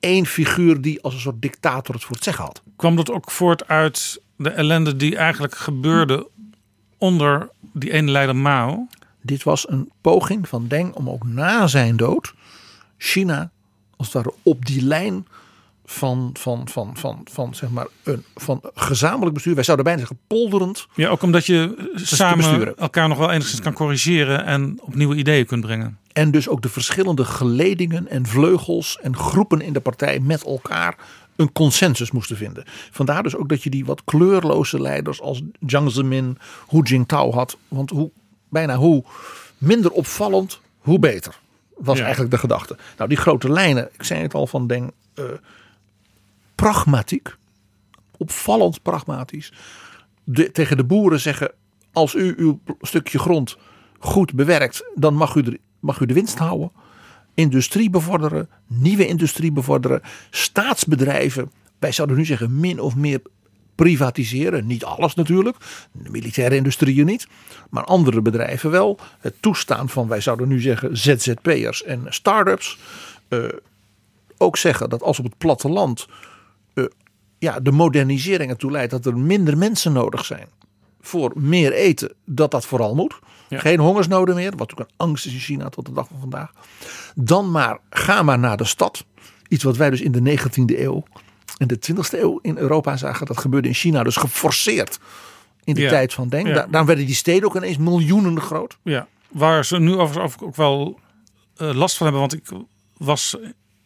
[0.00, 2.62] één figuur die als een soort dictator het voor het zeggen had.
[2.76, 6.28] Kwam dat ook voort uit de ellende die eigenlijk gebeurde
[6.98, 8.86] onder die ene leider Mao?
[9.22, 12.34] Dit was een poging van Deng om ook na zijn dood
[12.98, 13.50] China
[13.96, 15.26] als het ware op die lijn
[15.92, 19.54] van, van, van, van, van, zeg maar een, van gezamenlijk bestuur.
[19.54, 20.86] Wij zouden bijna zeggen polderend.
[20.94, 22.76] Ja, ook omdat je samen besturen.
[22.76, 25.98] elkaar nog wel enigszins kan corrigeren en op nieuwe ideeën kunt brengen.
[26.12, 30.96] En dus ook de verschillende geledingen en vleugels en groepen in de partij met elkaar
[31.36, 32.64] een consensus moesten vinden.
[32.90, 36.38] Vandaar dus ook dat je die wat kleurloze leiders als Jiang Zemin,
[36.68, 37.56] Hu Jintao had.
[37.68, 38.10] Want hoe,
[38.48, 39.04] bijna hoe
[39.58, 41.38] minder opvallend, hoe beter.
[41.76, 42.02] Was Ja.
[42.02, 42.76] eigenlijk de gedachte.
[42.96, 45.24] Nou, die grote lijnen, ik zei het al van Deng, eh,
[46.60, 47.36] pragmatiek.
[48.16, 49.52] Opvallend pragmatisch.
[50.24, 51.52] De, tegen de boeren zeggen,
[51.92, 53.56] als u uw stukje grond
[53.98, 56.72] goed bewerkt, dan mag u, er, mag u de winst houden.
[57.34, 60.00] Industrie bevorderen, nieuwe industrie bevorderen,
[60.30, 63.20] staatsbedrijven, wij zouden nu zeggen min of meer
[63.74, 64.66] privatiseren.
[64.66, 65.56] Niet alles natuurlijk,
[65.92, 67.26] de militaire industrieën niet,
[67.70, 68.98] maar andere bedrijven wel.
[69.20, 72.78] Het toestaan van, wij zouden nu zeggen, ZZP'ers en start-ups.
[73.28, 73.38] Eh,
[74.36, 76.06] ook zeggen dat als op het platteland
[77.40, 80.46] ja, de modernisering ertoe leidt dat er minder mensen nodig zijn
[81.00, 83.18] voor meer eten, dat dat vooral moet.
[83.50, 86.52] Geen hongersnoden meer, wat ook een angst is in China tot de dag van vandaag.
[87.14, 89.04] Dan maar, ga maar naar de stad.
[89.48, 91.02] Iets wat wij dus in de 19e eeuw
[91.58, 93.26] en de 20e eeuw in Europa zagen.
[93.26, 94.98] Dat gebeurde in China dus geforceerd
[95.64, 95.88] in de Ja.
[95.88, 96.46] tijd van Deng.
[96.48, 96.54] Ja.
[96.54, 98.78] Daar, daar werden die steden ook ineens miljoenen groot.
[98.82, 100.98] Ja, waar ze nu overigens ook wel
[101.56, 102.28] eh, last van hebben.
[102.28, 102.64] Want ik
[102.96, 103.36] was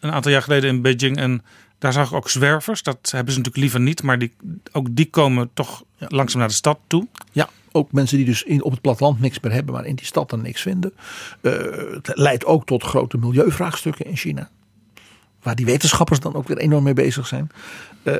[0.00, 1.42] een aantal jaar geleden in Beijing en
[1.78, 2.82] daar zag ik ook zwervers.
[2.82, 4.32] Dat hebben ze natuurlijk liever niet, maar die,
[4.72, 7.06] ook die komen toch langzaam naar de stad toe.
[7.32, 10.06] Ja, ook mensen die dus in, op het platteland niks meer hebben, maar in die
[10.06, 10.92] stad dan niks vinden.
[11.40, 11.52] Eh,
[11.90, 14.50] het leidt ook tot grote milieuvraagstukken in China.
[15.42, 17.50] Waar die wetenschappers dan ook weer enorm mee bezig zijn.
[18.02, 18.16] Eh,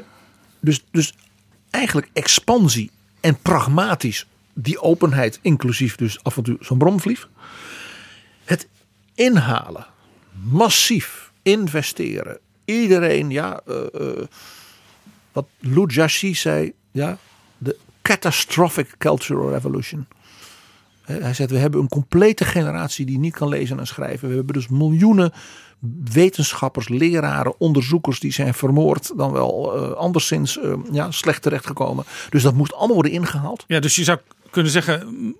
[0.60, 1.14] dus, dus
[1.70, 2.90] eigenlijk expansie
[3.20, 7.28] en pragmatisch die openheid, inclusief dus af en toe zo'n bromvlieg.
[8.44, 8.68] Het
[9.14, 9.86] inhalen,
[10.42, 12.38] massief investeren.
[12.64, 13.76] Iedereen, ja, eh,
[15.32, 15.46] wat
[15.86, 17.18] Jiaxi zei, ja,
[17.58, 20.06] de catastrophic cultural revolution.
[21.02, 24.28] Hij zegt, we hebben een complete generatie die niet kan lezen en schrijven.
[24.28, 25.32] We hebben dus miljoenen
[26.12, 29.12] wetenschappers, leraren, onderzoekers die zijn vermoord.
[29.16, 30.58] Dan wel eh, anderszins
[30.92, 32.04] ja, slecht terechtgekomen.
[32.30, 33.64] Dus dat moest allemaal worden ingehaald.
[33.66, 34.18] Ja, dus je zou
[34.50, 35.36] kunnen zeggen,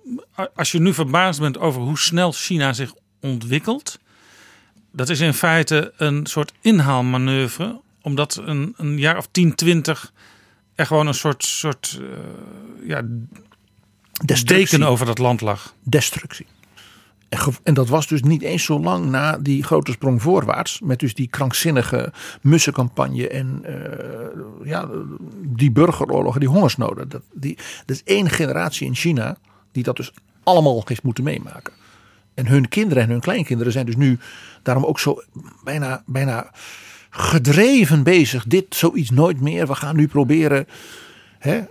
[0.55, 3.99] als je nu verbaasd bent over hoe snel China zich ontwikkelt,
[4.95, 10.13] dat is in feite een soort inhaalmanoeuvre, omdat een, een jaar of 10, 20
[10.75, 13.01] er gewoon een soort, soort eh, ja,
[14.25, 14.57] Destructie.
[14.77, 15.73] deken over dat land lag.
[15.83, 16.45] destructie.
[17.63, 20.79] En dat was dus niet eens zo lang na die grote sprong voorwaarts.
[20.79, 24.89] Met dus die krankzinnige mussencampagne en eh, ja,
[25.43, 27.09] die burgeroorlogen, die hongersnoden.
[27.09, 29.37] Dat, die, dat is één generatie in China
[29.71, 30.11] die dat dus
[30.43, 31.73] allemaal heeft moeten meemaken.
[32.35, 34.19] En hun kinderen en hun kleinkinderen zijn dus nu
[34.61, 35.21] daarom ook zo
[35.63, 36.51] bijna, bijna
[37.09, 38.45] gedreven bezig.
[38.45, 39.67] Dit zoiets nooit meer.
[39.67, 40.67] We gaan nu proberen.
[41.39, 41.63] Hè,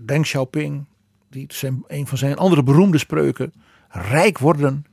[0.00, 0.84] Deng Xiaoping,
[1.30, 3.52] die zijn, een van zijn andere beroemde spreuken.
[3.88, 4.86] Rijk worden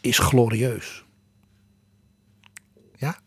[0.00, 1.04] is glorieus.
[2.96, 3.18] Ja.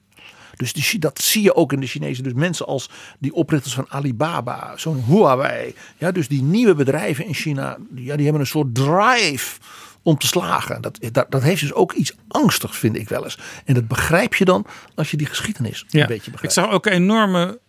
[0.56, 2.24] Dus die, dat zie je ook in de Chinezen.
[2.24, 5.76] Dus mensen als die oprichters van Alibaba, zo'n Huawei.
[5.98, 9.60] Ja, dus die nieuwe bedrijven in China, ja, die hebben een soort drive
[10.04, 10.82] om te slagen.
[10.82, 13.38] Dat, dat, dat heeft dus ook iets angstigs, vind ik wel eens.
[13.66, 14.66] En dat begrijp je dan
[14.96, 16.54] als je die geschiedenis een beetje Ik begrijpt.
[16.54, 17.60] zag ook enorme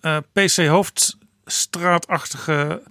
[0.00, 2.82] eh, PC-hoofdstraatachtige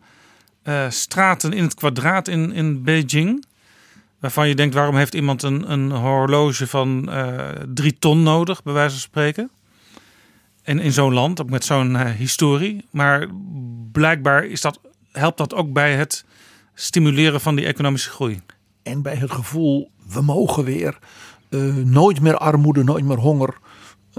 [0.64, 3.46] eh, straten in het kwadraat in, in Beijing.
[4.20, 8.74] Waarvan je denkt, waarom heeft iemand een, een horloge van eh, drie ton nodig, bij
[8.74, 9.52] wijze van spreken.
[10.64, 12.86] En in zo'n land, ook met zo'n historie.
[12.92, 13.28] Maar
[13.92, 14.80] blijkbaar is dat,
[15.12, 16.26] helpt dat ook bij het
[16.82, 18.40] stimuleren van die economische groei.
[18.84, 20.98] En bij het gevoel, we mogen weer.
[21.50, 23.54] eh, nooit meer armoede, nooit meer honger.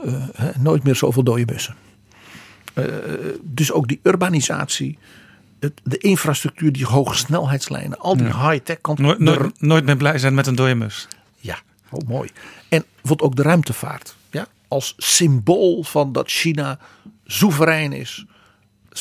[0.05, 1.75] eh, nooit meer zoveel dode bussen.
[2.75, 2.85] Eh,
[3.43, 4.99] dus ook die urbanisatie.
[5.61, 7.99] Het, de infrastructuur, die hoge snelheidslijnen.
[7.99, 8.79] Al die high-tech.
[8.83, 11.09] Nooit, nooit, nooit meer blij zijn met een dode mus.
[11.37, 11.59] Ja,
[11.91, 12.29] oh, mooi.
[12.69, 14.17] En bijvoorbeeld ook de ruimtevaart.
[14.31, 16.79] Ja, als symbool van dat China
[17.27, 18.25] soeverein is.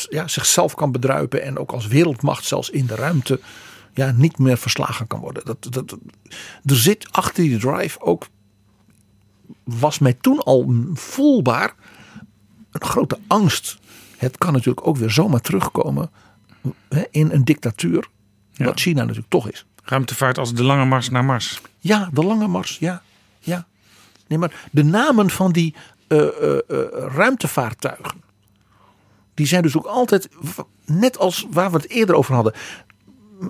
[0.09, 1.43] Ja, zichzelf kan bedruipen.
[1.43, 3.39] En ook als wereldmacht zelfs in de ruimte
[3.93, 5.45] ja, niet meer verslagen kan worden.
[5.45, 5.99] Dat, dat, dat-
[6.65, 8.27] er zit achter die drive ook.
[9.63, 11.75] Was mij toen al voelbaar.
[12.71, 13.77] Een grote angst.
[14.17, 16.11] Het kan natuurlijk ook weer zomaar terugkomen.
[16.89, 18.07] Hè, in een dictatuur.
[18.55, 19.65] Wat China natuurlijk toch is.
[19.83, 21.61] Ruimtevaart als de lange mars naar Mars.
[21.79, 23.01] Ja, de lange mars, ja.
[23.39, 23.67] ja.
[24.27, 25.75] Nee, maar de namen van die
[26.07, 26.85] eh, eh, eh,
[27.15, 28.21] ruimtevaartuigen.
[29.41, 30.29] Die zijn dus ook altijd,
[30.85, 32.53] net als waar we het eerder over hadden.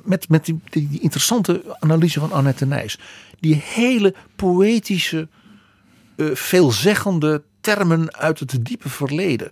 [0.04, 3.00] Met, met die, die, die interessante analyse van Annette Nijs.
[3.40, 5.28] Die hele poëtische,
[6.16, 9.52] eh, veelzeggende termen uit het diepe verleden.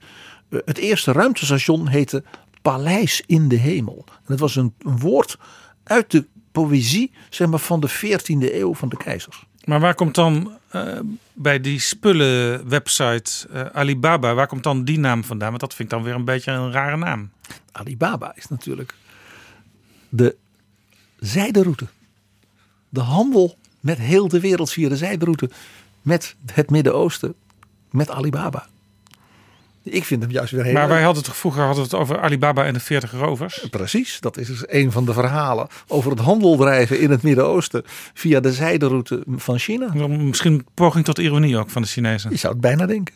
[0.49, 2.23] Eh, het eerste ruimtestation heette
[2.61, 4.05] Paleis in de Hemel.
[4.07, 5.37] En dat was een, een woord
[5.83, 9.45] uit de poëzie zeg maar, van de 14e eeuw van de keizers.
[9.69, 10.99] Maar waar komt dan eh,
[11.33, 15.49] bij die spullenwebsite eh Alibaba, waar komt dan die naam vandaan?
[15.49, 17.31] Want dat vind ik dan weer een beetje een rare naam.
[17.71, 18.93] Alibaba is natuurlijk
[20.09, 20.35] de
[21.19, 21.87] zijderoute.
[22.89, 25.49] De handel met heel de wereld via de zijderoute.
[26.01, 27.35] Met het Midden-Oosten.
[27.91, 28.67] Met Alibaba.
[29.89, 30.91] Ik vind hem juist weer heel Maar leuk.
[30.91, 33.67] wij hadden het vroeger hadden we het over Alibaba en de 40 rovers.
[33.69, 37.83] Precies, dat is dus een van de verhalen over het handeldrijven in het Midden-Oosten
[38.13, 40.07] via de zijderoute van China.
[40.07, 42.31] Misschien een poging tot ironie ook van de Chinezen.
[42.31, 43.15] Je zou het bijna denken.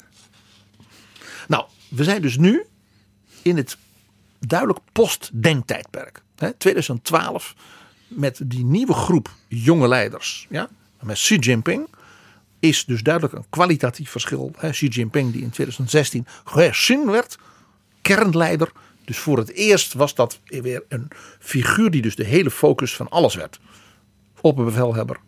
[1.47, 2.65] Nou, we zijn dus nu
[3.41, 3.77] in het
[4.39, 6.21] duidelijk post-denktijdperk.
[6.35, 7.55] Hè, 2012
[8.07, 10.47] met die nieuwe groep jonge leiders.
[10.49, 10.69] Ja,
[11.01, 11.87] met Xi Jinping
[12.63, 14.51] is dus duidelijk een kwalitatief verschil.
[14.57, 17.37] Hè, Xi Jinping die in 2016 herzien werd,
[18.01, 18.71] kernleider.
[19.05, 21.07] Dus voor het eerst was dat weer een
[21.39, 23.59] figuur die dus de hele focus van alles werd.
[24.41, 25.19] Opperbevelhebber,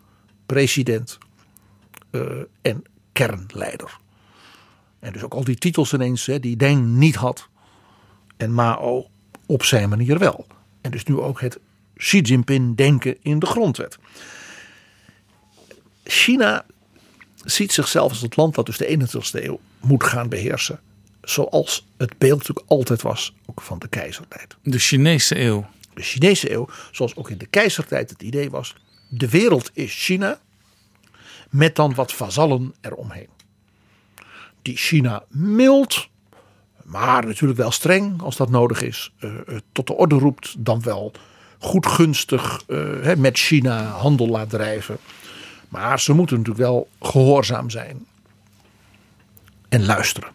[0.46, 1.18] president
[2.10, 2.20] eh,
[2.62, 3.98] en kernleider.
[4.98, 7.48] En dus ook al die titels ineens die Deng niet had.
[8.36, 9.06] En Mao
[9.46, 10.46] op zijn manier wel.
[10.80, 11.58] En dus nu ook het
[11.96, 13.98] Xi Jinping denken in de grondwet.
[16.04, 16.64] China
[17.50, 20.80] ziet zichzelf als het land dat dus de 21ste eeuw moet gaan beheersen.
[21.22, 24.56] Zoals het beeld natuurlijk altijd was, ook van de keizertijd.
[24.62, 25.66] De Chinese eeuw.
[25.94, 28.74] De Chinese eeuw, zoals ook in de keizertijd het idee was.
[29.08, 30.40] De wereld is China,
[31.50, 33.28] met dan wat vazallen eromheen.
[34.62, 36.08] Die China mild,
[36.84, 40.54] maar natuurlijk wel streng als dat nodig is, eh, eh, tot de orde roept.
[40.58, 41.12] Dan wel
[41.58, 42.62] goedgunstig
[43.02, 44.98] hè, met China handel laat drijven.
[45.68, 48.06] Maar ze moeten natuurlijk wel gehoorzaam zijn
[49.68, 50.30] en luisteren.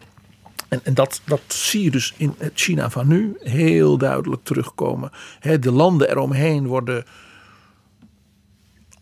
[0.68, 5.10] En, en dat, dat zie je dus in het China van nu heel duidelijk terugkomen.
[5.40, 7.04] De landen eromheen worden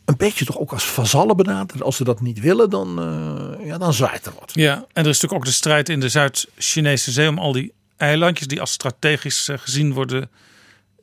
[0.05, 1.83] een beetje toch ook als vazallen benaderd.
[1.83, 4.51] Als ze dat niet willen, dan, eh, ja, dan zwaait er wat.
[4.55, 7.73] Ja, en er is natuurlijk ook de strijd in de Zuid-Chinese zee om al die
[7.97, 10.31] eilandjes die als strategisch eh, gezien worden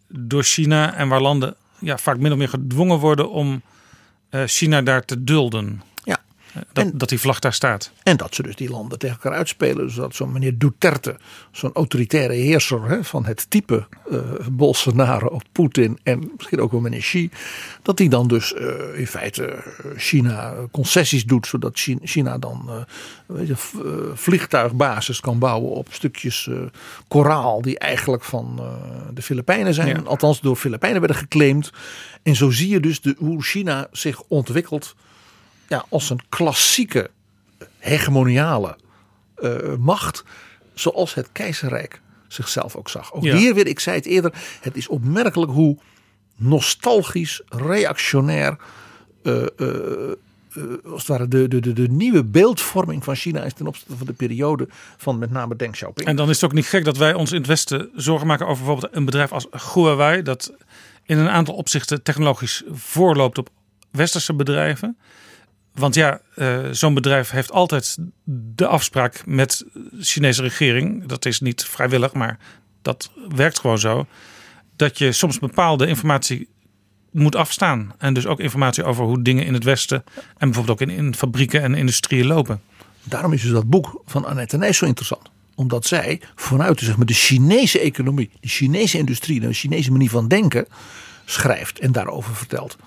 [0.07, 3.61] door China en waar landen ja, vaak min of meer gedwongen worden om
[4.29, 5.81] China daar te dulden.
[6.03, 6.17] Ja.
[6.73, 7.91] Dat, En- dat die vlag daar staat.
[8.03, 9.91] En dat ze dus die landen tegen elkaar uitspelen.
[9.91, 11.17] Zodat zo'n meneer Duterte,
[11.51, 14.19] zo'n autoritaire heerser hè, van het type eh
[14.51, 17.29] Bolsonaro of Poetin en misschien ook wel meneer Xi.
[17.81, 19.61] Dat die dan dus eh, in feite eh,
[19.97, 21.47] China concessies doet.
[21.47, 22.75] Zodat Chi- China dan eh,
[23.25, 26.57] weet je, v- eh, vliegtuigbasis kan bouwen op stukjes eh,
[27.07, 27.61] koraal.
[27.61, 28.65] Die eigenlijk van eh,
[29.13, 29.87] de Filipijnen zijn.
[29.87, 30.01] Ja.
[30.05, 31.71] Althans door Filipijnen werden geclaimd.
[32.27, 34.95] En zo zie je dus de, hoe China zich ontwikkelt
[35.67, 37.09] ja, als een klassieke
[37.77, 38.77] hegemoniale
[39.35, 40.23] eh, macht.
[40.73, 43.13] Zoals het keizerrijk zichzelf ook zag.
[43.13, 43.35] Ook Ja.
[43.35, 44.33] hier weer, ik zei het eerder.
[44.61, 45.77] Het is opmerkelijk hoe
[46.35, 48.57] nostalgisch, reactionair.
[49.23, 50.15] eh, eh,
[50.91, 54.07] als het ware de, de, de, de nieuwe beeldvorming van China is ten opzichte van
[54.07, 54.67] de periode
[54.97, 56.07] van met name Deng Xiaoping.
[56.07, 58.47] En dan is het ook niet gek dat wij ons in het Westen zorgen maken
[58.47, 60.21] over bijvoorbeeld een bedrijf als Huawei.
[60.21, 60.53] Dat
[61.07, 63.49] in een aantal opzichten technologisch voorloopt op
[63.91, 64.97] westerse bedrijven.
[65.73, 71.05] Want ja, eh, zo'n bedrijf heeft altijd de afspraak met de Chinese regering.
[71.05, 72.39] Dat is niet vrijwillig, maar
[72.81, 74.07] dat werkt gewoon zo.
[74.75, 76.49] Dat je soms bepaalde informatie
[77.11, 77.93] moet afstaan.
[77.97, 80.03] En dus ook informatie over hoe dingen in het Westen
[80.37, 82.61] en bijvoorbeeld ook in, fabrieken en industrieën lopen.
[83.03, 85.29] Daarom is dus dat boek van Annette Nijs zo interessant.
[85.57, 90.67] Omdat zij vanuit de Chinese economie, de Chinese industrie, de Chinese manier van denken
[91.25, 92.77] schrijft en daarover vertelt.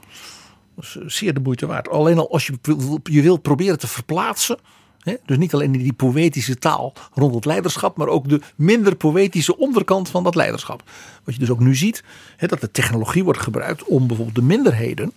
[0.77, 1.89] Dat is eh, zeer de moeite waard.
[1.89, 2.59] Alleen al als je
[3.03, 4.59] je wilt proberen te verplaatsen.
[5.01, 9.57] Hè, dus niet alleen die poëtische taal rond het leiderschap, maar ook de minder poëtische
[9.57, 10.83] onderkant van dat leiderschap.
[11.25, 12.05] Wat je dus ook nu ziet,
[12.37, 15.13] hè, dat de technologie wordt gebruikt om bijvoorbeeld de minderheden,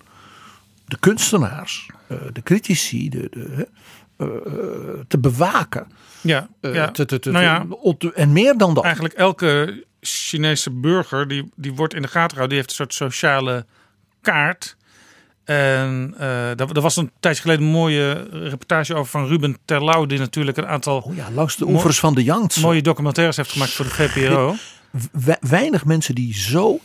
[0.86, 3.68] de kunstenaars, eh, de critici, de, de,
[5.08, 5.88] te bewaken.
[6.22, 6.92] Ja, Eh, ja.
[6.92, 7.66] te- te- te- nou ja,
[8.14, 8.84] en meer dan dat.
[8.84, 12.50] eigenlijk elke Chinese burger die, die wordt in de gaten gehouden.
[12.50, 13.66] Die heeft een soort sociale
[14.22, 14.76] kaart.
[15.44, 20.06] En eh er, was een tijdje geleden een mooie reportage over van Ruben Terlouw.
[20.06, 22.60] Die natuurlijk een aantal Oh ja, langs de oevers van de Yangtze.
[22.62, 24.56] mooie documentaires heeft gemaakt voor de.
[25.12, 26.80] We- weinig mensen die zo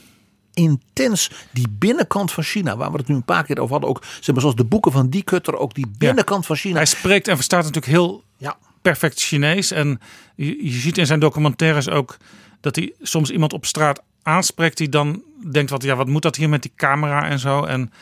[0.58, 4.02] intens die binnenkant van China, waar we het nu een paar keer over hadden, ook
[4.20, 6.74] zeg maar zoals de boeken van die Kutter, ook die binnenkant van China.
[6.74, 9.70] Hij spreekt en verstaat natuurlijk heel Ja, perfect Chinees.
[9.70, 10.00] En
[10.34, 12.16] je, je ziet in zijn documentaires ook
[12.60, 16.36] dat hij soms iemand op straat aanspreekt die dan denkt wat ja wat moet dat
[16.36, 17.92] hier met die camera en zo en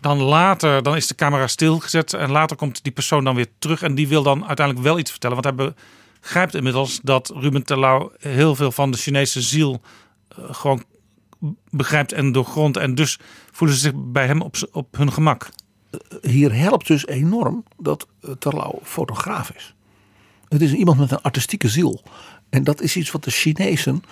[0.00, 3.82] dan later dan is de camera stilgezet en later komt die persoon dan weer terug
[3.82, 5.74] en die wil dan uiteindelijk wel iets vertellen want hij
[6.20, 9.80] begrijpt inmiddels dat Ruben Terlouw heel veel van de Chinese ziel
[10.28, 10.84] eh, gewoon
[11.70, 13.18] begrijpt en doorgrondt en dus
[13.50, 15.48] voelen ze zich bij hem op, op hun gemak.
[15.90, 15.98] eh,
[16.30, 19.74] hier helpt dus enorm dat uh, Terlouw fotograaf is.
[20.48, 22.02] Het is iemand met een artistieke ziel.
[22.50, 24.02] En dat is iets wat de Chinezen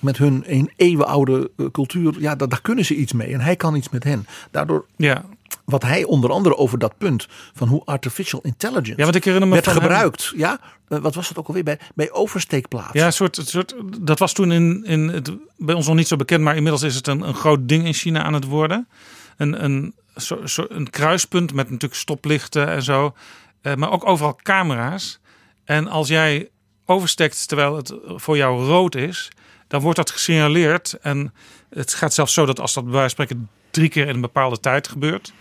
[0.00, 3.32] met hun een eeuwenoude uh, cultuur, ja, daar, daar, kunnen ze iets mee.
[3.32, 4.26] En hij kan iets met hen.
[4.50, 5.24] Daardoor, ja.
[5.64, 9.48] Wat hij onder andere over dat punt van hoe artificial intelligence ja, want ik herinner
[9.48, 10.28] me werd gebruikt.
[10.30, 10.38] Hem.
[10.38, 13.00] Ja, uh, wat was dat ook alweer bij, bij oversteekplaatsen?
[13.00, 16.08] Ja, een soort, een soort, dat was toen in, in het, bij ons nog niet
[16.08, 18.88] zo bekend, maar inmiddels is het een, een groot ding in China aan het worden.
[19.36, 23.14] Een, een, zo, zo, een kruispunt met natuurlijk stoplichten en zo.
[23.62, 25.18] Uh, maar ook overal camera's.
[25.64, 26.48] En als jij
[26.84, 29.30] oversteekt terwijl het voor jou rood is,
[29.66, 30.98] dan wordt dat gesignaleerd.
[31.00, 31.34] En
[31.70, 33.48] het gaat zelfs zo dat als dat bij wijze van spreken
[33.78, 35.32] drie keer in een bepaalde tijd gebeurt,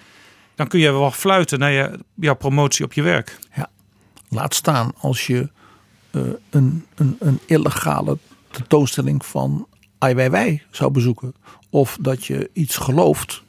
[0.56, 3.40] dan kun je wel fluiten naar je, jouw promotie op je werk.
[3.56, 3.70] Ja,
[4.30, 5.50] laat staan als je
[6.12, 8.18] uh, een, een, een illegale
[8.52, 11.34] tentoonstelling van Ai Weiwei zou bezoeken.
[11.70, 13.44] Of dat je iets gelooft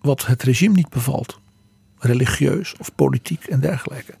[0.00, 1.40] wat het regime niet bevalt.
[1.98, 4.14] Religieus of politiek en dergelijke.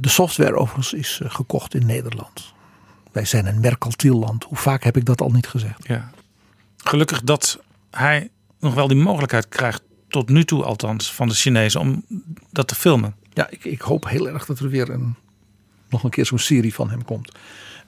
[0.00, 2.54] De software overigens is gekocht in Nederland.
[3.12, 5.86] Wij zijn een mercantiel Hoe vaak heb ik dat al niet gezegd?
[5.86, 6.10] Ja.
[6.84, 7.58] Gelukkig dat
[7.90, 8.30] hij
[8.60, 12.04] nog wel die mogelijkheid krijgt, tot nu toe althans, van de Chinezen om
[12.50, 13.16] dat te filmen.
[13.32, 15.14] Ja, ik, ik hoop heel erg dat er weer een,
[15.88, 17.32] nog een keer zo'n serie van hem komt.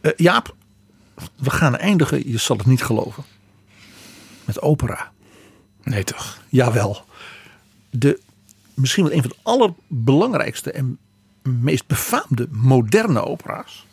[0.01, 0.55] Uh, Jaap,
[1.37, 3.25] we gaan eindigen, je zal het niet geloven,
[4.45, 5.13] met opera.
[5.83, 6.43] Nee toch?
[6.49, 7.05] Jawel.
[7.91, 8.21] De,
[8.75, 10.99] misschien wel een van de allerbelangrijkste en
[11.43, 13.86] meest befaamde moderne opera's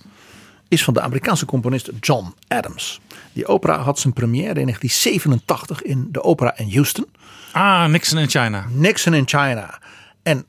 [0.73, 3.01] is van de Amerikaanse componist John Adams.
[3.33, 7.05] Die opera had zijn première in 1987 in de opera in Houston.
[7.51, 8.65] Ah, Nixon in China.
[8.69, 9.79] Nixon in China.
[10.23, 10.45] En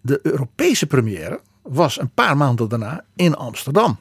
[0.00, 3.98] de Europese première was een paar maanden daarna in Amsterdam.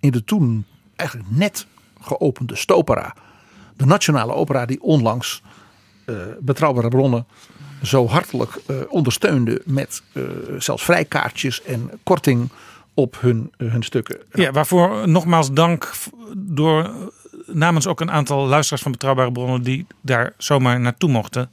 [0.00, 0.66] In de toen
[0.96, 1.66] eigenlijk net
[2.00, 3.14] geopende Stopera.
[3.76, 5.42] De nationale opera die onlangs
[6.06, 7.26] uh, betrouwbare bronnen
[7.82, 10.24] zo hartelijk uh, ondersteunde met uh,
[10.58, 12.50] zelfs vrijkaartjes en korting
[13.00, 14.18] op hun, hun stukken.
[14.32, 15.92] Ja, waarvoor nogmaals dank
[16.36, 16.90] door
[17.46, 21.50] namens ook een aantal luisteraars van betrouwbare bronnen die daar zomaar naartoe mochten.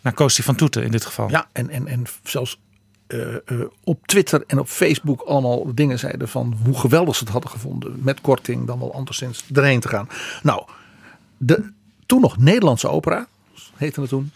[0.00, 1.30] Naar Koostie van Toeten in dit geval.
[1.30, 2.58] Ja, en, en, en zelfs
[3.08, 7.32] uh, uh, op Twitter en op Facebook allemaal dingen zeiden van hoe geweldig ze het
[7.32, 8.00] hadden gevonden.
[8.02, 10.08] Met korting dan wel anderszins erheen te gaan.
[10.42, 10.62] Nou,
[11.36, 11.72] de
[12.06, 13.26] toen nog Nederlandse opera,
[13.76, 14.32] heette het toen,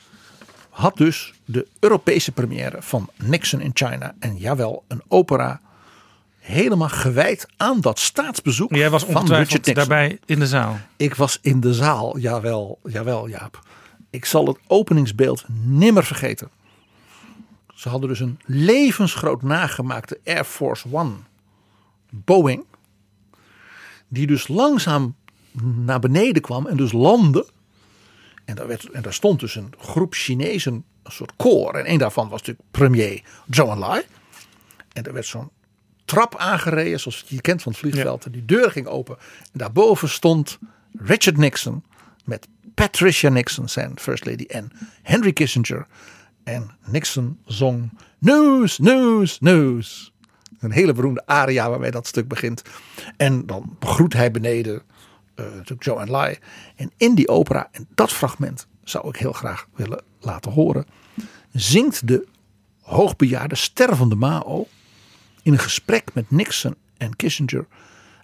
[0.68, 4.14] had dus de Europese première van Nixon in China.
[4.18, 5.60] En jawel, een opera
[6.42, 9.74] helemaal gewijd aan dat staatsbezoek Jij was Nixon.
[9.74, 10.78] daarbij in de zaal.
[10.96, 13.62] Ik was in de zaal, jawel, jawel Jaap.
[14.10, 16.50] Ik zal het openingsbeeld nimmer vergeten.
[17.74, 21.14] Ze hadden dus een levensgroot nagemaakte Air Force One
[22.10, 22.64] Boeing.
[24.08, 25.14] Die dus langzaam
[25.84, 27.46] naar beneden kwam en dus landde.
[28.44, 31.74] En daar, werd, en daar stond dus een groep Chinezen, een soort koor.
[31.74, 34.02] En een daarvan was natuurlijk premier Zhou Enlai.
[34.92, 35.50] En er werd zo'n
[36.04, 38.24] trap aangereden, zoals je kent van het vliegveld.
[38.24, 39.16] En die deur ging open.
[39.18, 40.58] En daarboven stond
[40.98, 41.84] Richard Nixon
[42.24, 44.72] met Patricia Nixon, zijn first lady, en
[45.02, 45.86] Henry Kissinger.
[46.44, 50.12] En Nixon zong News, News, News.
[50.60, 52.62] Een hele beroemde aria waarmee dat stuk begint.
[53.16, 54.82] En dan begroet hij beneden
[55.36, 55.46] uh,
[55.78, 56.36] Joe en Lai.
[56.76, 60.86] En in die opera, en dat fragment zou ik heel graag willen laten horen,
[61.52, 62.26] zingt de
[62.80, 64.66] hoogbejaarde stervende Mao
[65.42, 67.66] in een gesprek met Nixon en Kissinger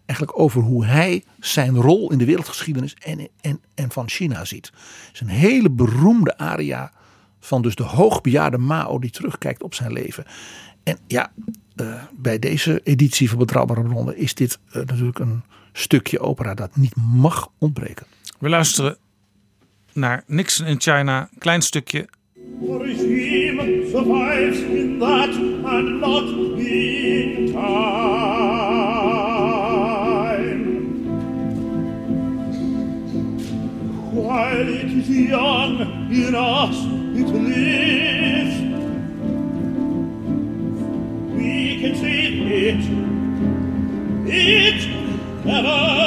[0.07, 4.67] eigenlijk over hoe hij zijn rol in de wereldgeschiedenis en, en, en van China ziet.
[4.67, 6.93] Het is een hele beroemde aria
[7.41, 10.25] van dus de hoogbejaarde Mao die terugkijkt op zijn leven.
[10.83, 11.33] En ja,
[11.77, 15.43] uh, bij deze editie van Betrouwbare Bronnen is dit uh, natuurlijk een
[15.73, 18.07] stukje opera dat niet mag ontbreken.
[18.39, 18.97] We luisteren
[19.93, 22.09] naar Nixon in China, klein stukje.
[22.61, 28.39] Regime survives in that and not in time.
[34.15, 35.81] While it is young
[36.11, 36.77] in us,
[37.17, 38.57] it lives.
[41.35, 42.83] We can save it.
[44.31, 44.81] It
[45.45, 45.99] never.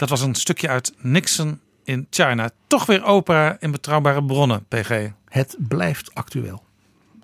[0.00, 2.50] Dat was een stukje uit Nixon in China.
[2.66, 5.10] Toch weer opera in betrouwbare bronnen, PG.
[5.28, 6.64] Het blijft actueel.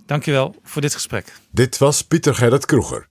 [0.06, 1.32] Dankjewel voor dit gesprek.
[1.50, 3.06] Dit was Pieter Gerrit Kroeger.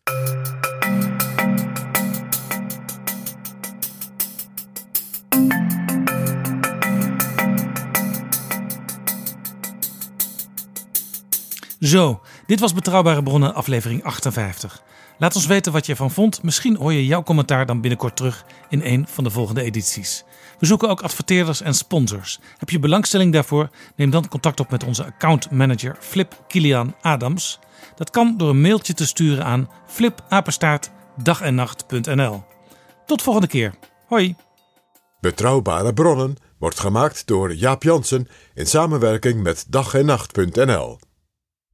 [11.80, 14.84] Zo, dit was Betrouwbare Bronnen aflevering 58.
[15.18, 16.44] Laat ons weten wat je ervan vond.
[16.44, 20.24] Misschien hoor je jouw commentaar dan binnenkort terug in een van de volgende edities.
[20.60, 22.40] We zoeken ook adverteerders en sponsors.
[22.58, 23.70] Heb je belangstelling daarvoor?
[23.96, 27.60] Neem dan contact op met onze accountmanager Flip Kilian Adams.
[27.96, 32.44] Dat kan door een mailtje te sturen aan flipapenstaartdagennacht.nl.
[33.06, 33.74] Tot volgende keer.
[34.08, 34.36] Hoi.
[35.20, 41.00] Betrouwbare bronnen wordt gemaakt door Jaap Jansen in samenwerking met dag en nacht.nl.